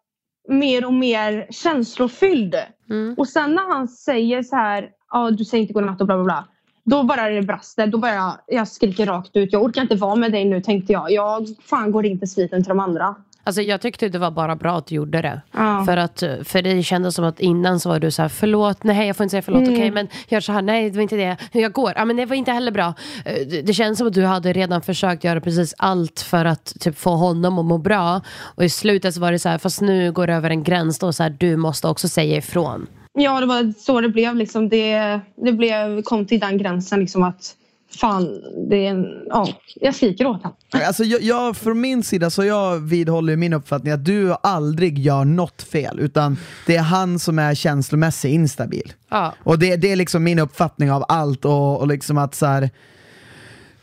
mer 0.48 0.84
och 0.86 0.94
mer 0.94 1.46
känslofylld. 1.50 2.54
Mm. 2.90 3.14
Och 3.18 3.28
sen 3.28 3.54
när 3.54 3.72
han 3.72 3.88
säger 3.88 4.42
så 4.42 4.56
här, 4.56 4.90
ja 5.10 5.30
du 5.30 5.44
säger 5.44 5.62
inte 5.62 5.74
godnatt 5.74 6.00
och 6.00 6.06
bla 6.06 6.16
bla 6.16 6.24
bla. 6.24 6.48
Då 6.84 7.02
bara 7.02 7.28
det 7.28 7.42
braster, 7.42 7.86
då 7.86 7.98
bara 7.98 8.14
jag, 8.14 8.32
jag 8.46 8.68
skriker 8.68 9.06
rakt 9.06 9.36
ut. 9.36 9.52
Jag 9.52 9.62
orkar 9.62 9.82
inte 9.82 9.94
vara 9.94 10.14
med 10.14 10.32
dig 10.32 10.44
nu 10.44 10.60
tänkte 10.60 10.92
jag. 10.92 11.10
Jag 11.10 11.46
fan 11.62 11.92
går 11.92 12.06
inte 12.06 12.26
sviten 12.26 12.62
till 12.62 12.68
de 12.68 12.80
andra. 12.80 13.14
Alltså 13.44 13.62
jag 13.62 13.80
tyckte 13.80 14.08
det 14.08 14.18
var 14.18 14.30
bara 14.30 14.56
bra 14.56 14.78
att 14.78 14.86
du 14.86 14.94
gjorde 14.94 15.22
det. 15.22 15.40
Ja. 15.52 15.84
För 15.86 15.96
att 15.96 16.22
för 16.44 16.62
dig 16.62 16.82
kändes 16.82 17.14
som 17.14 17.24
att 17.24 17.40
innan 17.40 17.80
så 17.80 17.88
var 17.88 17.98
du 18.00 18.10
så 18.10 18.22
här, 18.22 18.28
förlåt, 18.28 18.84
nej 18.84 19.06
jag 19.06 19.16
får 19.16 19.24
inte 19.24 19.30
säga 19.30 19.42
förlåt, 19.42 19.62
Mm. 19.62 19.74
okej 19.74 19.90
men 19.90 20.08
gör 20.28 20.40
så 20.40 20.52
här, 20.52 20.62
nej 20.62 20.90
det 20.90 20.96
var 20.96 21.02
inte 21.02 21.16
det, 21.16 21.36
jag 21.52 21.72
går, 21.72 21.92
ja 21.96 22.04
men 22.04 22.16
det 22.16 22.26
var 22.26 22.36
inte 22.36 22.52
heller 22.52 22.72
bra. 22.72 22.94
Eh, 23.24 23.34
Det, 23.50 23.62
det 23.62 23.72
känns 23.74 23.98
som 23.98 24.06
att 24.06 24.12
du 24.14 24.24
hade 24.24 24.52
redan 24.52 24.82
försökt 24.82 25.24
göra 25.24 25.40
precis 25.40 25.74
allt 25.78 26.20
för 26.20 26.44
att 26.44 26.72
typ 26.80 26.98
få 26.98 27.10
honom 27.10 27.58
att 27.58 27.64
må 27.64 27.78
bra. 27.78 28.20
Och 28.40 28.64
i 28.64 28.68
slutet 28.68 29.14
så 29.14 29.20
var 29.20 29.32
det 29.32 29.38
så 29.38 29.48
här, 29.48 29.58
fast 29.58 29.80
nu 29.80 30.12
går 30.12 30.26
det 30.26 30.34
över 30.34 30.50
en 30.50 30.62
gräns 30.62 30.98
då, 30.98 31.12
så 31.12 31.22
här, 31.22 31.30
du 31.40 31.56
måste 31.56 31.88
också 31.88 32.08
säga 32.08 32.36
ifrån. 32.36 32.86
Ja, 33.12 33.40
det 33.40 33.46
var 33.46 33.72
så 33.80 34.00
det 34.00 34.08
blev. 34.08 34.36
Liksom. 34.36 34.68
Det, 34.68 35.20
det 35.44 35.52
blev, 35.52 36.02
kom 36.02 36.26
till 36.26 36.40
den 36.40 36.58
gränsen 36.58 37.00
liksom 37.00 37.22
att 37.22 37.56
fan, 37.96 38.42
det 38.68 38.86
är 38.86 38.90
en, 38.90 39.06
ja, 39.28 39.48
jag 39.74 39.94
skriker 39.94 40.26
åt 40.26 40.42
honom. 40.42 40.56
Alltså 40.72 41.04
jag, 41.04 41.22
jag, 41.22 41.56
från 41.56 41.80
min 41.80 42.02
sida 42.02 42.30
så 42.30 42.44
jag 42.44 42.78
vidhåller 42.78 43.36
min 43.36 43.52
uppfattning 43.52 43.92
att 43.92 44.04
du 44.04 44.34
aldrig 44.42 44.98
gör 44.98 45.24
något 45.24 45.62
fel, 45.62 46.00
utan 46.00 46.36
det 46.66 46.76
är 46.76 46.82
han 46.82 47.18
som 47.18 47.38
är 47.38 47.54
känslomässigt 47.54 48.32
instabil. 48.32 48.92
Ja. 49.08 49.34
Och 49.44 49.58
det, 49.58 49.76
det 49.76 49.92
är 49.92 49.96
liksom 49.96 50.24
min 50.24 50.38
uppfattning 50.38 50.92
av 50.92 51.04
allt 51.08 51.44
och, 51.44 51.80
och 51.80 51.86
liksom 51.86 52.18
att 52.18 52.34
så 52.34 52.46
här. 52.46 52.70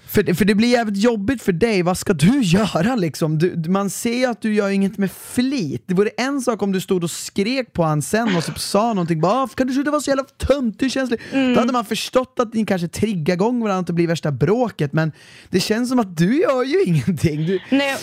För, 0.08 0.34
för 0.34 0.46
det 0.46 0.56
blir 0.56 0.67
jävligt 0.67 0.98
jobbigt 1.04 1.41
för 1.41 1.52
dig, 1.52 1.82
vad 1.84 1.98
ska 1.98 2.13
du 2.13 2.41
göra 2.41 2.96
liksom? 2.96 3.38
Du, 3.38 3.70
man 3.70 3.89
ser 3.89 4.13
ju 4.17 4.26
att 4.26 4.41
du 4.41 4.54
gör 4.54 4.70
inget 4.70 4.98
med 4.98 5.12
flit. 5.12 5.84
Det 5.86 5.93
vore 5.93 6.10
en 6.17 6.41
sak 6.41 6.62
om 6.62 6.72
du 6.72 6.82
stod 6.82 7.04
och 7.04 7.12
skrek 7.12 7.74
på 7.74 7.84
han 7.84 8.02
sen 8.02 8.36
och 8.38 8.43
typ 8.46 8.60
sa 8.60 8.88
någonting, 8.93 9.22
bara 9.22 9.34
"Ah, 9.43 9.48
kan 9.48 9.67
du 9.67 9.74
sluta 9.74 9.91
vara 9.91 10.02
så 10.02 10.10
jävla 10.12 10.24
töntig 10.24 10.91
känslig? 10.91 11.20
Då 11.32 11.60
hade 11.60 11.74
man 11.74 11.86
förstått 11.86 12.39
att 12.39 12.54
ni 12.54 12.65
kanske 12.65 12.88
triggar 12.88 13.34
igång 13.34 13.60
varandra 13.62 13.80
och 13.80 13.86
det 13.86 13.93
blir 13.93 14.08
värsta 14.08 14.32
bråket, 14.32 14.93
men 14.93 15.12
det 15.50 15.60
känns 15.60 15.89
som 15.89 16.00
att 16.00 16.17
du 16.17 16.41
gör 16.41 16.63
ju 16.63 16.84
ingenting. 16.86 17.46
Du, 17.46 17.60
Nej, 17.70 17.96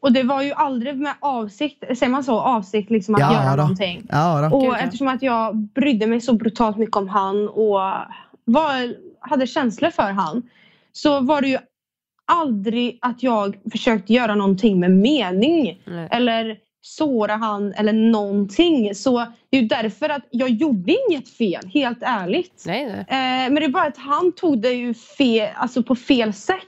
och 0.00 0.12
det 0.12 0.22
var 0.22 0.42
ju 0.42 0.52
aldrig 0.52 0.96
med 0.96 1.12
avsikt, 1.20 1.84
säger 1.98 2.08
man 2.08 2.24
så, 2.24 2.40
avsikt 2.40 2.90
liksom 2.90 3.14
att 3.14 3.20
göra 3.20 3.50
då. 3.50 3.62
någonting. 3.62 4.06
Ja, 4.10 4.48
då. 4.50 4.56
Och 4.56 4.62
Gud, 4.62 4.72
ja. 4.72 4.78
eftersom 4.78 5.08
att 5.08 5.22
jag 5.22 5.56
brydde 5.56 6.06
mig 6.06 6.20
så 6.20 6.32
brutalt 6.34 6.78
mycket 6.78 6.96
om 6.96 7.08
han 7.08 7.48
och 7.48 7.80
var, 8.44 8.94
hade 9.20 9.46
känslor 9.46 9.90
för 9.90 10.12
han 10.12 10.42
så 10.92 11.20
var 11.20 11.40
det 11.40 11.48
ju 11.48 11.58
aldrig 12.32 12.98
att 13.02 13.22
jag 13.22 13.58
försökte 13.72 14.12
göra 14.12 14.34
någonting 14.34 14.80
med 14.80 14.90
mening 14.90 15.82
Nej. 15.86 16.08
eller 16.10 16.56
såra 16.82 17.36
han 17.36 17.72
eller 17.72 17.92
någonting. 17.92 18.94
Så 18.94 19.18
det 19.50 19.56
är 19.56 19.62
ju 19.62 19.68
därför 19.68 20.08
att 20.08 20.22
jag 20.30 20.50
gjorde 20.50 20.96
inget 21.08 21.28
fel, 21.28 21.70
helt 21.74 22.02
ärligt. 22.02 22.64
Nej, 22.66 22.86
nej. 22.86 22.98
Eh, 22.98 23.52
men 23.52 23.54
det 23.54 23.64
är 23.64 23.68
bara 23.68 23.86
att 23.86 23.96
han 23.96 24.32
tog 24.32 24.58
det 24.58 24.72
ju 24.72 24.94
fel, 24.94 25.48
alltså 25.56 25.82
på 25.82 25.94
fel 25.94 26.32
sätt. 26.32 26.58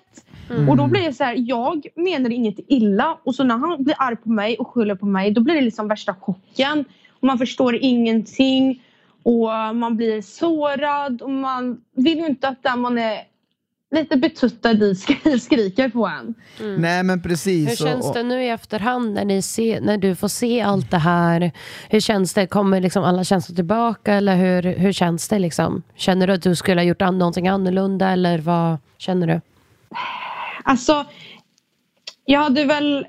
Mm. 0.51 0.69
Och 0.69 0.77
då 0.77 0.87
blir 0.87 1.03
det 1.03 1.13
så 1.13 1.25
här, 1.25 1.35
jag 1.39 1.87
menar 1.97 2.31
inget 2.31 2.59
illa 2.69 3.19
och 3.25 3.35
så 3.35 3.45
när 3.45 3.57
han 3.57 3.85
blir 3.85 3.97
arg 3.99 4.17
på 4.17 4.29
mig 4.29 4.57
och 4.59 4.69
skyller 4.69 4.95
på 4.95 5.07
mig 5.07 5.31
då 5.31 5.41
blir 5.41 5.55
det 5.55 5.61
liksom 5.61 5.89
värsta 5.89 6.15
chocken. 6.15 6.85
Och 7.11 7.27
man 7.27 7.39
förstår 7.39 7.75
ingenting 7.75 8.83
och 9.23 9.77
man 9.77 9.97
blir 9.97 10.23
sårad 10.23 11.23
och 11.23 11.31
man 11.31 11.81
vill 11.97 12.19
ju 12.19 12.27
inte 12.27 12.49
att 12.49 12.63
den 12.63 12.81
man 12.81 12.99
är 12.99 13.19
lite 13.95 14.17
betuttad 14.17 14.73
i 14.83 14.93
sk- 14.93 15.39
skriker 15.41 15.89
på 15.89 16.07
en. 16.07 16.35
Nej 16.79 17.03
men 17.03 17.23
precis. 17.23 17.71
Hur 17.71 17.77
känns 17.87 18.07
och- 18.07 18.15
det 18.15 18.23
nu 18.23 18.45
i 18.45 18.49
efterhand 18.49 19.15
när, 19.15 19.25
ni 19.25 19.43
ser, 19.43 19.81
när 19.81 19.99
du 19.99 20.15
får 20.15 20.29
se 20.29 20.61
allt 20.61 20.91
det 20.91 20.99
här? 20.99 21.53
Hur 21.91 22.01
känns 22.01 22.35
det? 22.35 22.47
Kommer 22.47 22.81
liksom 22.81 23.05
alla 23.05 23.25
känslor 23.25 23.57
tillbaka 23.57 24.15
eller 24.15 24.37
hur, 24.37 24.63
hur 24.63 24.93
känns 24.93 25.29
det? 25.29 25.39
Liksom? 25.39 25.83
Känner 25.95 26.27
du 26.27 26.33
att 26.33 26.43
du 26.43 26.57
skulle 26.57 26.81
ha 26.81 26.85
gjort 26.87 27.03
an- 27.03 27.19
någonting 27.19 27.49
annorlunda 27.49 28.09
eller 28.11 28.39
vad 28.39 28.77
känner 28.99 29.27
du? 29.27 29.41
Alltså, 30.65 31.05
jag 32.25 32.41
hade 32.41 32.65
väl 32.65 33.07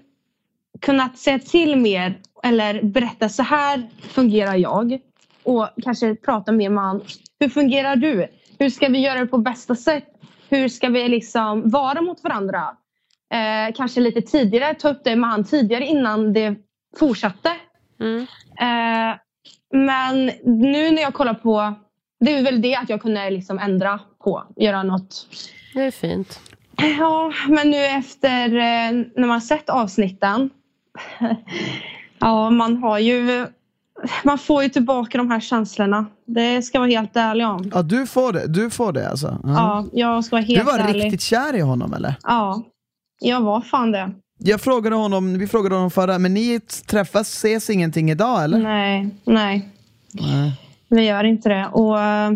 kunnat 0.81 1.17
säga 1.17 1.39
till 1.39 1.75
mer 1.75 2.17
eller 2.43 2.83
berätta 2.83 3.29
så 3.29 3.43
här 3.43 3.89
fungerar 4.09 4.55
jag. 4.55 4.99
Och 5.43 5.69
kanske 5.83 6.15
prata 6.15 6.51
mer 6.51 6.69
med 6.69 6.83
han. 6.83 7.01
Hur 7.39 7.49
fungerar 7.49 7.95
du? 7.95 8.27
Hur 8.59 8.69
ska 8.69 8.87
vi 8.87 8.99
göra 8.99 9.19
det 9.19 9.25
på 9.27 9.37
bästa 9.37 9.75
sätt? 9.75 10.05
Hur 10.55 10.69
ska 10.69 10.89
vi 10.89 11.09
liksom 11.09 11.69
vara 11.69 12.01
mot 12.01 12.23
varandra? 12.23 12.77
Eh, 13.33 13.75
kanske 13.75 14.01
lite 14.01 14.21
tidigare, 14.21 14.73
ta 14.73 14.89
upp 14.89 15.03
det 15.03 15.15
med 15.15 15.29
han 15.29 15.43
tidigare 15.43 15.85
innan 15.85 16.33
det 16.33 16.55
fortsatte. 16.99 17.51
Mm. 17.99 18.21
Eh, 18.59 19.17
men 19.73 20.25
nu 20.43 20.91
när 20.91 21.01
jag 21.01 21.13
kollar 21.13 21.33
på, 21.33 21.73
det 22.19 22.37
är 22.37 22.43
väl 22.43 22.61
det 22.61 22.75
att 22.75 22.89
jag 22.89 23.01
kunde 23.01 23.29
liksom 23.29 23.59
ändra 23.59 23.99
på, 24.23 24.43
göra 24.55 24.83
något 24.83 25.27
Det 25.73 25.81
är 25.81 25.91
fint. 25.91 26.39
Ja, 26.99 27.33
men 27.47 27.71
nu 27.71 27.85
efter 27.85 28.45
eh, 28.45 29.05
när 29.15 29.27
man 29.27 29.41
sett 29.41 29.69
avsnitten. 29.69 30.49
ja, 32.19 32.49
man 32.49 32.77
har 32.77 32.99
ju... 32.99 33.47
Man 34.23 34.37
får 34.37 34.63
ju 34.63 34.69
tillbaka 34.69 35.17
de 35.17 35.31
här 35.31 35.39
känslorna. 35.39 36.05
Det 36.25 36.61
ska 36.61 36.75
jag 36.75 36.81
vara 36.81 36.91
helt 36.91 37.15
ärlig 37.15 37.47
om. 37.47 37.71
Ja 37.73 37.81
du 37.81 38.07
får 38.07 38.33
det, 38.33 38.47
du 38.47 38.69
får 38.69 38.91
det 38.91 39.09
alltså? 39.09 39.39
Ja. 39.43 39.49
Ja, 39.53 39.85
jag 39.93 40.25
ska 40.25 40.35
vara 40.35 40.45
Du 40.45 40.55
helt 40.55 40.65
var 40.65 40.79
ärlig. 40.79 41.03
riktigt 41.03 41.21
kär 41.21 41.55
i 41.55 41.61
honom 41.61 41.93
eller? 41.93 42.15
Ja, 42.23 42.63
jag 43.21 43.41
var 43.41 43.61
fan 43.61 43.91
det. 43.91 44.11
Jag 44.39 44.61
frågade 44.61 44.95
honom, 44.95 45.37
vi 45.39 45.47
frågade 45.47 45.75
honom 45.75 45.91
förra, 45.91 46.19
men 46.19 46.33
ni 46.33 46.59
träffas, 46.87 47.29
ses 47.45 47.69
ingenting 47.69 48.11
idag 48.11 48.43
eller? 48.43 48.57
Nej, 48.59 49.09
nej. 49.25 49.69
Nej. 50.11 50.51
Vi 50.89 51.05
gör 51.05 51.23
inte 51.23 51.49
det. 51.49 51.67
Och 51.71 51.99
eh, 52.01 52.31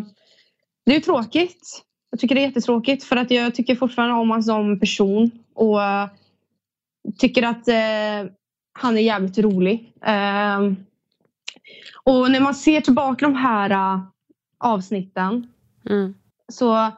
det 0.86 0.96
är 0.96 1.00
tråkigt. 1.00 1.82
Jag 2.12 2.20
tycker 2.20 2.36
det 2.36 2.42
är 2.42 2.46
jättetråkigt 2.48 3.04
för 3.04 3.16
att 3.16 3.32
jag 3.32 3.56
tycker 3.56 3.76
fortfarande 3.76 4.14
om 4.16 4.30
honom 4.30 4.44
som 4.44 4.80
person. 4.80 5.32
Och 5.56 5.84
eh, 5.84 6.08
tycker 7.18 7.44
att 7.44 7.68
eh, 7.68 8.32
han 8.80 8.98
är 8.98 9.02
jävligt 9.02 9.38
rolig. 9.38 9.94
Eh, 10.06 10.60
och 12.04 12.32
när 12.32 12.40
man 12.40 12.56
ser 12.56 12.82
tillbaka 12.82 13.26
de 13.26 13.36
här 13.36 13.70
eh, 13.70 14.02
avsnitten 14.60 15.48
Mm. 15.90 16.14
så 16.52 16.92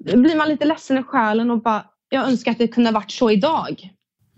blir 0.00 0.36
man 0.36 0.48
lite 0.48 0.64
ledsen 0.64 0.98
i 0.98 1.02
själen 1.02 1.50
och 1.50 1.62
bara 1.62 1.84
jag 2.08 2.28
önskar 2.28 2.50
att 2.52 2.58
det 2.58 2.68
kunde 2.68 2.90
ha 2.90 2.94
varit 2.94 3.10
så 3.10 3.30
idag. 3.30 3.90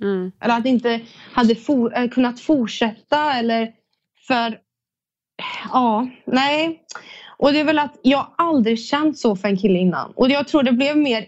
Mm. 0.02 0.32
Eller 0.40 0.56
att 0.56 0.62
det 0.62 0.68
inte 0.68 1.00
hade 1.32 1.54
for, 1.54 1.98
eh, 1.98 2.08
kunnat 2.08 2.40
fortsätta 2.40 3.32
eller 3.34 3.72
för 4.26 4.58
ja, 5.72 6.08
nej. 6.24 6.82
Och 7.38 7.52
det 7.52 7.60
är 7.60 7.64
väl 7.64 7.78
att 7.78 7.98
jag 8.02 8.26
aldrig 8.38 8.80
känt 8.80 9.18
så 9.18 9.36
för 9.36 9.48
en 9.48 9.56
kille 9.56 9.78
innan. 9.78 10.12
Och 10.16 10.30
jag 10.30 10.48
tror 10.48 10.62
det 10.62 10.72
blev 10.72 10.96
mer 10.96 11.26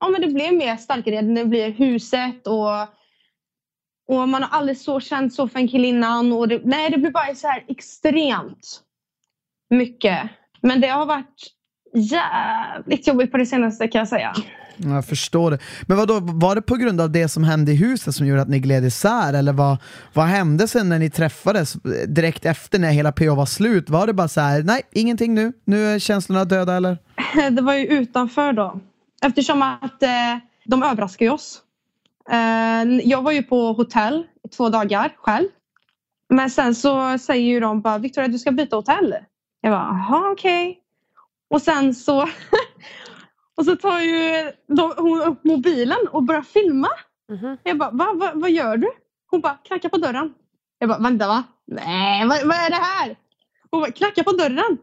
ja, 0.00 0.08
men 0.08 0.20
det 0.20 0.28
blev 0.28 0.54
mer 0.54 0.76
starkare 0.76 1.22
när 1.22 1.42
det 1.42 1.48
blir 1.48 1.70
huset 1.70 2.46
och 2.46 2.70
och 4.08 4.28
man 4.28 4.42
har 4.42 4.58
aldrig 4.58 4.78
så 4.78 5.00
känt 5.00 5.34
så 5.34 5.48
för 5.48 5.58
en 5.58 5.68
kille 5.68 5.86
innan. 5.86 6.32
Och 6.32 6.48
det, 6.48 6.60
nej, 6.64 6.90
det 6.90 6.98
blir 6.98 7.10
bara 7.10 7.34
så 7.34 7.46
här 7.46 7.64
extremt 7.68 8.80
mycket. 9.70 10.20
Men 10.60 10.80
det 10.80 10.88
har 10.88 11.06
varit 11.06 11.54
jävligt 11.94 13.06
jobbigt 13.06 13.32
på 13.32 13.36
det 13.36 13.46
senaste 13.46 13.88
kan 13.88 13.98
jag 13.98 14.08
säga. 14.08 14.34
Jag 14.76 15.04
förstår 15.04 15.50
det. 15.50 15.58
Men 15.82 15.96
vad 15.96 16.08
då 16.08 16.20
var 16.20 16.54
det 16.54 16.62
på 16.62 16.74
grund 16.74 17.00
av 17.00 17.10
det 17.10 17.28
som 17.28 17.44
hände 17.44 17.72
i 17.72 17.76
huset 17.76 18.14
som 18.14 18.26
gjorde 18.26 18.42
att 18.42 18.48
ni 18.48 18.58
gled 18.58 18.84
isär? 18.84 19.32
Eller 19.32 19.52
vad, 19.52 19.76
vad 20.12 20.26
hände 20.26 20.68
sen 20.68 20.88
när 20.88 20.98
ni 20.98 21.10
träffades 21.10 21.72
direkt 22.06 22.44
efter 22.44 22.78
när 22.78 22.90
hela 22.90 23.12
PO 23.12 23.34
var 23.34 23.46
slut? 23.46 23.90
Var 23.90 24.06
det 24.06 24.12
bara 24.12 24.28
så 24.28 24.40
här, 24.40 24.62
nej 24.62 24.82
ingenting 24.92 25.34
nu, 25.34 25.52
nu 25.64 25.86
är 25.86 25.98
känslorna 25.98 26.44
döda 26.44 26.74
eller? 26.74 26.98
Det 27.50 27.62
var 27.62 27.74
ju 27.74 27.86
utanför 27.86 28.52
då. 28.52 28.80
Eftersom 29.22 29.62
att 29.62 30.02
eh, 30.02 30.38
de 30.64 30.82
överraskade 30.82 31.30
oss. 31.30 31.60
Eh, 32.30 33.00
jag 33.08 33.22
var 33.22 33.32
ju 33.32 33.42
på 33.42 33.72
hotell 33.72 34.26
i 34.44 34.48
två 34.48 34.68
dagar 34.68 35.14
själv. 35.16 35.48
Men 36.28 36.50
sen 36.50 36.74
så 36.74 37.18
säger 37.18 37.44
ju 37.44 37.60
de 37.60 37.80
bara 37.80 37.98
Victoria 37.98 38.28
du 38.28 38.38
ska 38.38 38.50
byta 38.52 38.76
hotell. 38.76 39.14
Jag 39.60 39.72
bara 39.72 40.06
jaha 40.08 40.30
okej. 40.32 40.80
Och 41.50 41.62
sen 41.62 41.94
så 41.94 42.20
och 43.56 43.64
så 43.64 43.76
tar 43.76 44.00
ju 44.00 44.52
de, 44.66 44.94
hon 44.96 45.22
upp 45.22 45.44
mobilen 45.44 45.98
och 46.10 46.22
börjar 46.22 46.42
filma. 46.42 46.88
Mhm. 47.32 47.56
Jag 47.62 47.78
bara 47.78 47.90
va, 47.90 48.12
va, 48.14 48.30
vad 48.34 48.50
gör 48.50 48.76
du? 48.76 48.90
Hon 49.30 49.40
bara 49.40 49.54
knackar 49.54 49.88
på 49.88 49.96
dörren. 49.96 50.34
Jag 50.78 50.88
bara 50.88 50.98
vänta 50.98 51.28
va? 51.28 51.42
Nej 51.66 52.28
vad, 52.28 52.46
vad 52.46 52.56
är 52.56 52.70
det 52.70 52.76
här? 52.76 53.16
Hon 53.70 53.80
bara 53.80 53.92
knackar 53.92 54.22
på 54.22 54.32
dörren. 54.32 54.78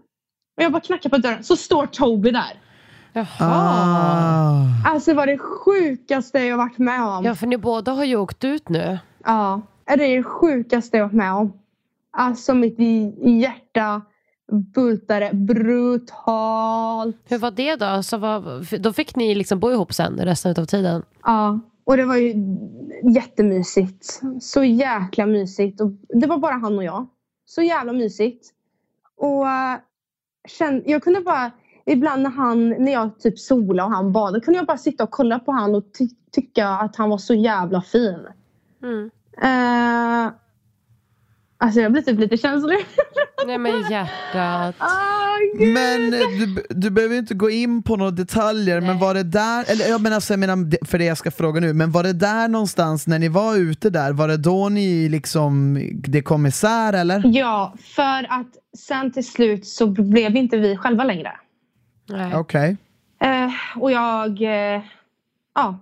Och 0.58 0.64
jag 0.64 0.72
bara 0.72 0.82
knackar 0.82 1.10
på 1.10 1.18
dörren. 1.18 1.44
Så 1.44 1.56
står 1.56 1.86
Toby 1.86 2.32
där. 2.32 2.61
Jaha. 3.14 3.26
Ah. 3.40 4.66
Alltså 4.86 5.12
det 5.12 5.18
var 5.18 5.28
det 5.28 5.38
sjukaste 5.38 6.40
jag 6.40 6.58
varit 6.58 6.78
med 6.78 7.04
om. 7.04 7.26
Ja, 7.26 7.36
för 7.36 7.48
ni 7.48 7.58
båda 7.58 7.92
har 7.92 8.04
ju 8.04 8.16
åkt 8.16 8.44
ut 8.44 8.70
nu. 8.70 9.00
Ja, 9.26 9.62
det 9.86 9.94
är 9.94 10.18
det 10.18 10.24
sjukaste 10.24 10.98
jag 10.98 11.06
varit 11.06 11.14
med 11.14 11.34
om. 11.34 11.54
Alltså 12.12 12.54
mitt 12.54 12.80
hjärta 13.20 14.02
bultade 14.52 15.30
brutalt. 15.34 17.18
Hur 17.26 17.38
var 17.38 17.52
det 17.52 17.76
då? 17.76 17.86
Alltså, 17.86 18.18
vad, 18.18 18.68
då 18.80 18.94
fick 18.94 19.16
ni 19.16 19.36
liksom 19.36 19.60
bo 19.60 19.72
ihop 19.72 19.94
sen 19.94 20.18
resten 20.18 20.56
av 20.58 20.66
tiden? 20.66 21.04
Ja, 21.24 21.60
och 21.84 21.98
det 21.98 22.06
var 22.06 22.16
ju 22.16 22.34
jättemysigt. 23.16 24.22
Så 24.42 24.64
jäkla 24.64 25.26
mysigt. 25.26 25.82
Och 25.82 25.92
det 26.10 26.28
var 26.28 26.38
bara 26.38 26.54
han 26.54 26.78
och 26.78 26.84
jag. 26.84 27.08
Så 27.46 27.62
jävla 27.62 27.94
mysigt. 27.94 28.50
Och 29.18 29.46
känn, 30.48 30.84
jag 30.86 31.04
kunde 31.04 31.22
bara, 31.22 31.52
ibland 31.86 32.22
när 32.22 32.30
han, 32.30 32.70
när 32.70 32.92
jag 32.92 33.20
typ 33.20 33.40
solade 33.40 33.84
och 33.84 33.96
han 33.96 34.12
badade, 34.12 34.40
kunde 34.40 34.58
jag 34.60 34.68
bara 34.68 34.78
sitta 34.78 35.04
och 35.04 35.12
kolla 35.12 35.40
på 35.40 35.52
han 35.52 35.76
och 35.76 35.84
ty 35.98 36.10
tycka 36.32 36.68
att 36.68 36.96
han 36.96 37.10
var 37.10 37.18
så 37.18 37.34
jävla 37.34 37.82
fin. 37.82 38.28
Mm. 38.84 39.10
Uh, 39.44 40.32
alltså 41.58 41.80
jag 41.80 41.92
blir 41.92 42.02
typ 42.02 42.20
lite 42.20 42.38
känslig. 42.38 42.78
Nej 43.46 43.58
men 43.58 43.92
hjärtat. 43.92 44.76
Gud. 45.58 45.74
Men 45.74 46.14
eh, 46.14 46.20
du, 46.20 46.64
du 46.70 46.90
behöver 46.90 47.16
inte 47.16 47.34
gå 47.34 47.50
in 47.50 47.84
på 47.84 47.96
några 47.96 48.12
detaljer, 48.12 48.82
men 48.82 49.00
var 49.00 49.14
det 49.14 49.24
där, 49.24 49.72
eller 49.72 49.90
jag 49.90 50.02
menar, 50.02 50.16
alltså, 50.16 50.34
jag 50.34 50.40
menar 50.40 50.86
för 50.86 50.98
det 50.98 51.06
jag 51.06 51.18
ska 51.18 51.32
fråga 51.32 51.60
nu, 51.60 51.74
men 51.74 51.92
var 51.92 52.04
det 52.04 52.14
där 52.14 52.48
någonstans 52.48 53.08
när 53.08 53.20
ni 53.20 53.28
var 53.28 53.58
ute 53.58 53.90
där, 53.90 54.14
var 54.14 54.28
det 54.28 54.38
då 54.38 54.70
ni 54.70 55.10
liksom, 55.10 55.80
det 55.94 56.22
kom 56.22 56.46
isär 56.46 56.94
eller? 56.94 57.22
Ja, 57.26 57.74
för 57.96 58.24
att 58.30 58.48
sen 58.78 59.12
till 59.12 59.28
slut 59.28 59.68
så 59.68 59.88
blev 59.88 60.36
inte 60.36 60.58
vi 60.58 60.78
själva 60.78 61.04
längre. 61.04 61.32
Okej. 62.34 62.78
Eh, 63.22 63.82
och 63.82 63.92
jag 63.92 64.42
eh, 64.42 64.82
ja, 65.56 65.80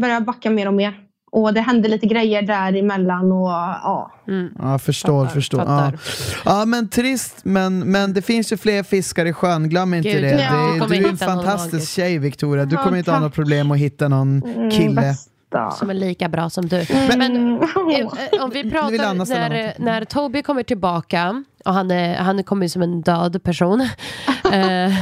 började 0.00 0.24
backa 0.26 0.50
mer 0.50 0.66
och 0.68 0.74
mer. 0.74 1.02
Och 1.32 1.54
det 1.54 1.60
hände 1.60 1.88
lite 1.88 2.06
grejer 2.06 2.42
däremellan 2.42 3.32
och 3.32 3.48
ja. 3.48 4.12
Mm. 4.28 4.52
Ja, 4.58 4.78
förstår, 4.78 5.24
Fattar, 5.24 5.34
förstår. 5.34 5.60
Ja. 5.60 5.66
fattar. 5.66 5.98
ja, 6.44 6.64
men 6.64 6.88
trist, 6.88 7.40
men, 7.44 7.78
men 7.78 8.12
det 8.12 8.22
finns 8.22 8.52
ju 8.52 8.56
fler 8.56 8.82
fiskar 8.82 9.26
i 9.26 9.32
sjön, 9.32 9.68
glöm 9.68 9.94
inte 9.94 10.08
Gud, 10.12 10.22
det. 10.22 10.30
ja. 10.42 10.86
det 10.88 10.94
Du 10.94 11.00
du 11.00 11.06
är 11.06 11.10
en 11.10 11.16
fantastisk 11.18 11.92
tjej 11.92 12.18
Victoria, 12.18 12.64
du 12.64 12.76
Ja, 12.76 12.82
kommer 12.82 12.98
inte 12.98 13.10
ha 13.10 13.16
tack. 13.18 13.22
något 13.24 13.34
problem 13.34 13.70
att 13.70 13.78
hitta 13.78 14.08
någon 14.08 14.42
Mm, 14.42 14.70
kille. 14.70 15.14
Bästa. 15.50 15.70
Som 15.70 15.90
är 15.90 15.94
lika 15.94 16.28
bra 16.28 16.50
som 16.50 16.68
du. 16.68 16.86
Men, 17.08 17.18
Men 17.18 17.62
eh, 17.62 17.98
eh, 18.32 18.44
om 18.44 18.50
vi 18.50 18.70
pratar 18.70 19.14
när, 19.48 19.74
när 19.78 20.04
Toby 20.04 20.42
kommer 20.42 20.62
tillbaka 20.62 21.44
och 21.64 21.74
han, 21.74 21.90
är, 21.90 22.14
han 22.14 22.44
kommer 22.44 22.68
som 22.68 22.82
en 22.82 23.02
död 23.02 23.42
person. 23.42 23.80
eh, 24.52 24.92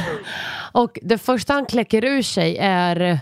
och 0.71 0.99
det 1.01 1.17
första 1.17 1.53
han 1.53 1.65
kläcker 1.65 2.05
ur 2.05 2.21
sig 2.21 2.57
är 2.57 3.19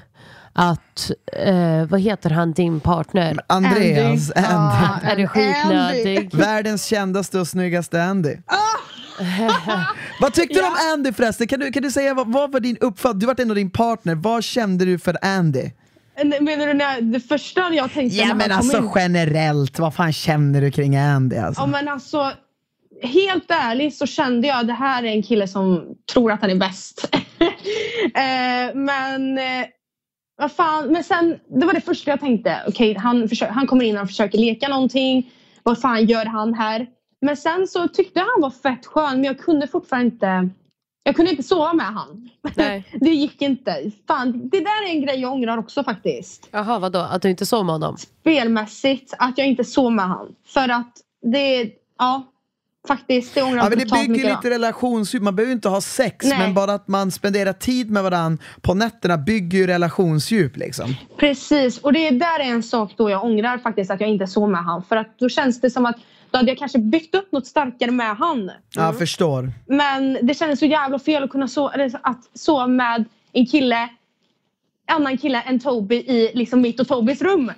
att, 0.53 1.11
eh, 1.33 1.85
vad 1.89 2.01
heter 2.01 2.29
han, 2.29 2.53
din 2.53 2.79
partner? 2.79 3.39
Andreas, 3.47 4.31
Andy. 4.31 4.47
Ja, 4.49 4.99
Är 5.03 5.15
det 5.15 5.27
skitnödig? 5.27 6.35
Världens 6.35 6.85
kändaste 6.85 7.39
och 7.39 7.47
snyggaste 7.47 8.03
Andy. 8.03 8.37
Ah! 8.45 8.57
vad 10.21 10.33
tyckte 10.33 10.59
du 10.59 10.67
om 10.67 10.75
Andy 10.93 11.13
förresten? 11.13 11.47
Kan 11.47 11.59
du, 11.59 11.71
kan 11.71 11.83
du 11.83 11.91
säga 11.91 12.13
vad, 12.13 12.33
vad 12.33 12.51
var 12.51 12.59
din 12.59 12.77
uppfattning? 12.81 13.19
Du 13.19 13.25
var 13.25 13.41
ändå 13.41 13.53
din 13.53 13.69
partner, 13.69 14.15
vad 14.15 14.43
kände 14.43 14.85
du 14.85 14.99
för 14.99 15.17
Andy? 15.21 15.71
Menar 16.41 16.67
du 16.67 16.73
när, 16.73 17.01
det 17.01 17.19
första 17.19 17.73
jag 17.73 17.91
tänkte 17.93 18.17
Ja 18.17 18.27
när 18.27 18.35
men 18.35 18.51
han 18.51 18.61
kom 18.61 18.69
alltså 18.69 18.77
in? 18.77 18.91
generellt, 18.95 19.79
vad 19.79 19.95
fan 19.95 20.13
känner 20.13 20.61
du 20.61 20.71
kring 20.71 20.97
Andy 20.97 21.37
alltså? 21.37 21.61
Ja 21.61 21.65
men 21.67 21.87
alltså 21.87 22.31
helt 23.03 23.51
ärligt 23.51 23.95
så 23.95 24.05
kände 24.05 24.47
jag 24.47 24.59
att 24.59 24.67
det 24.67 24.73
här 24.73 25.03
är 25.03 25.07
en 25.07 25.23
kille 25.23 25.47
som 25.47 25.95
tror 26.13 26.31
att 26.31 26.41
han 26.41 26.49
är 26.49 26.55
bäst. 26.55 27.09
eh, 28.15 28.75
men 28.75 29.37
eh, 29.37 29.65
vad 30.37 30.51
fan, 30.51 30.87
men 30.87 31.03
sen 31.03 31.39
det 31.59 31.65
var 31.65 31.73
det 31.73 31.81
första 31.81 32.11
jag 32.11 32.19
tänkte. 32.19 32.57
Okej, 32.67 32.95
han, 32.95 33.27
försö- 33.27 33.49
han 33.49 33.67
kommer 33.67 33.85
in 33.85 33.97
och 33.97 34.07
försöker 34.07 34.37
leka 34.37 34.67
någonting. 34.67 35.31
Vad 35.63 35.81
fan 35.81 36.05
gör 36.05 36.25
han 36.25 36.53
här? 36.53 36.87
Men 37.21 37.37
sen 37.37 37.67
så 37.67 37.87
tyckte 37.87 38.19
jag 38.19 38.25
han 38.25 38.41
var 38.41 38.49
fett 38.49 38.85
skön 38.85 39.11
men 39.15 39.23
jag 39.23 39.39
kunde 39.39 39.67
fortfarande 39.67 40.05
inte 40.05 40.49
jag 41.03 41.15
kunde 41.15 41.31
inte 41.31 41.43
sova 41.43 41.73
med 41.73 41.85
han. 41.85 42.29
Nej. 42.55 42.85
Det 43.01 43.09
gick 43.09 43.41
inte. 43.41 43.91
Fan, 44.07 44.49
det 44.49 44.59
där 44.59 44.87
är 44.87 44.89
en 44.89 45.01
grej 45.01 45.19
jag 45.19 45.31
ångrar 45.33 45.57
också 45.57 45.83
faktiskt. 45.83 46.47
Jaha, 46.51 46.79
vadå? 46.79 46.99
Att 46.99 47.21
du 47.21 47.29
inte 47.29 47.45
sov 47.45 47.65
med 47.65 47.73
honom? 47.75 47.97
Spelmässigt, 47.97 49.13
att 49.17 49.37
jag 49.37 49.47
inte 49.47 49.63
sov 49.63 49.91
med 49.91 50.05
han. 50.05 50.35
För 50.45 50.69
att 50.69 50.91
det, 51.21 51.69
ja, 51.99 52.23
faktiskt, 52.87 53.35
det 53.35 53.41
ångrar 53.43 53.57
Ja, 53.57 53.63
jag 53.63 53.69
men 53.69 53.79
det 53.79 53.91
bygger 53.93 54.07
mycket. 54.09 54.25
lite 54.43 54.49
relationsdjup, 54.49 55.23
man 55.23 55.35
behöver 55.35 55.53
inte 55.53 55.69
ha 55.69 55.81
sex 55.81 56.25
Nej. 56.25 56.37
men 56.37 56.53
bara 56.53 56.73
att 56.73 56.87
man 56.87 57.11
spenderar 57.11 57.53
tid 57.53 57.91
med 57.91 58.03
varandra 58.03 58.43
på 58.61 58.73
nätterna 58.73 59.17
bygger 59.17 59.57
ju 59.57 59.67
relationsdjup 59.67 60.57
liksom. 60.57 60.95
Precis, 61.17 61.77
och 61.77 61.93
det 61.93 62.09
där 62.09 62.39
är 62.39 62.43
en 62.51 62.63
sak 62.63 62.93
då 62.97 63.09
jag 63.09 63.23
ångrar 63.23 63.57
faktiskt 63.57 63.91
att 63.91 64.01
jag 64.01 64.09
inte 64.09 64.27
sov 64.27 64.49
med 64.49 64.63
han. 64.63 64.83
För 64.83 64.95
att 64.95 65.19
då 65.19 65.29
känns 65.29 65.61
det 65.61 65.69
som 65.69 65.85
att 65.85 65.95
då 66.33 66.37
hade 66.37 66.51
jag 66.51 66.57
kanske 66.57 66.79
byggt 66.79 67.15
upp 67.15 67.31
något 67.31 67.47
starkare 67.47 67.91
med 67.91 68.17
han. 68.17 68.51
Ja, 68.75 68.93
förstår. 68.93 69.51
Men 69.67 70.17
det 70.21 70.33
kändes 70.33 70.59
så 70.59 70.65
jävla 70.65 70.99
fel 70.99 71.23
att 71.23 71.29
kunna 71.29 71.47
sova, 71.47 71.71
att 72.01 72.29
sova 72.33 72.67
med 72.67 73.05
en 73.33 73.45
kille 73.45 73.89
annan 74.91 75.17
kille 75.17 75.41
än 75.41 75.59
Toby 75.59 75.95
i 75.95 76.31
liksom 76.33 76.61
mitt 76.61 76.79
och 76.79 76.87
Tobys 76.87 77.21
rum. 77.21 77.51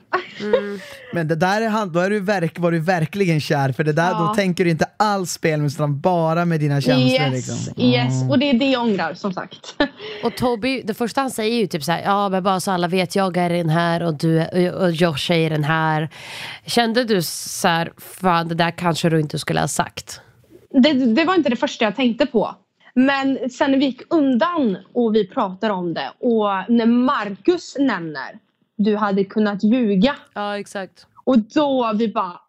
Men 1.14 1.28
det 1.28 1.36
där 1.36 1.62
är 1.62 1.70
han, 1.70 1.92
då 1.92 2.00
är 2.00 2.10
du 2.10 2.20
verk, 2.20 2.60
var 2.60 2.72
du 2.72 2.80
verkligen 2.80 3.40
kär, 3.42 3.72
för 3.72 3.84
det 3.84 3.94
där, 3.94 4.10
Ja. 4.12 4.26
då 4.28 4.34
tänker 4.36 4.64
du 4.66 4.70
inte 4.72 4.86
alls 4.98 5.32
spel 5.32 5.66
utan 5.66 6.00
bara 6.00 6.46
med 6.46 6.60
dina 6.60 6.82
känslor. 6.82 7.10
yes, 7.10 7.32
Liksom. 7.48 7.84
yes. 7.84 8.30
Och 8.30 8.40
det 8.40 8.50
är 8.50 8.54
det 8.54 8.66
jag 8.72 8.82
ångrar 8.84 9.14
som 9.14 9.34
sagt. 9.34 9.76
Och 10.24 10.36
Toby, 10.38 10.82
det 10.82 10.94
första 10.94 11.22
han 11.22 11.32
säger 11.32 11.52
är 11.56 11.60
ju 11.60 11.68
typ 11.68 11.84
så 11.84 11.92
här, 11.92 12.02
ja 12.04 12.30
men 12.30 12.44
bara 12.44 12.60
så 12.60 12.72
alla 12.72 12.88
vet, 12.88 13.16
jag 13.16 13.38
är 13.38 13.50
den 13.50 13.70
här 13.70 14.04
och 14.04 14.14
du 14.18 14.46
och 14.70 14.92
Josh 14.92 15.32
är 15.32 15.38
i 15.46 15.50
den 15.50 15.64
här. 15.64 16.10
Kände 16.66 17.04
du 17.04 17.22
så 17.22 17.68
här, 17.68 17.92
fan 17.98 18.48
det 18.48 18.56
där 18.56 18.72
kanske 18.72 19.10
du 19.10 19.20
inte 19.20 19.40
skulle 19.40 19.60
ha 19.60 19.68
sagt? 19.68 20.22
Det, 20.84 20.94
det 20.94 21.26
var 21.26 21.36
inte 21.36 21.50
det 21.50 21.56
första 21.56 21.86
jag 21.86 21.96
tänkte 21.96 22.26
på. 22.26 22.56
Men 22.96 23.50
sen 23.50 23.72
när 23.72 23.78
vi 23.78 23.86
gick 23.86 24.02
undan 24.14 24.78
och 24.94 25.16
vi 25.16 25.28
pratade 25.28 25.74
om 25.74 25.94
det 25.94 26.12
och 26.20 26.48
när 26.70 26.86
Marcus 26.86 27.76
nämner 27.80 28.40
du 28.78 28.96
hade 28.96 29.24
kunnat 29.24 29.64
ljuga. 29.64 30.16
Ja 30.34 30.60
exakt. 30.60 31.08
Och 31.24 31.40
då 31.40 31.92
vi 31.96 32.14
bara 32.14 32.40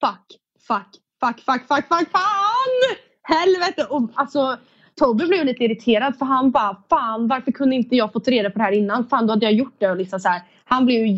fuck, 0.00 0.38
fuck, 0.68 1.00
fuck, 1.20 1.40
fuck, 1.44 1.68
fuck, 1.68 1.88
fuck, 1.88 2.10
fan! 2.10 2.96
Helvete! 3.22 3.84
Och 3.90 4.10
alltså 4.14 4.56
Tobbe 4.96 5.26
blev 5.26 5.44
lite 5.44 5.64
irriterad 5.64 6.18
för 6.18 6.26
han 6.26 6.50
bara 6.50 6.76
fan 6.88 7.28
varför 7.28 7.52
kunde 7.52 7.76
inte 7.76 7.96
jag 7.96 8.12
fått 8.12 8.28
reda 8.28 8.50
på 8.50 8.58
det 8.58 8.64
här 8.64 8.72
innan? 8.72 9.08
Fan 9.08 9.26
då 9.26 9.32
hade 9.32 9.46
jag 9.46 9.54
gjort 9.54 9.74
det 9.78 9.90
och 9.90 9.96
liksom 9.96 10.20
så 10.20 10.28
här. 10.28 10.42
Han 10.64 10.86
blev 10.86 11.06
ju 11.06 11.12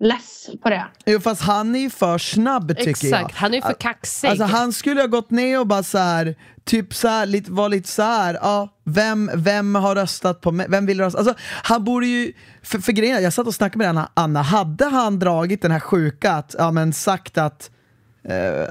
jätteless 0.00 0.50
på 0.62 0.70
det. 0.70 0.86
Jo 1.06 1.20
fast 1.20 1.42
han 1.42 1.74
är 1.74 1.80
ju 1.80 1.90
för 1.90 2.18
snabb 2.18 2.68
tycker 2.68 2.90
Exakt, 2.90 3.12
jag. 3.12 3.30
han 3.34 3.52
är 3.52 3.56
ju 3.56 3.62
för 3.62 3.72
kaxig. 3.72 4.28
Alltså 4.28 4.44
han 4.44 4.72
skulle 4.72 5.00
ha 5.00 5.06
gått 5.06 5.30
ner 5.30 5.60
och 5.60 5.66
bara 5.66 5.82
så 5.82 5.98
här, 5.98 6.34
typ 6.64 6.94
så 6.94 7.08
här, 7.08 7.26
lite, 7.26 7.52
var 7.52 7.68
lite 7.68 7.88
så 7.88 8.02
här, 8.02 8.34
ja, 8.42 8.68
vem, 8.84 9.30
vem 9.34 9.74
har 9.74 9.94
röstat 9.94 10.40
på 10.40 10.52
mig? 10.52 10.66
Vem 10.68 10.86
vill 10.86 11.00
rösta? 11.00 11.18
Alltså 11.18 11.34
han 11.62 11.84
borde 11.84 12.06
ju, 12.06 12.32
för, 12.62 12.78
för 12.78 12.92
grejen 12.92 13.22
jag 13.22 13.32
satt 13.32 13.46
och 13.46 13.54
snackade 13.54 13.78
med 13.78 13.88
Anna, 13.88 14.10
Anna, 14.14 14.42
hade 14.42 14.84
han 14.84 15.18
dragit 15.18 15.62
den 15.62 15.70
här 15.70 15.80
sjuka, 15.80 16.32
att, 16.32 16.54
ja 16.58 16.70
men 16.70 16.92
sagt 16.92 17.38
att, 17.38 17.70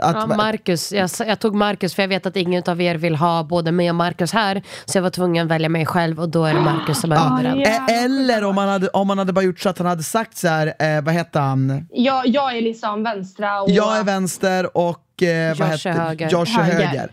att 0.02 0.16
Ja, 0.16 0.28
Marcus, 0.28 0.92
jag, 0.92 1.10
jag 1.28 1.40
tog 1.40 1.56
Marcus 1.56 1.96
för 1.96 2.04
jag 2.04 2.08
vet 2.08 2.26
att 2.26 2.36
ingen 2.36 2.64
av 2.68 2.82
er 2.82 2.96
vill 2.96 3.16
ha 3.16 3.44
både 3.44 3.72
mig 3.72 3.90
och 3.90 3.96
Marcus 3.96 4.34
här. 4.34 4.64
Så 4.86 4.98
jag 4.98 5.04
var 5.04 5.10
tvungen 5.10 5.46
att 5.46 5.52
välja 5.52 5.70
mig 5.70 5.86
själv 5.86 6.20
och 6.20 6.30
då 6.30 6.46
är 6.46 6.54
det 6.54 6.60
Marcus 6.60 7.02
som 7.02 7.12
är 7.12 7.16
Ja, 7.16 7.40
överallt. 7.40 7.62
ja. 7.66 7.94
eh, 7.96 8.04
Eller 8.04 8.44
om 8.44 8.56
man, 8.56 8.70
hade, 8.70 8.88
om 8.88 9.08
man 9.08 9.18
hade 9.18 9.34
bara 9.34 9.46
gjort 9.46 9.60
så 9.60 9.70
att 9.70 9.78
han 9.78 9.88
hade 9.88 10.04
sagt 10.04 10.38
så 10.38 10.48
här, 10.48 10.68
eh, 10.80 11.02
vad 11.02 11.14
heter 11.14 11.40
han? 11.40 11.88
Jag, 11.92 12.28
jag 12.28 12.58
är 12.58 12.62
liksom 12.62 13.04
vänstra 13.04 13.62
och... 13.62 13.70
Jag 13.70 13.98
är 13.98 14.04
vänster 14.04 14.78
och 14.78 15.24
eh, 15.24 15.58
vad 15.58 15.68
Josh 15.68 15.88
är 15.88 15.92
heter 15.92 15.92
höger. 15.92 16.30
Josh 16.30 16.60
är 16.60 16.64
Höger. 16.64 16.86
höger. 16.88 17.10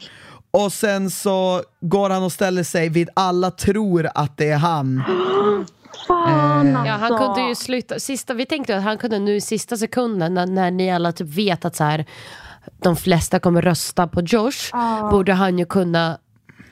Och 0.50 0.72
sen 0.72 1.10
så 1.10 1.62
går 1.80 2.10
han 2.10 2.22
och 2.22 2.32
ställer 2.32 2.62
sig 2.62 2.88
vid 2.88 3.08
alla 3.14 3.50
tror 3.50 4.08
att 4.14 4.36
det 4.36 4.50
är 4.50 4.56
han. 4.58 5.02
Fan 6.06 6.76
alltså. 6.76 6.88
Ja, 6.92 6.96
han 6.96 7.18
kunde 7.18 7.48
ju 7.48 7.54
sluta. 7.54 7.98
Sista, 7.98 8.34
vi 8.34 8.46
tänkte 8.46 8.76
att 8.76 8.82
han 8.82 8.98
kunde 8.98 9.18
nu 9.18 9.36
i 9.36 9.40
sista 9.40 9.76
sekunden 9.76 10.34
när, 10.34 10.46
när 10.46 10.70
ni 10.70 10.92
alla 10.92 11.12
typ 11.12 11.28
vet 11.28 11.64
att 11.64 11.76
så 11.76 11.84
här, 11.84 12.04
de 12.82 12.96
flesta 12.96 13.38
kommer 13.40 13.62
rösta 13.62 14.06
på 14.06 14.20
Josh. 14.20 14.76
Borde 15.10 15.32
han 15.32 15.58
ju 15.58 15.64
kunna 15.66 16.18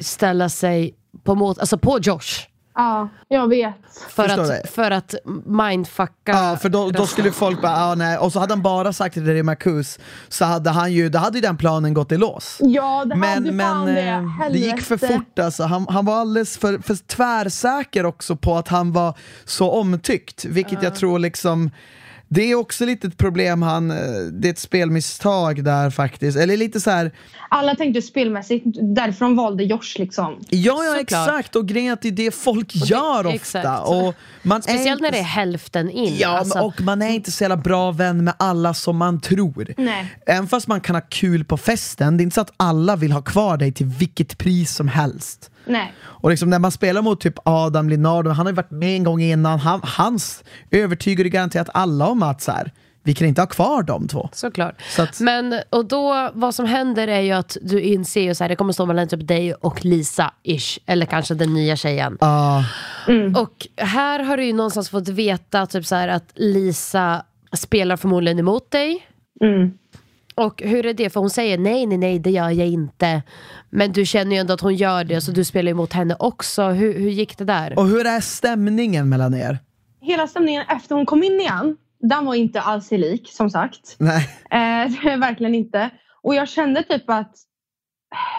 ställa 0.00 0.48
sig 0.48 0.94
på, 1.24 1.34
mot, 1.34 1.58
alltså 1.58 1.78
på 1.78 1.98
Josh. 2.02 2.49
Ja, 2.80 3.08
jag 3.28 3.48
vet. 3.48 3.74
För 4.08 4.22
Förstår 4.28 4.42
att, 4.42 4.48
det. 4.48 4.68
för 4.70 4.90
att 4.90 5.14
mindfucka. 5.46 6.12
Ja, 6.32 6.58
för 6.62 6.68
då, 6.68 6.90
då 6.90 7.06
skulle 7.06 7.32
folk 7.32 7.62
bara, 7.62 7.76
ah, 7.76 7.94
nej. 7.94 8.18
och 8.18 8.32
så 8.32 8.40
hade 8.40 8.52
han 8.52 8.62
bara 8.62 8.92
sagt 8.92 9.14
det 9.14 9.24
till 9.24 9.42
Marcus, 9.44 9.98
så 10.28 10.44
hade 10.44 10.70
han 10.70 10.92
ju, 10.92 11.08
då 11.08 11.18
hade 11.18 11.38
ju 11.38 11.42
den 11.42 11.56
planen 11.56 11.94
gått 11.94 12.12
i 12.12 12.16
lås. 12.16 12.56
Ja, 12.60 13.04
det 13.04 13.14
hade 13.16 13.40
Men, 13.52 13.58
fan 13.60 13.84
men 13.84 13.94
det. 13.94 14.00
eh, 14.02 14.20
det 14.22 14.28
Helvete. 14.28 14.66
gick 14.66 14.80
för 14.80 14.96
fort 14.96 15.38
alltså. 15.38 15.62
Han, 15.62 15.86
han 15.90 16.04
var 16.04 16.20
alldeles 16.20 16.58
för, 16.58 16.78
för 16.78 16.94
tvärsäker 17.06 18.06
också 18.06 18.36
på 18.36 18.56
att 18.56 18.68
han 18.68 18.92
var 18.92 19.14
så 19.44 19.70
omtyckt, 19.70 20.44
vilket 20.44 20.82
jag 20.82 20.94
tror 20.94 21.18
liksom 21.18 21.70
Det 22.32 22.42
är 22.42 22.54
också 22.54 22.84
lite 22.84 23.06
ett 23.06 23.16
problem, 23.16 23.62
han, 23.62 23.90
eh, 23.90 23.96
det 24.32 24.48
är 24.48 24.52
ett 24.52 24.58
spelmisstag 24.58 25.64
där 25.64 25.90
faktiskt. 25.90 26.38
Eller 26.38 26.56
lite 26.56 26.80
så 26.80 26.90
här. 26.90 27.10
Alla 27.48 27.74
tänkte 27.74 28.02
spelmässigt, 28.02 28.64
därför 28.96 29.24
de 29.24 29.36
valde 29.36 29.64
Josh 29.64 29.98
liksom. 29.98 30.38
Ja, 30.48 30.84
ja 30.84 30.94
Såklart. 30.98 31.00
exakt. 31.00 31.56
Och 31.56 31.68
grejen 31.68 31.88
är 31.88 31.92
att 31.92 32.02
det 32.02 32.08
är 32.08 32.12
det 32.12 32.34
folk 32.34 32.74
gör 32.74 33.26
ofta. 33.26 33.34
exakt. 33.34 33.88
Och 33.88 34.14
man 34.42 34.62
Speciellt 34.62 35.00
är 35.00 35.02
när 35.02 35.10
det 35.10 35.18
är 35.18 35.22
hälften 35.22 35.90
in. 35.90 36.16
Ja, 36.18 36.38
alltså. 36.38 36.58
och 36.58 36.80
man 36.80 37.02
är 37.02 37.10
inte 37.10 37.30
så 37.30 37.44
jävla 37.44 37.56
bra 37.56 37.92
vän 37.92 38.24
med 38.24 38.34
alla 38.36 38.74
som 38.74 38.96
man 38.96 39.20
tror. 39.20 39.74
Nej. 39.76 40.18
Även 40.26 40.48
fast 40.48 40.66
man 40.66 40.80
kan 40.80 40.96
ha 40.96 41.02
kul 41.08 41.44
på 41.44 41.56
festen, 41.56 42.16
det 42.16 42.20
är 42.20 42.24
inte 42.24 42.34
så 42.34 42.40
att 42.40 42.52
alla 42.56 42.96
vill 42.96 43.12
ha 43.12 43.22
kvar 43.22 43.56
dig 43.56 43.72
till 43.72 43.86
vilket 43.86 44.38
pris 44.38 44.74
som 44.74 44.88
helst. 44.88 45.50
Nej. 45.64 45.92
Och 46.02 46.30
liksom 46.30 46.50
när 46.50 46.58
man 46.58 46.70
spelar 46.72 47.02
mot 47.02 47.20
typ 47.20 47.34
Adam 47.44 47.88
Linardo, 47.88 48.30
han 48.30 48.46
har 48.46 48.52
ju 48.52 48.56
varit 48.56 48.70
med 48.70 48.96
en 48.96 49.04
gång 49.04 49.20
innan, 49.22 49.58
han, 49.58 49.80
hans 49.84 50.44
övertygade 50.70 51.28
garanterat 51.28 51.68
alla 51.74 52.06
om 52.08 52.22
att 52.22 52.40
så 52.42 52.52
här, 52.52 52.72
vi 53.02 53.14
kan 53.14 53.28
inte 53.28 53.40
ha 53.40 53.46
kvar 53.46 53.82
de 53.82 54.08
två. 54.08 54.28
Såklart. 54.32 54.82
Så 54.82 55.02
att- 55.02 55.20
Men 55.20 55.54
och 55.70 55.84
då, 55.88 56.30
vad 56.34 56.54
som 56.54 56.66
händer 56.66 57.08
är 57.08 57.20
ju 57.20 57.32
att 57.32 57.56
du 57.62 57.80
inser 57.80 58.20
ju 58.22 58.34
så 58.34 58.44
här, 58.44 58.48
det 58.48 58.56
kommer 58.56 58.72
stå 58.72 58.86
mellan 58.86 59.08
typ 59.08 59.28
dig 59.28 59.54
och 59.54 59.84
Lisa-ish. 59.84 60.78
Eller 60.86 61.06
kanske 61.06 61.34
den 61.34 61.54
nya 61.54 61.76
tjejen. 61.76 62.18
Ah, 62.20 62.62
Och 63.36 63.66
här 63.76 64.18
har 64.24 64.36
du 64.36 64.44
ju 64.44 64.52
någonstans 64.52 64.90
fått 64.90 65.08
veta 65.08 65.66
typ 65.66 65.86
så 65.86 65.94
här, 65.94 66.08
att 66.08 66.32
Lisa 66.34 67.22
spelar 67.52 67.96
förmodligen 67.96 68.38
emot 68.38 68.70
dig. 68.70 69.06
Mm. 69.44 69.72
Och 70.34 70.62
hur 70.62 70.86
är 70.86 70.94
det? 70.94 71.10
För 71.10 71.20
hon 71.20 71.30
säger 71.30 71.58
nej, 71.58 71.86
nej, 71.86 71.98
nej, 71.98 72.18
det 72.18 72.30
gör 72.30 72.50
jag 72.50 72.68
inte. 72.68 73.22
Men 73.70 73.92
du 73.92 74.06
känner 74.06 74.32
ju 74.32 74.38
ändå 74.38 74.54
att 74.54 74.60
hon 74.60 74.74
gör 74.74 75.04
det, 75.04 75.20
så 75.20 75.32
du 75.32 75.44
spelar 75.44 75.70
emot 75.70 75.92
henne 75.92 76.16
också. 76.18 76.62
Hur, 76.62 76.98
hur 76.98 77.10
gick 77.10 77.38
det 77.38 77.44
där? 77.44 77.78
och 77.78 77.86
hur 77.86 78.06
är 78.06 78.20
stämningen 78.20 79.08
mellan 79.08 79.34
er? 79.34 79.58
Hela 80.00 80.26
stämningen 80.26 80.64
efter 80.68 80.94
hon 80.94 81.06
kom 81.06 81.22
in 81.22 81.40
igen, 81.40 81.76
den 82.00 82.26
var 82.26 82.34
inte 82.34 82.60
alls 82.60 82.86
sig 82.86 82.98
lik 82.98 83.28
som 83.32 83.50
sagt. 83.50 83.96
Nej. 83.98 84.28
Eh, 84.50 85.18
verkligen 85.18 85.54
inte. 85.54 85.90
Och 86.22 86.34
jag 86.34 86.48
kände 86.48 86.82
typ 86.82 87.10
att 87.10 87.34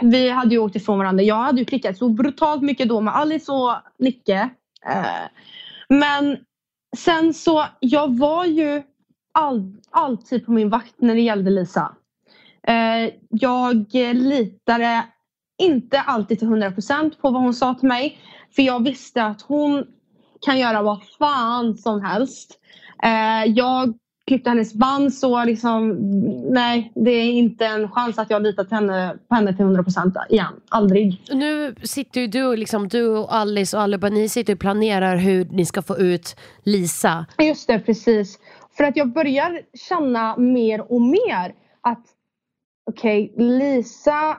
vi 0.01 0.29
hade 0.29 0.55
ju 0.55 0.57
åkt 0.57 0.75
ifrån 0.75 0.97
varandra. 0.97 1.23
Jag 1.23 1.35
hade 1.35 1.59
ju 1.59 1.65
klickat 1.65 1.97
så 1.97 2.09
brutalt 2.09 2.61
mycket 2.61 2.89
då 2.89 3.01
med 3.01 3.15
Alice 3.15 3.51
och 3.51 3.73
Nicke. 3.99 4.49
Eh, 4.87 5.27
men 5.89 6.37
sen 6.97 7.33
så, 7.33 7.65
jag 7.79 8.17
var 8.17 8.45
ju 8.45 8.83
all, 9.31 9.73
alltid 9.91 10.45
på 10.45 10.51
min 10.51 10.69
vakt 10.69 10.95
när 10.97 11.15
det 11.15 11.21
gällde 11.21 11.51
Lisa. 11.51 11.95
Eh, 12.67 13.13
jag 13.29 13.93
litade 14.13 15.03
inte 15.57 16.01
alltid 16.01 16.39
till 16.39 16.47
100% 16.47 17.21
på 17.21 17.29
vad 17.29 17.41
hon 17.41 17.53
sa 17.53 17.73
till 17.73 17.87
mig. 17.87 18.17
För 18.55 18.61
jag 18.61 18.83
visste 18.83 19.23
att 19.23 19.41
hon 19.41 19.85
kan 20.41 20.59
göra 20.59 20.81
vad 20.81 20.99
fan 21.19 21.77
som 21.77 22.01
helst. 22.01 22.59
Eh, 23.03 23.51
jag 23.51 23.93
klippte 24.27 24.49
hennes 24.49 24.73
band 24.73 25.13
så 25.13 25.43
liksom, 25.43 25.97
nej, 26.49 26.91
det 26.95 27.11
är 27.11 27.31
inte 27.31 27.65
en 27.65 27.91
chans 27.91 28.19
att 28.19 28.29
jag 28.29 28.41
litar 28.41 28.63
till 28.63 28.75
henne, 28.75 29.17
på 29.27 29.35
henne 29.35 29.55
till 29.55 29.65
100% 29.65 30.13
igen. 30.29 30.53
Aldrig. 30.69 31.21
Nu 31.31 31.75
sitter 31.83 32.21
ju 32.21 32.27
du, 32.27 32.55
liksom, 32.55 32.87
du 32.87 33.07
och 33.07 33.35
Alice 33.35 33.77
och 33.77 33.83
allihopa, 33.83 34.09
ni 34.09 34.29
sitter 34.29 34.53
och 34.53 34.59
planerar 34.59 35.15
hur 35.15 35.45
ni 35.45 35.65
ska 35.65 35.81
få 35.81 35.97
ut 35.97 36.35
Lisa. 36.63 37.25
Just 37.37 37.67
det, 37.67 37.79
precis. 37.79 38.39
För 38.77 38.83
att 38.83 38.97
jag 38.97 39.13
börjar 39.13 39.61
känna 39.73 40.37
mer 40.37 40.91
och 40.91 41.01
mer 41.01 41.55
att 41.81 42.05
okej, 42.85 43.33
Lisa... 43.37 44.37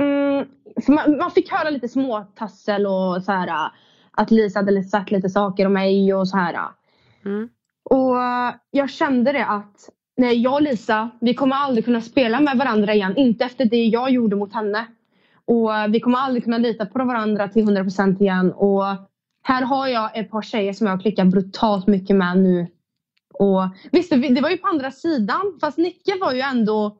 Mm, 0.00 0.46
man, 0.88 1.16
man 1.18 1.30
fick 1.30 1.52
höra 1.52 1.70
lite 1.70 1.88
småtassel 1.88 2.86
och 2.86 3.22
så 3.22 3.32
här 3.32 3.70
att 4.10 4.30
Lisa 4.30 4.58
hade 4.58 4.82
sagt 4.82 5.10
lite 5.10 5.28
saker 5.28 5.66
om 5.66 5.72
mig 5.72 6.14
och 6.14 6.28
så 6.28 6.36
här. 6.36 6.58
Mm. 7.24 7.48
Och 7.90 8.16
jag 8.70 8.90
kände 8.90 9.32
det 9.32 9.46
att 9.46 9.90
nej, 10.16 10.42
jag 10.42 10.54
och 10.54 10.62
Lisa, 10.62 11.10
vi 11.20 11.34
kommer 11.34 11.56
aldrig 11.56 11.84
kunna 11.84 12.00
spela 12.00 12.40
med 12.40 12.58
varandra 12.58 12.94
igen. 12.94 13.16
Inte 13.16 13.44
efter 13.44 13.64
det 13.64 13.84
jag 13.84 14.10
gjorde 14.10 14.36
mot 14.36 14.52
henne. 14.54 14.86
Och 15.44 15.70
vi 15.88 16.00
kommer 16.00 16.18
aldrig 16.18 16.44
kunna 16.44 16.58
lita 16.58 16.86
på 16.86 17.04
varandra 17.04 17.48
till 17.48 17.64
100% 17.64 18.22
igen. 18.22 18.52
Och 18.52 18.84
här 19.42 19.62
har 19.62 19.86
jag 19.86 20.18
ett 20.18 20.30
par 20.30 20.42
tjejer 20.42 20.72
som 20.72 20.86
jag 20.86 20.94
har 20.94 21.00
klickat 21.00 21.26
brutalt 21.26 21.86
mycket 21.86 22.16
med 22.16 22.38
nu. 22.38 22.66
Och 23.38 23.62
visst, 23.92 24.10
det 24.10 24.40
var 24.40 24.50
ju 24.50 24.56
på 24.56 24.68
andra 24.68 24.90
sidan. 24.90 25.58
Fast 25.60 25.78
Nicke 25.78 26.18
var 26.20 26.32
ju 26.32 26.40
ändå... 26.40 26.96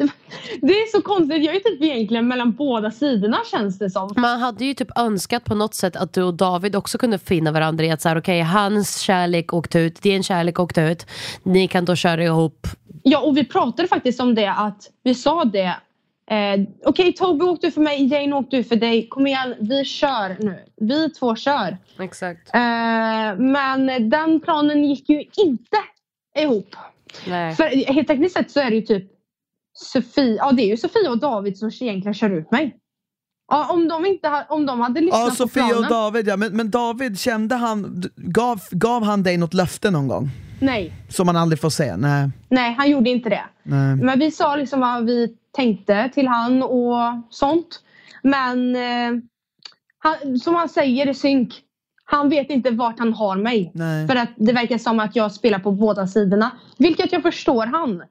Det 0.60 0.72
är 0.72 0.90
så 0.90 1.02
konstigt. 1.02 1.44
Jag 1.44 1.56
är 1.56 1.60
typ 1.60 1.82
egentligen 1.82 2.28
mellan 2.28 2.52
båda 2.52 2.90
sidorna 2.90 3.38
känns 3.50 3.78
det 3.78 3.90
som. 3.90 4.14
Man 4.16 4.40
hade 4.40 4.64
ju 4.64 4.74
typ 4.74 4.98
önskat 4.98 5.44
på 5.44 5.54
något 5.54 5.74
sätt 5.74 5.96
att 5.96 6.12
du 6.12 6.22
och 6.22 6.34
David 6.34 6.76
också 6.76 6.98
kunde 6.98 7.18
finna 7.18 7.52
varandra 7.52 7.84
i 7.84 7.90
att 7.90 8.00
så 8.00 8.08
här, 8.08 8.18
okej, 8.18 8.40
hans 8.40 8.98
kärlek 8.98 9.52
åkte 9.52 9.78
ut, 9.78 10.02
din 10.02 10.22
kärlek 10.22 10.60
åkte 10.60 10.80
ut. 10.80 11.06
Ni 11.42 11.68
kan 11.68 11.84
då 11.84 11.96
köra 11.96 12.24
ihop. 12.24 12.66
Ja, 13.02 13.18
och 13.18 13.36
vi 13.36 13.44
pratade 13.44 13.88
faktiskt 13.88 14.20
om 14.20 14.34
det 14.34 14.52
att 14.52 14.90
vi 15.04 15.14
sa 15.14 15.44
det. 15.44 15.74
Eh, 16.32 16.60
Okej, 16.84 17.12
Toby 17.12 17.44
åkte 17.44 17.66
ut 17.66 17.74
för 17.74 17.80
mig, 17.80 18.06
Jane 18.06 18.36
åkte 18.36 18.64
för 18.64 18.76
dig. 18.76 19.08
Kom 19.08 19.26
igen, 19.26 19.54
vi 19.60 19.84
kör 19.84 20.36
nu. 20.40 20.58
Vi 20.80 21.10
två 21.10 21.36
kör. 21.36 21.76
Exakt. 21.98 22.54
Eh, 22.54 22.60
men 23.38 24.10
den 24.10 24.40
planen 24.40 24.84
gick 24.84 25.08
ju 25.08 25.20
inte 25.20 25.76
ihop. 26.38 26.76
Nej. 27.26 27.54
För 27.54 27.92
helt 27.92 28.08
tekniskt 28.08 28.34
sett 28.36 28.50
så 28.50 28.60
är 28.60 28.70
det 28.70 28.76
ju 28.76 28.82
typ 28.82 29.04
Sofie, 29.74 30.36
ja 30.36 30.52
det 30.52 30.62
är 30.62 30.66
ju 30.66 30.76
Sofia 30.76 31.10
och 31.10 31.18
David 31.18 31.58
som 31.58 31.70
egentligen 31.80 32.14
kör 32.14 32.30
ut 32.30 32.50
mig. 32.50 32.76
Ja, 33.50 33.72
om 33.72 33.88
de, 33.88 34.06
inte 34.06 34.28
ha, 34.28 34.44
om 34.48 34.66
de 34.66 34.80
hade 34.80 35.00
lyssnat 35.00 35.20
Ja, 35.20 35.28
på 35.28 35.34
Sofia 35.36 35.66
planen. 35.66 35.84
och 35.84 35.90
David 35.90 36.28
ja. 36.28 36.36
Men, 36.36 36.56
men 36.56 36.70
David, 36.70 37.18
kände 37.18 37.54
han, 37.54 38.02
gav, 38.16 38.60
gav 38.70 39.02
han 39.04 39.22
dig 39.22 39.36
något 39.36 39.54
löfte 39.54 39.90
någon 39.90 40.08
gång? 40.08 40.28
Nej, 40.60 40.92
Som 41.08 41.26
man 41.26 41.36
aldrig 41.36 41.60
får 41.60 41.70
se? 41.70 41.96
Nej. 41.96 42.30
nej 42.48 42.74
han 42.78 42.90
gjorde 42.90 43.10
inte 43.10 43.28
det. 43.28 43.44
nej. 43.62 43.96
Men 43.96 44.18
vi 44.18 44.30
sa 44.30 44.56
liksom 44.56 44.80
vad 44.80 45.04
vi 45.06 45.36
tänkte 45.52 46.10
till 46.14 46.28
han 46.28 46.62
och 46.62 46.96
sånt. 47.30 47.80
Men 48.22 48.76
eh, 48.76 49.22
han, 49.98 50.38
som 50.38 50.54
han 50.54 50.68
säger 50.68 51.08
i 51.08 51.14
synk. 51.14 51.54
Han 52.04 52.28
vet 52.28 52.50
inte 52.50 52.70
vart 52.70 52.98
han 52.98 53.12
har 53.12 53.36
mig. 53.36 53.70
Nej. 53.74 54.08
För 54.08 54.16
att 54.16 54.28
det 54.36 54.52
verkar 54.52 54.78
som 54.78 55.00
att 55.00 55.16
jag 55.16 55.32
spelar 55.32 55.58
på 55.58 55.72
båda 55.72 56.06
sidorna. 56.06 56.50
Vilket 56.78 57.12
jag 57.12 57.22
förstår 57.22 57.66
han. 57.66 58.02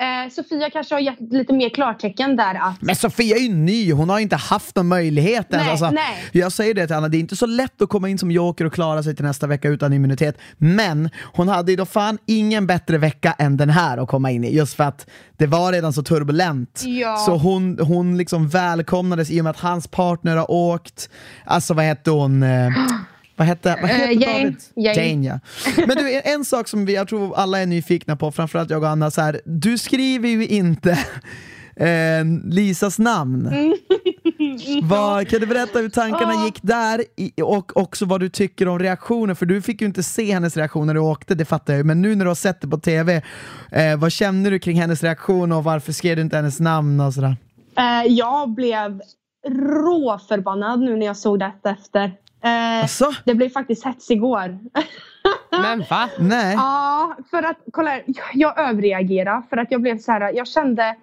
Eh, 0.00 0.30
Sofia 0.30 0.70
kanske 0.70 0.94
har 0.94 1.00
gett 1.00 1.20
lite 1.20 1.52
mer 1.52 1.68
klartecken 1.68 2.36
där 2.36 2.54
att 2.54 2.82
Men 2.82 2.96
Sofia 2.96 3.36
är 3.36 3.40
ju 3.40 3.54
ny, 3.54 3.92
hon 3.92 4.08
har 4.10 4.18
inte 4.18 4.36
haft 4.36 4.76
någon 4.76 4.88
möjlighet 4.88 5.46
ens. 5.52 5.64
Nej, 5.64 5.70
alltså, 5.70 5.90
nej. 5.90 6.24
Jag 6.32 6.52
säger 6.52 6.74
det 6.74 6.86
till 6.86 6.96
Anna, 6.96 7.08
det 7.08 7.16
är 7.16 7.20
inte 7.20 7.36
så 7.36 7.46
lätt 7.46 7.82
att 7.82 7.88
komma 7.88 8.08
in 8.08 8.18
som 8.18 8.30
joker 8.30 8.64
och 8.64 8.72
klara 8.72 9.02
sig 9.02 9.16
till 9.16 9.24
nästa 9.24 9.46
vecka 9.46 9.68
utan 9.68 9.92
immunitet. 9.92 10.38
Men 10.58 11.10
hon 11.22 11.48
hade 11.48 11.72
ju 11.72 11.76
då 11.76 11.86
fan 11.86 12.18
ingen 12.26 12.66
bättre 12.66 12.98
vecka 12.98 13.34
än 13.38 13.56
den 13.56 13.70
här 13.70 13.98
att 13.98 14.08
komma 14.08 14.30
in 14.30 14.44
i. 14.44 14.56
Just 14.56 14.74
för 14.74 14.84
att 14.84 15.06
det 15.36 15.46
var 15.46 15.72
redan 15.72 15.92
så 15.92 16.02
turbulent. 16.02 16.82
Ja. 16.86 17.16
Så 17.16 17.36
hon, 17.36 17.78
hon 17.80 18.16
liksom 18.16 18.48
välkomnades 18.48 19.30
i 19.30 19.40
och 19.40 19.44
med 19.44 19.50
att 19.50 19.60
hans 19.60 19.86
partner 19.86 20.36
har 20.36 20.50
åkt. 20.50 21.10
Alltså 21.44 21.74
vad 21.74 21.84
hette 21.84 22.10
hon? 22.10 22.42
Eh, 22.42 22.68
vad 23.38 23.46
hette, 23.46 23.78
vad 23.80 23.90
hette 23.90 24.12
Jane. 24.12 24.36
David? 24.36 24.56
Jane. 24.76 25.08
Jane 25.08 25.26
ja. 25.26 25.40
Men 25.86 25.96
du, 25.96 26.20
en, 26.24 26.44
sak 26.44 26.68
som 26.68 26.84
vi, 26.86 26.94
jag 26.94 27.08
tror 27.08 27.36
alla 27.36 27.58
är 27.58 27.66
nyfikna 27.66 28.16
på, 28.16 28.32
framförallt 28.32 28.70
jag 28.70 28.82
och 28.82 28.88
Anna, 28.88 29.10
så 29.10 29.20
här, 29.20 29.40
du 29.44 29.78
skriver 29.78 30.28
ju 30.28 30.46
inte 30.46 30.90
eh, 31.76 32.24
Lisas 32.44 32.98
namn. 32.98 33.46
Mm. 33.46 33.74
Vad, 34.88 35.28
kan 35.28 35.40
du 35.40 35.46
berätta 35.46 35.78
hur 35.78 35.88
tankarna 35.88 36.32
Ja. 36.32 36.44
gick 36.44 36.62
där 36.62 37.04
i, 37.16 37.32
och 37.42 37.76
också 37.76 38.04
vad 38.04 38.20
du 38.20 38.28
tycker 38.28 38.68
om 38.68 38.78
reaktionen? 38.78 39.36
För 39.36 39.46
du 39.46 39.62
fick 39.62 39.80
ju 39.80 39.86
inte 39.86 40.02
se 40.02 40.32
hennes 40.32 40.56
reaktion 40.56 40.86
när 40.86 40.94
du 40.94 41.00
åkte, 41.00 41.34
det 41.34 41.44
fattar 41.44 41.72
jag 41.72 41.78
ju. 41.78 41.84
Men 41.84 42.02
nu 42.02 42.14
när 42.14 42.24
du 42.24 42.28
har 42.30 42.34
sett 42.34 42.60
det 42.60 42.68
på 42.68 42.78
TV, 42.78 43.22
eh, 43.72 43.96
vad 43.96 44.12
känner 44.12 44.50
du 44.50 44.58
kring 44.58 44.80
hennes 44.80 45.02
reaktion 45.02 45.52
och 45.52 45.64
varför 45.64 45.92
skrev 45.92 46.16
du 46.16 46.22
inte 46.22 46.36
hennes 46.36 46.60
namn 46.60 47.00
och 47.00 47.14
sådär? 47.14 47.36
eh, 47.78 48.12
jag 48.12 48.50
blev 48.54 49.00
råförbannad 49.48 50.80
nu 50.80 50.96
när 50.96 51.06
jag 51.06 51.16
såg 51.16 51.38
detta 51.38 51.70
efter. 51.70 52.12
Eh, 52.42 52.82
Alltså? 52.82 53.10
det 53.24 53.34
blev 53.34 53.48
faktiskt 53.48 53.84
hets 53.84 54.10
igår. 54.10 54.58
Men 55.50 55.84
va? 55.90 56.08
Nej. 56.18 56.54
Ja, 56.54 57.16
för 57.30 57.42
att 57.42 57.56
kolla 57.72 57.90
här, 57.90 58.04
jag- 58.06 58.26
jag 58.34 58.58
överreagerade 58.68 59.42
för 59.50 59.56
att 59.56 59.70
jag 59.70 59.82
blev 59.82 59.98
så 59.98 60.12
här, 60.12 60.32
jag 60.32 60.48
kände 60.48 60.96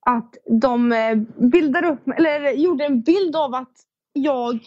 att 0.00 0.34
de 0.60 0.92
eh, 0.92 1.14
bildade 1.36 1.88
upp, 1.88 2.08
eller 2.16 2.50
gjorde 2.50 2.84
en 2.84 3.00
bild 3.00 3.36
av 3.36 3.54
att 3.54 3.72
jag 4.12 4.58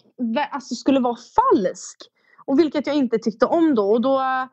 alltså, 0.52 0.76
skulle 0.76 1.00
vara 1.00 1.16
falsk. 1.36 1.98
Och 2.46 2.60
vilket 2.60 2.88
jag 2.88 2.96
inte 2.96 3.18
tyckte 3.20 3.46
om 3.46 3.76
då. 3.76 3.92
Och 3.92 4.02
då 4.02 4.20
eh, 4.20 4.46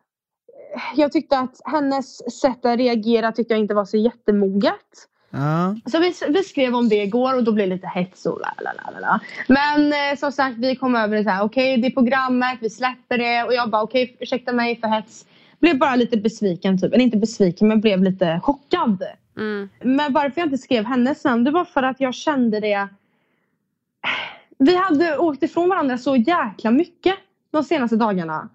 jag 0.96 1.12
tyckte 1.12 1.38
att 1.38 1.60
hennes 1.64 2.40
sätt 2.40 2.64
att 2.64 2.78
reagera 2.78 3.32
tyckte 3.32 3.54
jag 3.54 3.60
inte 3.60 3.74
var 3.74 3.84
så 3.84 3.96
jättemoget. 3.96 5.08
Ja. 5.30 5.76
Så 5.86 5.98
vi, 5.98 6.14
vi 6.28 6.42
skrev 6.42 6.74
om 6.74 6.88
det 6.88 7.02
igår 7.02 7.34
och 7.34 7.44
då 7.44 7.52
blev 7.52 7.68
det 7.68 7.74
lite 7.74 7.86
hets 7.86 8.26
och 8.26 8.40
la 8.40 8.54
la 8.64 8.72
la 8.72 8.90
la 8.90 9.00
la. 9.00 9.20
Men 9.48 9.92
eh, 9.92 10.18
som 10.18 10.32
sagt 10.32 10.58
vi 10.58 10.76
kom 10.76 10.96
över 10.96 11.16
det 11.16 11.24
så 11.24 11.30
här. 11.30 11.44
Okej 11.44 11.76
det 11.76 11.86
är 11.86 11.90
programmet, 11.90 12.58
vi 12.60 12.70
släpper 12.70 13.18
det 13.18 13.44
och 13.44 13.54
jag 13.54 13.70
bara 13.70 13.82
okej 13.82 14.16
ursäkta 14.20 14.52
mig 14.52 14.80
för 14.80 14.88
hets. 14.88 15.26
Blev 15.60 15.78
bara 15.78 15.96
lite 15.96 16.16
besviken 16.16 16.80
typ. 16.80 16.92
Eller 16.92 17.04
inte 17.04 17.16
besviken 17.16 17.68
men 17.68 17.80
blev 17.80 18.02
lite 18.02 18.40
chockad. 18.42 19.04
Mm. 19.36 19.68
Men 19.82 20.12
varför 20.12 20.40
jag 20.40 20.46
inte 20.46 20.58
skrev 20.58 20.84
hennes 20.84 21.24
namn 21.24 21.44
det 21.44 21.50
var 21.50 21.64
för 21.64 21.82
att 21.82 22.00
jag 22.00 22.14
kände 22.14 22.60
det. 22.60 22.88
Vi 24.58 24.76
hade 24.76 25.18
åkt 25.18 25.42
ifrån 25.42 25.68
varandra 25.68 25.98
så 25.98 26.16
jäkla 26.16 26.70
mycket 26.70 27.14
de 27.50 27.64
senaste 27.64 27.96
dagarna. 27.96 28.48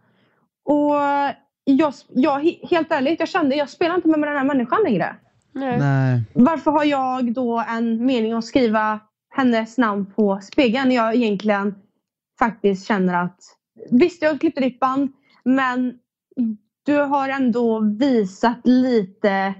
Och 0.63 0.95
jag, 1.63 1.93
jag, 2.07 2.39
helt 2.69 2.91
ärligt, 2.91 3.19
jag 3.19 3.29
kände 3.29 3.55
jag 3.55 3.69
spelar 3.69 3.95
inte 3.95 4.07
med 4.07 4.19
den 4.19 4.37
här 4.37 4.43
människan 4.43 4.79
längre. 4.83 5.15
Nej. 5.53 5.79
Nej. 5.79 6.21
Varför 6.33 6.71
har 6.71 6.83
jag 6.83 7.33
då 7.33 7.63
en 7.67 8.05
mening 8.05 8.33
att 8.33 8.45
skriva 8.45 8.99
hennes 9.35 9.77
namn 9.77 10.05
på 10.05 10.39
spegeln 10.41 10.87
när 10.89 10.95
jag 10.95 11.15
egentligen 11.15 11.75
faktiskt 12.39 12.87
känner 12.87 13.13
att 13.13 13.39
visst, 13.91 14.21
jag 14.21 14.39
klippte 14.39 14.61
ditt 14.61 14.79
band, 14.79 15.11
men 15.43 15.93
du 16.85 16.97
har 16.97 17.29
ändå 17.29 17.79
visat 17.79 18.59
lite 18.63 19.53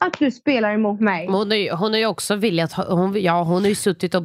att 0.00 0.18
du 0.18 0.30
spelar 0.30 0.74
emot 0.74 1.00
mig. 1.00 1.26
Hon, 1.26 1.52
är, 1.52 1.72
hon 1.72 1.94
är 1.94 1.98
ju 1.98 2.06
också 2.06 2.34
villig 2.36 2.62
att, 2.62 2.72
ha- 2.72 2.94
hon, 2.94 3.22
ja 3.22 3.42
hon 3.42 3.62
har 3.62 3.68
ju 3.68 3.74
suttit 3.74 4.14
och 4.14 4.22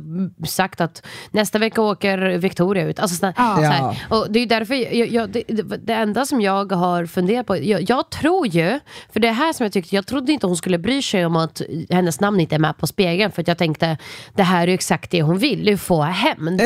sagt 0.48 0.82
att 0.82 1.06
nästa 1.32 1.60
vecka 1.60 1.82
åker 1.82 2.18
Victoria 2.38 2.84
ut. 2.88 3.00
Alltså, 3.00 3.16
såna, 3.18 3.34
Ja. 3.38 3.56
så 3.56 3.62
här. 3.64 4.06
Och 4.10 4.28
det 4.30 4.40
är 4.40 4.46
därför, 4.46 4.74
jag, 4.96 5.08
jag, 5.08 5.30
det, 5.30 5.44
det, 5.48 5.64
det 5.78 5.94
enda 5.94 6.26
som 6.26 6.42
jag 6.42 6.72
har 6.72 7.06
funderat 7.06 7.48
på, 7.48 7.58
jag, 7.58 7.90
jag 7.90 8.10
tror 8.10 8.48
ju, 8.48 8.80
för 9.14 9.20
det 9.20 9.32
här 9.32 9.54
som 9.54 9.64
jag 9.64 9.74
tyckte, 9.74 9.96
jag 9.96 10.08
trodde 10.08 10.32
inte 10.32 10.48
hon 10.48 10.58
skulle 10.58 10.78
bry 10.78 11.02
sig 11.02 11.26
om 11.26 11.36
att 11.36 11.62
hennes 11.90 12.20
namn 12.20 12.40
inte 12.40 12.56
är 12.56 12.60
med 12.60 12.78
på 12.78 12.88
spegeln 12.88 13.32
för 13.32 13.42
att 13.42 13.48
jag 13.48 13.58
tänkte, 13.58 13.98
det 14.36 14.44
här 14.44 14.64
är 14.64 14.68
ju 14.68 14.74
exakt 14.74 15.12
det 15.12 15.22
hon 15.22 15.38
vill, 15.38 15.68
ju 15.68 15.78
få 15.78 16.02
hämnd. 16.02 16.62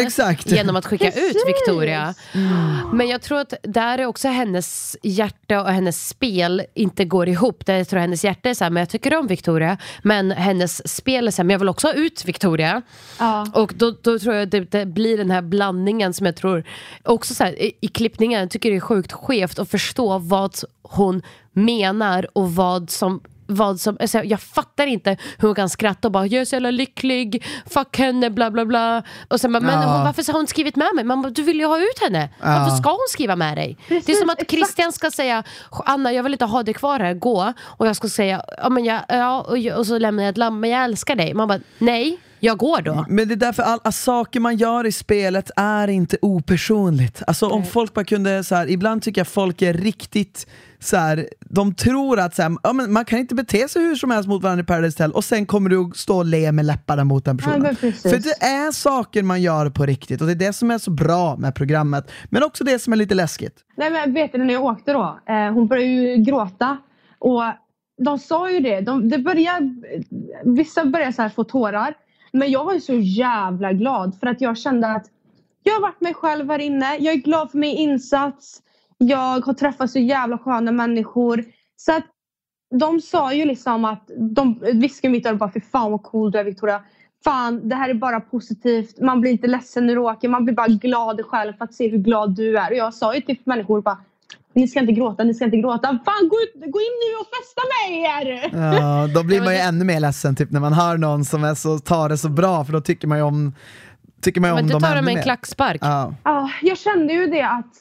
Genom 0.45 0.75
att 0.75 0.85
skicka 0.85 1.05
Precis. 1.05 1.35
ut 1.35 1.43
Victoria. 1.47 2.13
Men 2.93 3.07
jag 3.07 3.21
tror 3.21 3.39
att 3.39 3.53
där 3.63 3.97
är 3.97 4.05
också 4.05 4.27
hennes 4.27 4.97
hjärta 5.03 5.61
och 5.61 5.69
hennes 5.71 6.07
spel 6.07 6.61
inte 6.73 7.05
går 7.05 7.27
ihop. 7.29 7.65
Det 7.65 7.77
jag 7.77 7.87
tror 7.87 7.99
hennes 7.99 8.23
hjärta 8.23 8.49
är 8.49 8.53
så 8.53 8.63
här, 8.63 8.71
men 8.71 8.81
jag 8.81 8.89
tycker 8.97 9.17
om 9.17 9.27
Victoria. 9.27 9.77
Men 10.01 10.31
hennes 10.31 10.95
spel 10.95 11.27
är 11.27 11.31
så 11.31 11.37
här, 11.37 11.43
men 11.43 11.53
jag 11.53 11.59
vill 11.59 11.69
också 11.69 11.87
ha 11.87 11.93
ut 11.93 12.25
Victoria. 12.25 12.81
Ja. 13.19 13.47
Och 13.53 13.73
då, 13.75 13.91
då 14.01 14.19
tror 14.19 14.35
jag 14.35 14.49
det, 14.49 14.71
det 14.71 14.85
blir 14.85 15.17
den 15.17 15.31
här 15.31 15.41
blandningen 15.41 16.13
som 16.13 16.25
jag 16.25 16.35
tror 16.35 16.63
också 17.03 17.33
så 17.33 17.43
här, 17.43 17.61
i, 17.61 17.73
i 17.81 17.87
klippningen, 17.87 18.39
jag 18.39 18.49
tycker 18.49 18.69
det 18.69 18.75
är 18.75 18.79
sjukt 18.79 19.11
skevt 19.11 19.59
att 19.59 19.69
förstå 19.69 20.17
vad 20.17 20.55
hon 20.81 21.21
menar 21.53 22.27
och 22.33 22.55
vad 22.55 22.89
som 22.89 23.21
vad 23.47 23.79
som, 23.79 23.97
alltså 23.99 24.23
jag 24.23 24.41
fattar 24.41 24.87
inte 24.87 25.17
hur 25.37 25.47
hon 25.47 25.55
kan 25.55 25.69
skratta 25.69 26.07
och 26.07 26.11
bara 26.11 26.25
jag 26.27 26.41
är 26.41 26.45
så 26.45 26.55
jävla 26.55 26.71
lycklig, 26.71 27.45
fuck 27.69 27.97
henne, 27.97 28.29
bla 28.29 28.51
bla 28.51 28.65
bla. 28.65 29.03
Och 29.27 29.41
sen 29.41 29.53
bara, 29.53 29.59
men 29.59 29.81
Ja. 29.81 29.87
hon, 29.95 30.03
varför 30.03 30.33
har 30.33 30.39
hon 30.39 30.47
skrivit 30.47 30.75
med 30.75 30.89
mig? 30.95 31.03
Man 31.03 31.21
bara, 31.21 31.29
du 31.29 31.43
vill 31.43 31.59
ju 31.59 31.65
ha 31.65 31.77
ut 31.79 31.99
henne. 32.01 32.29
Varför 32.41 32.75
ska 32.77 32.89
hon 32.89 33.05
skriva 33.09 33.35
med 33.35 33.57
dig? 33.57 33.77
det 33.87 33.95
är 33.95 33.99
Precis, 33.99 34.19
som 34.19 34.29
att 34.29 34.41
exakt. 34.41 34.51
Christian 34.51 34.91
ska 34.93 35.11
säga, 35.11 35.43
Anna 35.71 36.13
jag 36.13 36.23
vill 36.23 36.31
inte 36.33 36.45
ha 36.45 36.63
dig 36.63 36.73
kvar 36.73 36.99
här, 36.99 37.13
gå. 37.13 37.53
Och 37.63 37.87
jag 37.87 37.95
ska 37.95 38.09
säga, 38.09 38.41
ja, 38.57 38.69
men 38.69 38.85
jag, 38.85 39.01
ja 39.07 39.41
och, 39.41 39.77
och 39.77 39.87
så 39.87 39.97
lämnar 39.97 40.23
jag 40.23 40.29
ett 40.31 40.37
lamm, 40.37 40.59
men 40.59 40.69
jag 40.69 40.83
älskar 40.83 41.15
dig. 41.15 41.33
Man 41.33 41.47
bara, 41.47 41.59
nej, 41.77 42.17
jag 42.39 42.57
går 42.57 42.81
då. 42.81 43.05
Men 43.09 43.27
det 43.27 43.33
är 43.33 43.35
därför 43.35 43.63
alla 43.63 43.91
saker 43.91 44.39
man 44.39 44.57
gör 44.57 44.85
i 44.85 44.91
spelet 44.91 45.51
är 45.55 45.87
inte 45.87 46.17
opersonligt. 46.21 47.21
Alltså 47.27 47.47
om 47.47 47.65
folk 47.65 47.93
bara 47.93 48.05
kunde, 48.05 48.43
så 48.43 48.55
här, 48.55 48.69
ibland 48.69 49.01
tycker 49.01 49.21
jag 49.21 49.27
folk 49.27 49.61
är 49.61 49.73
riktigt 49.73 50.47
så 50.79 50.97
här, 50.97 51.29
de 51.39 51.75
tror 51.75 52.19
att 52.19 52.35
så 52.35 52.41
här, 52.41 52.57
ja, 52.63 52.73
men 52.73 52.93
man 52.93 53.05
kan 53.05 53.19
inte 53.19 53.35
bete 53.35 53.67
sig 53.67 53.81
hur 53.81 53.95
som 53.95 54.11
helst 54.11 54.29
mot 54.29 54.43
varandra 54.43 54.63
i 54.63 54.65
Paradise 54.65 55.03
Hotel 55.03 55.11
och 55.11 55.23
sen 55.23 55.45
kommer 55.45 55.69
du 55.69 55.91
stå 55.95 56.17
och 56.17 56.25
le 56.25 56.51
med 56.51 56.65
läpparna 56.65 57.03
mot 57.03 57.25
den 57.25 57.37
personen. 57.37 57.75
Ja. 57.81 57.91
För 57.91 58.17
det 58.17 58.45
är 58.45 58.71
saker 58.71 59.23
man 59.23 59.41
gör 59.41 59.69
på 59.69 59.85
riktigt 59.85 60.21
och 60.21 60.27
det 60.27 60.33
är 60.33 60.47
det 60.47 60.53
som 60.53 60.71
är 60.71 60.77
så 60.77 60.91
bra 60.91 61.37
med 61.37 61.55
programmet. 61.55 62.11
Men 62.29 62.43
också 62.43 62.63
det 62.63 62.79
som 62.79 62.93
är 62.93 62.97
lite 62.97 63.15
läskigt. 63.15 63.55
Nej 63.77 63.91
men 63.91 64.13
vet 64.13 64.31
du 64.31 64.37
när 64.37 64.53
jag 64.53 64.65
åkte 64.65 64.93
då? 64.93 65.19
Eh, 65.29 65.53
hon 65.53 65.67
började 65.67 65.87
ju 65.87 66.15
gråta. 66.15 66.77
Och 67.19 67.43
de 68.05 68.19
sa 68.19 68.51
ju 68.51 68.59
det. 68.59 68.81
De, 68.81 69.09
det 69.09 69.17
börjar, 69.17 69.75
vissa 70.55 70.85
börjar 70.85 71.11
så 71.11 71.21
här 71.21 71.29
få 71.29 71.43
tårar. 71.43 71.93
Men 72.31 72.51
jag 72.51 72.65
var 72.65 72.73
ju 72.73 72.81
så 72.81 72.93
jävla 72.93 73.73
glad 73.73 74.19
för 74.19 74.27
att 74.27 74.41
jag 74.41 74.57
kände 74.57 74.87
att 74.87 75.05
jag 75.63 75.73
har 75.73 75.81
varit 75.81 76.01
mig 76.01 76.13
själv 76.13 76.49
här 76.49 76.59
inne. 76.59 76.97
Jag 76.97 77.13
är 77.13 77.17
glad 77.17 77.51
för 77.51 77.57
min 77.57 77.77
insats. 77.77 78.61
Jag 78.97 79.45
har 79.45 79.53
träffat 79.53 79.91
så 79.91 79.99
jävla 79.99 80.37
sköna 80.37 80.71
människor. 80.71 81.45
Så 81.75 81.91
att 81.91 82.05
de 82.79 83.01
sa 83.01 83.33
ju 83.33 83.45
liksom 83.45 83.85
att 83.85 84.09
de 84.17 84.59
viskade 84.73 85.11
mitt 85.11 85.25
öra 85.25 85.35
bara 85.35 85.51
fy 85.51 85.61
fan 85.61 85.91
vad 85.91 86.03
cool 86.03 86.31
du 86.31 86.39
är 86.39 86.43
Victoria. 86.43 86.81
Fan 87.23 87.69
det 87.69 87.75
här 87.75 87.89
är 87.89 87.93
bara 87.93 88.19
positivt. 88.19 88.99
Man 89.01 89.21
blir 89.21 89.31
inte 89.31 89.47
ledsen 89.47 89.87
när 89.87 89.95
du 89.95 90.01
åker. 90.01 90.29
Man 90.29 90.45
blir 90.45 90.55
bara 90.55 90.67
glad 90.67 91.21
själv 91.25 91.53
för 91.53 91.65
att 91.65 91.73
se 91.73 91.89
hur 91.89 91.97
glad 91.97 92.35
du 92.35 92.57
är. 92.57 92.71
Och 92.71 92.77
jag 92.77 92.93
sa 92.93 93.15
ju 93.15 93.21
till 93.21 93.37
människor 93.43 93.81
bara 93.81 93.97
ni 94.53 94.67
ska 94.67 94.79
inte 94.79 94.91
gråta, 94.91 95.23
ni 95.23 95.33
ska 95.33 95.45
inte 95.45 95.57
gråta. 95.57 95.87
Fan 95.87 96.29
gå, 96.29 96.35
ut, 96.35 96.53
gå 96.71 96.79
in 96.79 96.95
nu 97.03 97.15
och 97.19 97.27
festa 97.27 97.61
med 97.73 97.99
er! 98.01 98.49
Ja, 98.81 99.07
då 99.15 99.23
blir 99.23 99.41
man 99.45 99.53
ju 99.53 99.59
ännu 99.59 99.85
mer 99.85 99.99
ledsen 99.99 100.35
typ, 100.35 100.51
när 100.51 100.59
man 100.59 100.73
hör 100.73 100.97
någon 100.97 101.25
som 101.25 101.43
är 101.43 101.55
så, 101.55 101.79
tar 101.79 102.09
det 102.09 102.17
så 102.17 102.29
bra 102.29 102.65
för 102.65 102.73
då 102.73 102.81
tycker 102.81 103.07
man 103.07 103.17
ju 103.17 103.23
om, 103.23 103.53
tycker 104.21 104.41
man 104.41 104.49
ju 104.49 104.53
Men 104.55 104.63
om 104.63 104.67
du 104.67 104.73
dem 104.73 104.81
tar 104.81 104.95
dem 104.95 105.05
med 105.05 105.11
en 105.11 105.15
mer. 105.15 105.23
klackspark. 105.23 105.77
Ja. 105.81 106.13
Ja, 106.23 106.49
jag 106.61 106.77
kände 106.77 107.13
ju 107.13 107.27
det 107.27 107.41
att 107.41 107.73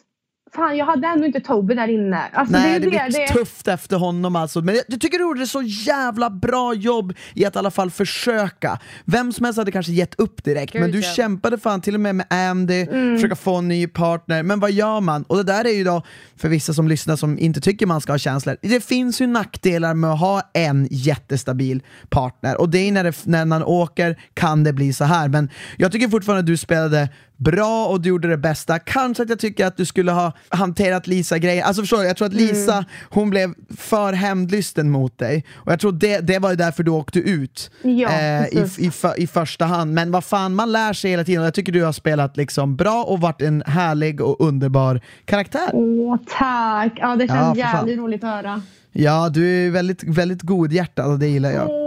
fan 0.56 0.76
jag 0.76 0.86
hade 0.86 1.06
ändå 1.06 1.26
inte 1.26 1.40
Toby 1.40 1.74
där 1.74 1.88
inne. 1.88 2.20
Alltså, 2.32 2.52
Nej, 2.52 2.80
det, 2.80 2.86
är 2.86 2.90
blir 2.90 2.98
det, 2.98 3.26
det, 3.26 3.32
tufft 3.32 3.68
efter 3.68 3.96
honom 3.96 4.36
alltså. 4.36 4.60
Men 4.60 4.74
jag, 4.88 5.00
tycker 5.00 5.18
du 5.18 5.24
gjorde 5.24 5.46
så 5.46 5.62
jävla 5.62 6.30
bra 6.30 6.74
jobb 6.74 7.14
i 7.34 7.44
att 7.44 7.56
i 7.56 7.58
alla 7.58 7.70
fall 7.70 7.90
försöka. 7.90 8.78
Vem 9.04 9.32
som 9.32 9.44
helst 9.44 9.58
hade 9.58 9.72
kanske 9.72 9.92
gett 9.92 10.14
upp 10.14 10.44
direkt, 10.44 10.72
Gud, 10.72 10.82
men 10.82 10.90
du 10.90 11.00
ja. 11.00 11.12
kämpade 11.12 11.58
fan 11.58 11.80
till 11.80 11.94
och 11.94 12.00
med 12.00 12.14
med 12.14 12.26
Andy, 12.30 12.86
försöka 12.86 13.36
få 13.36 13.56
en 13.56 13.68
ny 13.68 13.86
partner. 13.86 14.42
Men 14.42 14.60
vad 14.60 14.72
gör 14.72 15.00
man? 15.00 15.22
Och 15.22 15.36
det 15.36 15.42
där 15.42 15.64
är 15.64 15.74
ju 15.74 15.84
då, 15.84 16.02
för 16.36 16.48
vissa 16.48 16.74
som 16.74 16.88
lyssnar 16.88 17.16
som 17.16 17.38
inte 17.38 17.60
tycker 17.60 17.86
man 17.86 18.00
ska 18.00 18.12
ha 18.12 18.18
känslor, 18.18 18.56
det 18.62 18.84
finns 18.84 19.20
ju 19.20 19.26
nackdelar 19.26 19.94
med 19.94 20.10
att 20.10 20.20
ha 20.20 20.50
en 20.54 20.88
jättestabil 20.90 21.82
partner. 22.08 22.60
Och 22.60 22.68
det 22.68 22.78
är 22.78 22.92
när, 22.92 23.04
det, 23.04 23.26
när 23.26 23.44
man 23.44 23.62
åker 23.62 24.20
kan 24.34 24.64
det 24.64 24.72
bli 24.72 24.92
så 24.92 25.04
här. 25.04 25.28
Men 25.28 25.50
jag 25.76 25.92
tycker 25.92 26.08
fortfarande 26.08 26.40
att 26.40 26.46
du 26.46 26.56
spelade 26.56 27.08
bra 27.36 27.86
och 27.86 28.00
du 28.00 28.08
gjorde 28.08 28.28
det 28.28 28.36
bästa. 28.36 28.78
Kanske 28.78 29.22
att 29.22 29.28
jag 29.28 29.38
tycker 29.38 29.66
att 29.66 29.76
du 29.76 29.84
skulle 29.84 30.12
ha 30.12 30.32
hanterat 30.48 31.06
Lisa-grejen. 31.06 31.64
Alltså 31.66 31.82
förstår 31.82 31.98
du, 31.98 32.04
jag 32.06 32.16
tror 32.16 32.28
att 32.28 32.34
Lisa, 32.34 32.84
hon 33.10 33.30
blev 33.30 33.54
för 33.76 34.12
hämndlysten 34.12 34.90
mot 34.90 35.18
dig. 35.18 35.44
Och 35.54 35.72
jag 35.72 35.80
tror 35.80 35.92
det, 35.92 36.18
det 36.20 36.38
var 36.38 36.50
ju 36.50 36.56
därför 36.56 36.82
du 36.82 36.90
åkte 36.90 37.18
ut 37.18 37.70
Ja, 37.82 38.08
eh, 38.08 38.46
i, 38.46 38.68
i, 38.78 38.90
för, 38.90 39.20
i 39.20 39.26
första 39.26 39.64
hand. 39.64 39.94
Men 39.94 40.10
vad 40.12 40.24
fan, 40.24 40.54
man 40.54 40.72
lär 40.72 40.92
sig 40.92 41.10
hela 41.10 41.24
tiden 41.24 41.44
jag 41.44 41.54
tycker 41.54 41.72
du 41.72 41.84
har 41.84 41.92
spelat 41.92 42.36
liksom 42.36 42.76
bra 42.76 43.04
och 43.04 43.20
varit 43.20 43.42
en 43.42 43.62
härlig 43.66 44.20
och 44.20 44.40
underbar 44.40 45.00
karaktär. 45.24 45.70
Åh 45.72 46.16
tack! 46.38 46.92
Ja 46.96 47.16
det 47.16 47.24
Ja, 47.24 47.28
känns 47.34 47.46
fan. 47.46 47.56
jävligt 47.56 47.98
roligt 47.98 48.24
att 48.24 48.30
höra. 48.30 48.62
Ja, 48.92 49.28
du 49.28 49.66
är 49.66 49.70
väldigt, 49.70 50.02
väldigt 50.02 50.42
godhjärtad 50.42 51.06
och 51.06 51.18
det 51.18 51.26
gillar 51.26 51.50
jag. 51.50 51.85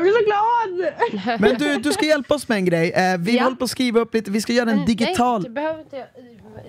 Jag 0.00 0.04
blir 0.04 0.12
så 0.12 0.24
glad! 0.24 1.40
Men 1.40 1.54
du, 1.58 1.76
du 1.76 1.92
ska 1.92 2.06
hjälpa 2.06 2.34
oss 2.34 2.48
med 2.48 2.56
en 2.56 2.64
grej. 2.64 2.90
Eh, 2.92 3.18
vi 3.18 3.36
Ja. 3.36 3.42
håller 3.44 3.56
på 3.56 3.64
att 3.64 3.70
skriva 3.70 4.00
upp 4.00 4.14
lite, 4.14 4.30
vi 4.30 4.40
ska 4.40 4.52
göra 4.52 4.70
en 4.70 4.84
digital... 4.86 5.40
Nej, 5.40 5.48
du 5.48 5.54
behöver 5.54 5.80
inte, 5.80 5.96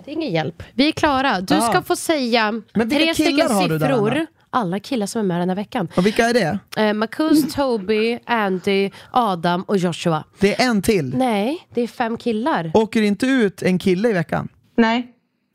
det 0.05 0.11
är 0.11 0.13
ingen 0.13 0.31
hjälp. 0.31 0.63
Vi 0.73 0.87
är 0.87 0.91
klara. 0.91 1.41
Du 1.41 1.55
Ah. 1.55 1.61
ska 1.61 1.81
få 1.81 1.95
säga 1.95 2.61
tre 2.75 3.13
stycken 3.13 3.51
har 3.51 3.67
du 3.69 3.77
där, 3.77 3.87
siffror. 3.87 4.11
Anna? 4.11 4.25
Alla 4.53 4.79
killar 4.79 5.05
som 5.07 5.19
är 5.21 5.25
med 5.25 5.41
den 5.41 5.49
här 5.49 5.55
veckan. 5.55 5.87
Och 5.97 6.05
vilka 6.05 6.25
är 6.25 6.33
det? 6.33 6.59
Eh, 6.77 6.93
Marcus, 6.93 7.53
Toby, 7.53 8.19
Andy, 8.25 8.89
Adam 9.11 9.61
och 9.63 9.77
Joshua. 9.77 10.23
Det 10.39 10.61
är 10.61 10.67
en 10.69 10.81
till. 10.81 11.17
Nej, 11.17 11.67
det 11.73 11.81
är 11.81 11.87
fem 11.87 12.17
killar. 12.17 12.71
Åker 12.73 13.01
inte 13.01 13.25
ut 13.25 13.61
en 13.61 13.79
kille 13.79 14.09
i 14.09 14.13
veckan? 14.13 14.47
Nej, 14.77 15.07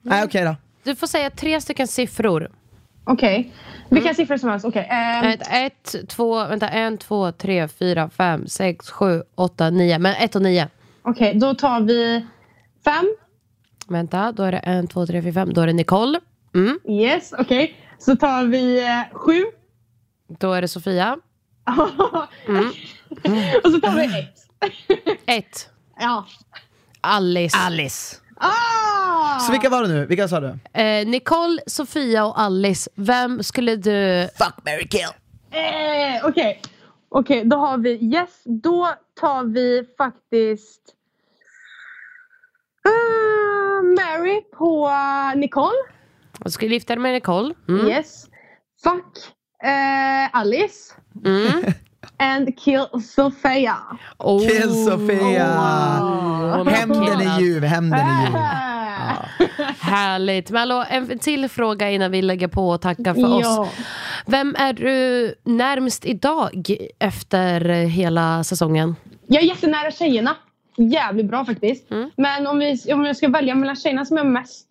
Nej, 0.03 0.25
okej 0.25 0.45
då. 0.45 0.57
Du 0.85 0.95
får 0.97 1.07
säga 1.07 1.31
tre 1.31 1.61
stycken 1.61 1.87
siffror. 1.89 2.51
okej. 3.05 3.53
Vilka 3.91 4.15
siffror 4.15 4.37
som 4.37 4.49
helst. 4.51 4.65
Okej. 4.67 4.89
ehm, 4.91 5.25
Ett, 5.25 5.49
ett, 5.53 6.09
två, 6.09 6.47
vänta, 6.47 6.69
en, 6.69 6.99
två, 6.99 7.33
tre, 7.33 7.69
fyra, 7.69 8.11
fem, 8.11 8.47
sex, 8.47 8.91
sju, 8.91 9.23
åtta, 9.35 9.71
nio. 9.71 9.99
Men 9.99 10.15
ett 10.15 10.37
och 10.37 10.43
nio. 10.43 10.69
Okej, 11.03 11.35
då 11.35 11.55
tar 11.55 11.81
vi 11.81 12.27
fem. 12.85 13.17
Vänta, 13.89 14.33
då 14.33 14.43
är 14.43 14.53
det 14.53 14.59
en, 14.59 14.87
två, 14.87 15.07
tre, 15.07 15.23
fyra, 15.23 15.33
fem. 15.33 15.53
Då 15.55 15.61
är 15.61 15.67
det 15.67 15.73
Nicole. 15.73 16.21
Mm. 16.55 16.81
Yes, 16.89 17.33
okej. 17.39 17.77
Så 17.99 18.17
tar 18.17 18.45
vi 18.45 18.85
eh, 18.87 19.01
sju. 19.13 19.45
Då 20.39 20.53
är 20.53 20.63
det 20.63 20.69
Sofia. 20.69 21.17
och 23.65 23.71
så 23.73 23.81
tar 23.81 23.97
vi 23.97 24.05
ett. 24.19 24.35
Ett. 25.27 25.69
Ja. 26.01 26.27
Alice. 27.01 27.57
Alice. 27.59 28.17
Ah! 28.37 29.39
Så 29.39 29.53
vilka 29.53 29.69
var 29.69 29.83
det 29.83 29.89
nu? 29.89 30.07
Vilka 30.07 30.29
sa 30.29 30.41
du? 30.41 30.59
Eh, 30.73 31.07
Nicole, 31.07 31.63
Sofia 31.67 32.27
och 32.27 32.41
Alice. 32.41 32.91
Vem 32.95 33.43
skulle 33.43 33.77
du... 33.77 34.29
Fuck, 34.39 34.55
Mary 34.65 34.89
kill. 34.89 35.09
Eh, 35.51 36.27
Okej, 36.29 36.63
Okej, 37.09 37.45
då 37.45 37.57
har 37.57 37.79
vi 37.79 37.91
yes. 38.15 38.43
Då 38.45 38.95
tar 39.21 39.45
vi 39.45 39.85
faktiskt 39.99 40.81
uh, 42.89 43.83
Mary 43.83 44.41
på 44.59 44.87
uh, 44.87 45.39
Nicole. 45.41 45.77
Jag 46.45 46.53
skulle 46.53 46.71
lyfta 46.71 46.97
med 46.97 47.13
Nicole. 47.15 47.55
Mm. 47.69 47.89
Yes. 47.89 48.27
Fuck 48.83 49.17
eh, 49.63 50.37
Alice. 50.37 50.95
Mm. 51.25 51.65
And 52.17 52.59
kill 52.59 52.87
Sofia. 53.03 53.77
Oh. 54.19 54.41
Kill 54.41 54.85
Sofia! 54.85 55.47
Oh, 56.03 56.69
Hämnden 56.69 57.21
är 57.21 57.41
ljuv, 57.41 57.65
hämnden 57.65 58.01
är 58.01 58.27
ljuv. 58.27 58.37
Ah. 58.37 58.87
Härligt. 59.81 60.51
Men 60.51 60.59
hallå, 60.59 60.85
en 60.91 61.19
till 61.19 61.49
fråga 61.49 61.91
innan 61.91 62.11
vi 62.11 62.23
lägger 62.23 62.49
på 62.49 62.69
och 62.69 62.81
tackar 62.81 63.15
för 63.15 63.35
oss. 63.35 63.43
Ja. 63.43 63.69
Vem 64.27 64.57
är 64.59 64.73
du 64.73 65.35
närmst 65.45 66.05
idag 66.05 66.67
efter 66.99 67.61
hela 67.85 68.45
säsongen? 68.45 68.97
Jag 69.27 69.43
är 69.43 69.47
jättenära 69.47 69.91
tjejerna. 69.91 70.37
Jävligt 70.77 71.27
bra 71.27 71.45
faktiskt. 71.45 71.91
Mm. 71.91 72.11
Men 72.17 72.47
om, 72.47 72.59
vi, 72.59 72.93
om 72.93 73.05
jag 73.05 73.17
ska 73.17 73.29
välja 73.29 73.55
mellan 73.55 73.77
tjejerna 73.77 74.05
som 74.05 74.17
jag 74.17 74.27
är 74.27 74.31
mest 74.31 74.67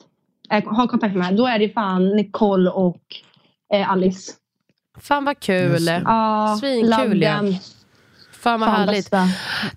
eh, 0.52 0.64
har 0.66 0.88
kontakt 0.88 1.16
med, 1.16 1.36
då 1.36 1.48
är 1.48 1.60
det 1.60 1.70
fan 1.70 2.16
Nicole 2.16 2.70
och 2.70 3.02
eh, 3.74 3.92
Alice. 3.92 4.32
Fan 5.02 5.26
vad 5.26 5.40
kul. 5.40 5.86
Ja, 6.06 6.58
Svinkul, 6.60 7.22
ja. 7.22 7.42
Fan 8.32 8.60
vad 8.60 8.70
Fan, 8.70 8.80
härligt. 8.80 9.12
bästa. 9.12 9.28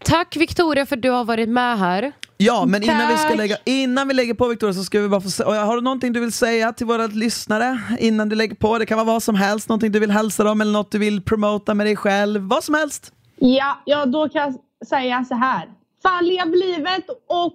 Tack 0.05 0.37
Victoria 0.37 0.87
för 0.87 0.97
att 0.97 1.03
du 1.03 1.11
har 1.11 1.25
varit 1.25 1.49
med 1.49 1.79
här. 1.79 2.13
Ja, 2.37 2.65
men 2.67 2.83
innan 2.83 3.09
vi, 3.09 3.17
ska 3.17 3.35
lägga, 3.35 3.57
innan 3.65 4.09
vi 4.09 4.15
lägger 4.15 4.35
på 4.35 4.49
Victoria 4.49 4.75
så 4.75 4.85
ska 4.85 5.01
vi 5.01 5.09
bara 5.09 5.21
få 5.21 5.31
se, 5.31 5.45
Har 5.45 5.77
du 5.77 5.83
någonting 5.83 6.13
du 6.13 6.21
vill 6.21 6.33
säga 6.33 6.73
till 6.73 6.87
våra 6.87 7.07
lyssnare 7.07 7.81
innan 7.99 8.29
du 8.29 8.37
lägger 8.37 8.55
på? 8.55 8.79
Det 8.79 8.87
kan 8.87 8.99
vara 8.99 9.07
vad 9.07 9.23
som 9.23 9.35
helst, 9.35 9.69
någonting 9.69 9.93
du 9.93 9.99
vill 9.99 10.11
hälsa 10.11 10.45
dem 10.45 10.61
eller 10.61 10.73
något 10.73 10.91
du 10.91 10.99
vill 10.99 11.23
promota 11.23 11.75
med 11.75 11.87
dig 11.87 11.97
själv. 11.97 12.41
Vad 12.43 12.65
som 12.65 12.75
helst. 12.75 13.13
Ja, 13.37 13.83
ja, 13.85 14.07
då 14.07 14.29
kan 14.29 14.43
jag 14.43 14.87
säga 14.89 15.25
så 15.25 15.35
här. 15.35 15.69
Fan, 16.03 16.25
lev 16.27 16.51
livet 16.55 17.05
och 17.29 17.55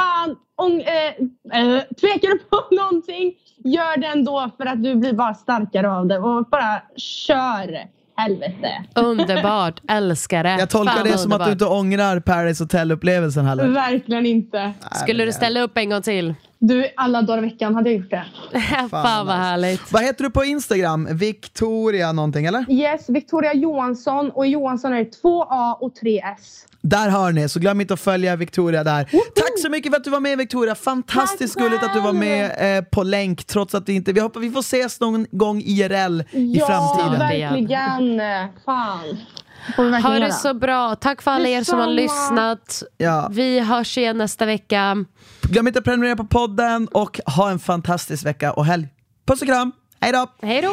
fan, 0.00 0.36
om, 0.56 0.80
eh, 0.80 1.60
eh, 1.60 1.82
tvekar 2.00 2.28
du 2.28 2.38
på 2.38 2.64
någonting, 2.74 3.32
gör 3.64 4.00
det 4.00 4.06
ändå 4.06 4.50
för 4.56 4.66
att 4.66 4.82
du 4.82 4.94
blir 4.94 5.12
bara 5.12 5.34
starkare 5.34 5.90
av 5.90 6.06
det 6.06 6.18
och 6.18 6.46
bara 6.50 6.82
kör. 6.96 7.78
Helvete. 8.16 8.84
Underbart, 8.94 9.80
älskar 9.88 10.44
det. 10.44 10.56
Jag 10.58 10.70
tolkar 10.70 10.94
Fan, 10.94 11.04
det 11.04 11.18
som 11.18 11.32
att 11.32 11.38
du 11.38 11.44
underbart. 11.44 11.52
inte 11.52 11.64
ångrar 11.64 12.20
Paradise 12.20 12.64
Hotel-upplevelsen 12.64 13.44
heller. 13.46 13.68
Verkligen 13.68 14.26
inte. 14.26 14.72
Skulle 14.94 15.24
du 15.24 15.32
ställa 15.32 15.60
upp 15.60 15.78
en 15.78 15.90
gång 15.90 16.02
till? 16.02 16.34
Du, 16.58 16.86
alla 16.96 17.22
dagar 17.22 17.38
i 17.38 17.40
veckan 17.50 17.74
hade 17.74 17.90
jag 17.90 17.98
gjort 18.00 18.10
det. 18.10 18.24
Fan 18.90 19.26
vad 19.26 19.36
härligt. 19.36 19.92
Vad 19.92 20.02
heter 20.02 20.24
du 20.24 20.30
på 20.30 20.44
Instagram? 20.44 21.08
Victoria 21.12 22.12
någonting 22.12 22.46
eller? 22.46 22.70
Yes, 22.70 23.08
Victoria 23.10 23.54
Johansson 23.54 24.30
och 24.30 24.46
Johansson 24.46 24.92
är 24.92 25.04
2A 25.04 25.74
och 25.80 25.92
3S. 26.02 26.66
Där 26.82 27.08
hör 27.08 27.32
ni, 27.32 27.48
så 27.48 27.60
glöm 27.60 27.80
inte 27.80 27.94
att 27.94 28.00
följa 28.00 28.36
Victoria 28.36 28.84
där. 28.84 29.04
Tack 29.34 29.58
så 29.62 29.68
mycket 29.68 29.92
för 29.92 29.96
att 29.96 30.04
du 30.04 30.10
var 30.10 30.20
med 30.20 30.38
Victoria, 30.38 30.74
fantastiskt 30.74 31.54
Tack 31.54 31.64
gulligt 31.64 31.84
att 31.84 31.94
du 31.94 32.00
var 32.00 32.12
med 32.12 32.76
eh, 32.78 32.84
på 32.84 33.02
länk 33.02 33.44
trots 33.44 33.74
att 33.74 33.88
vi 33.88 33.92
inte, 33.92 34.12
vi 34.12 34.20
hoppas 34.20 34.42
vi 34.42 34.50
får 34.50 34.60
ses 34.60 35.00
någon 35.00 35.26
gång 35.30 35.60
IRL 35.60 36.20
i 36.30 36.58
ja, 36.58 36.66
framtiden. 36.66 37.18
verkligen. 37.18 38.20
Fan. 38.64 39.16
Ha 40.02 40.18
det 40.18 40.32
så 40.32 40.54
bra. 40.54 40.94
Tack 40.94 41.22
för 41.22 41.30
alla 41.30 41.48
er 41.48 41.64
som 41.64 41.78
har 41.78 41.86
lyssnat. 41.86 42.82
Ja. 42.96 43.28
Vi 43.30 43.60
hörs 43.60 43.98
igen 43.98 44.18
nästa 44.18 44.46
vecka. 44.46 45.04
Glöm 45.42 45.66
inte 45.66 45.78
att 45.78 45.84
prenumerera 45.84 46.16
på 46.16 46.24
podden 46.24 46.88
och 46.88 47.20
ha 47.26 47.50
en 47.50 47.58
fantastisk 47.58 48.26
vecka 48.26 48.52
och 48.52 48.64
helg. 48.64 48.88
Puss 49.26 49.42
och 49.42 49.48
kram, 49.48 49.72
hej 50.00 50.12
då! 50.12 50.26
Hej 50.42 50.62
då! 50.62 50.72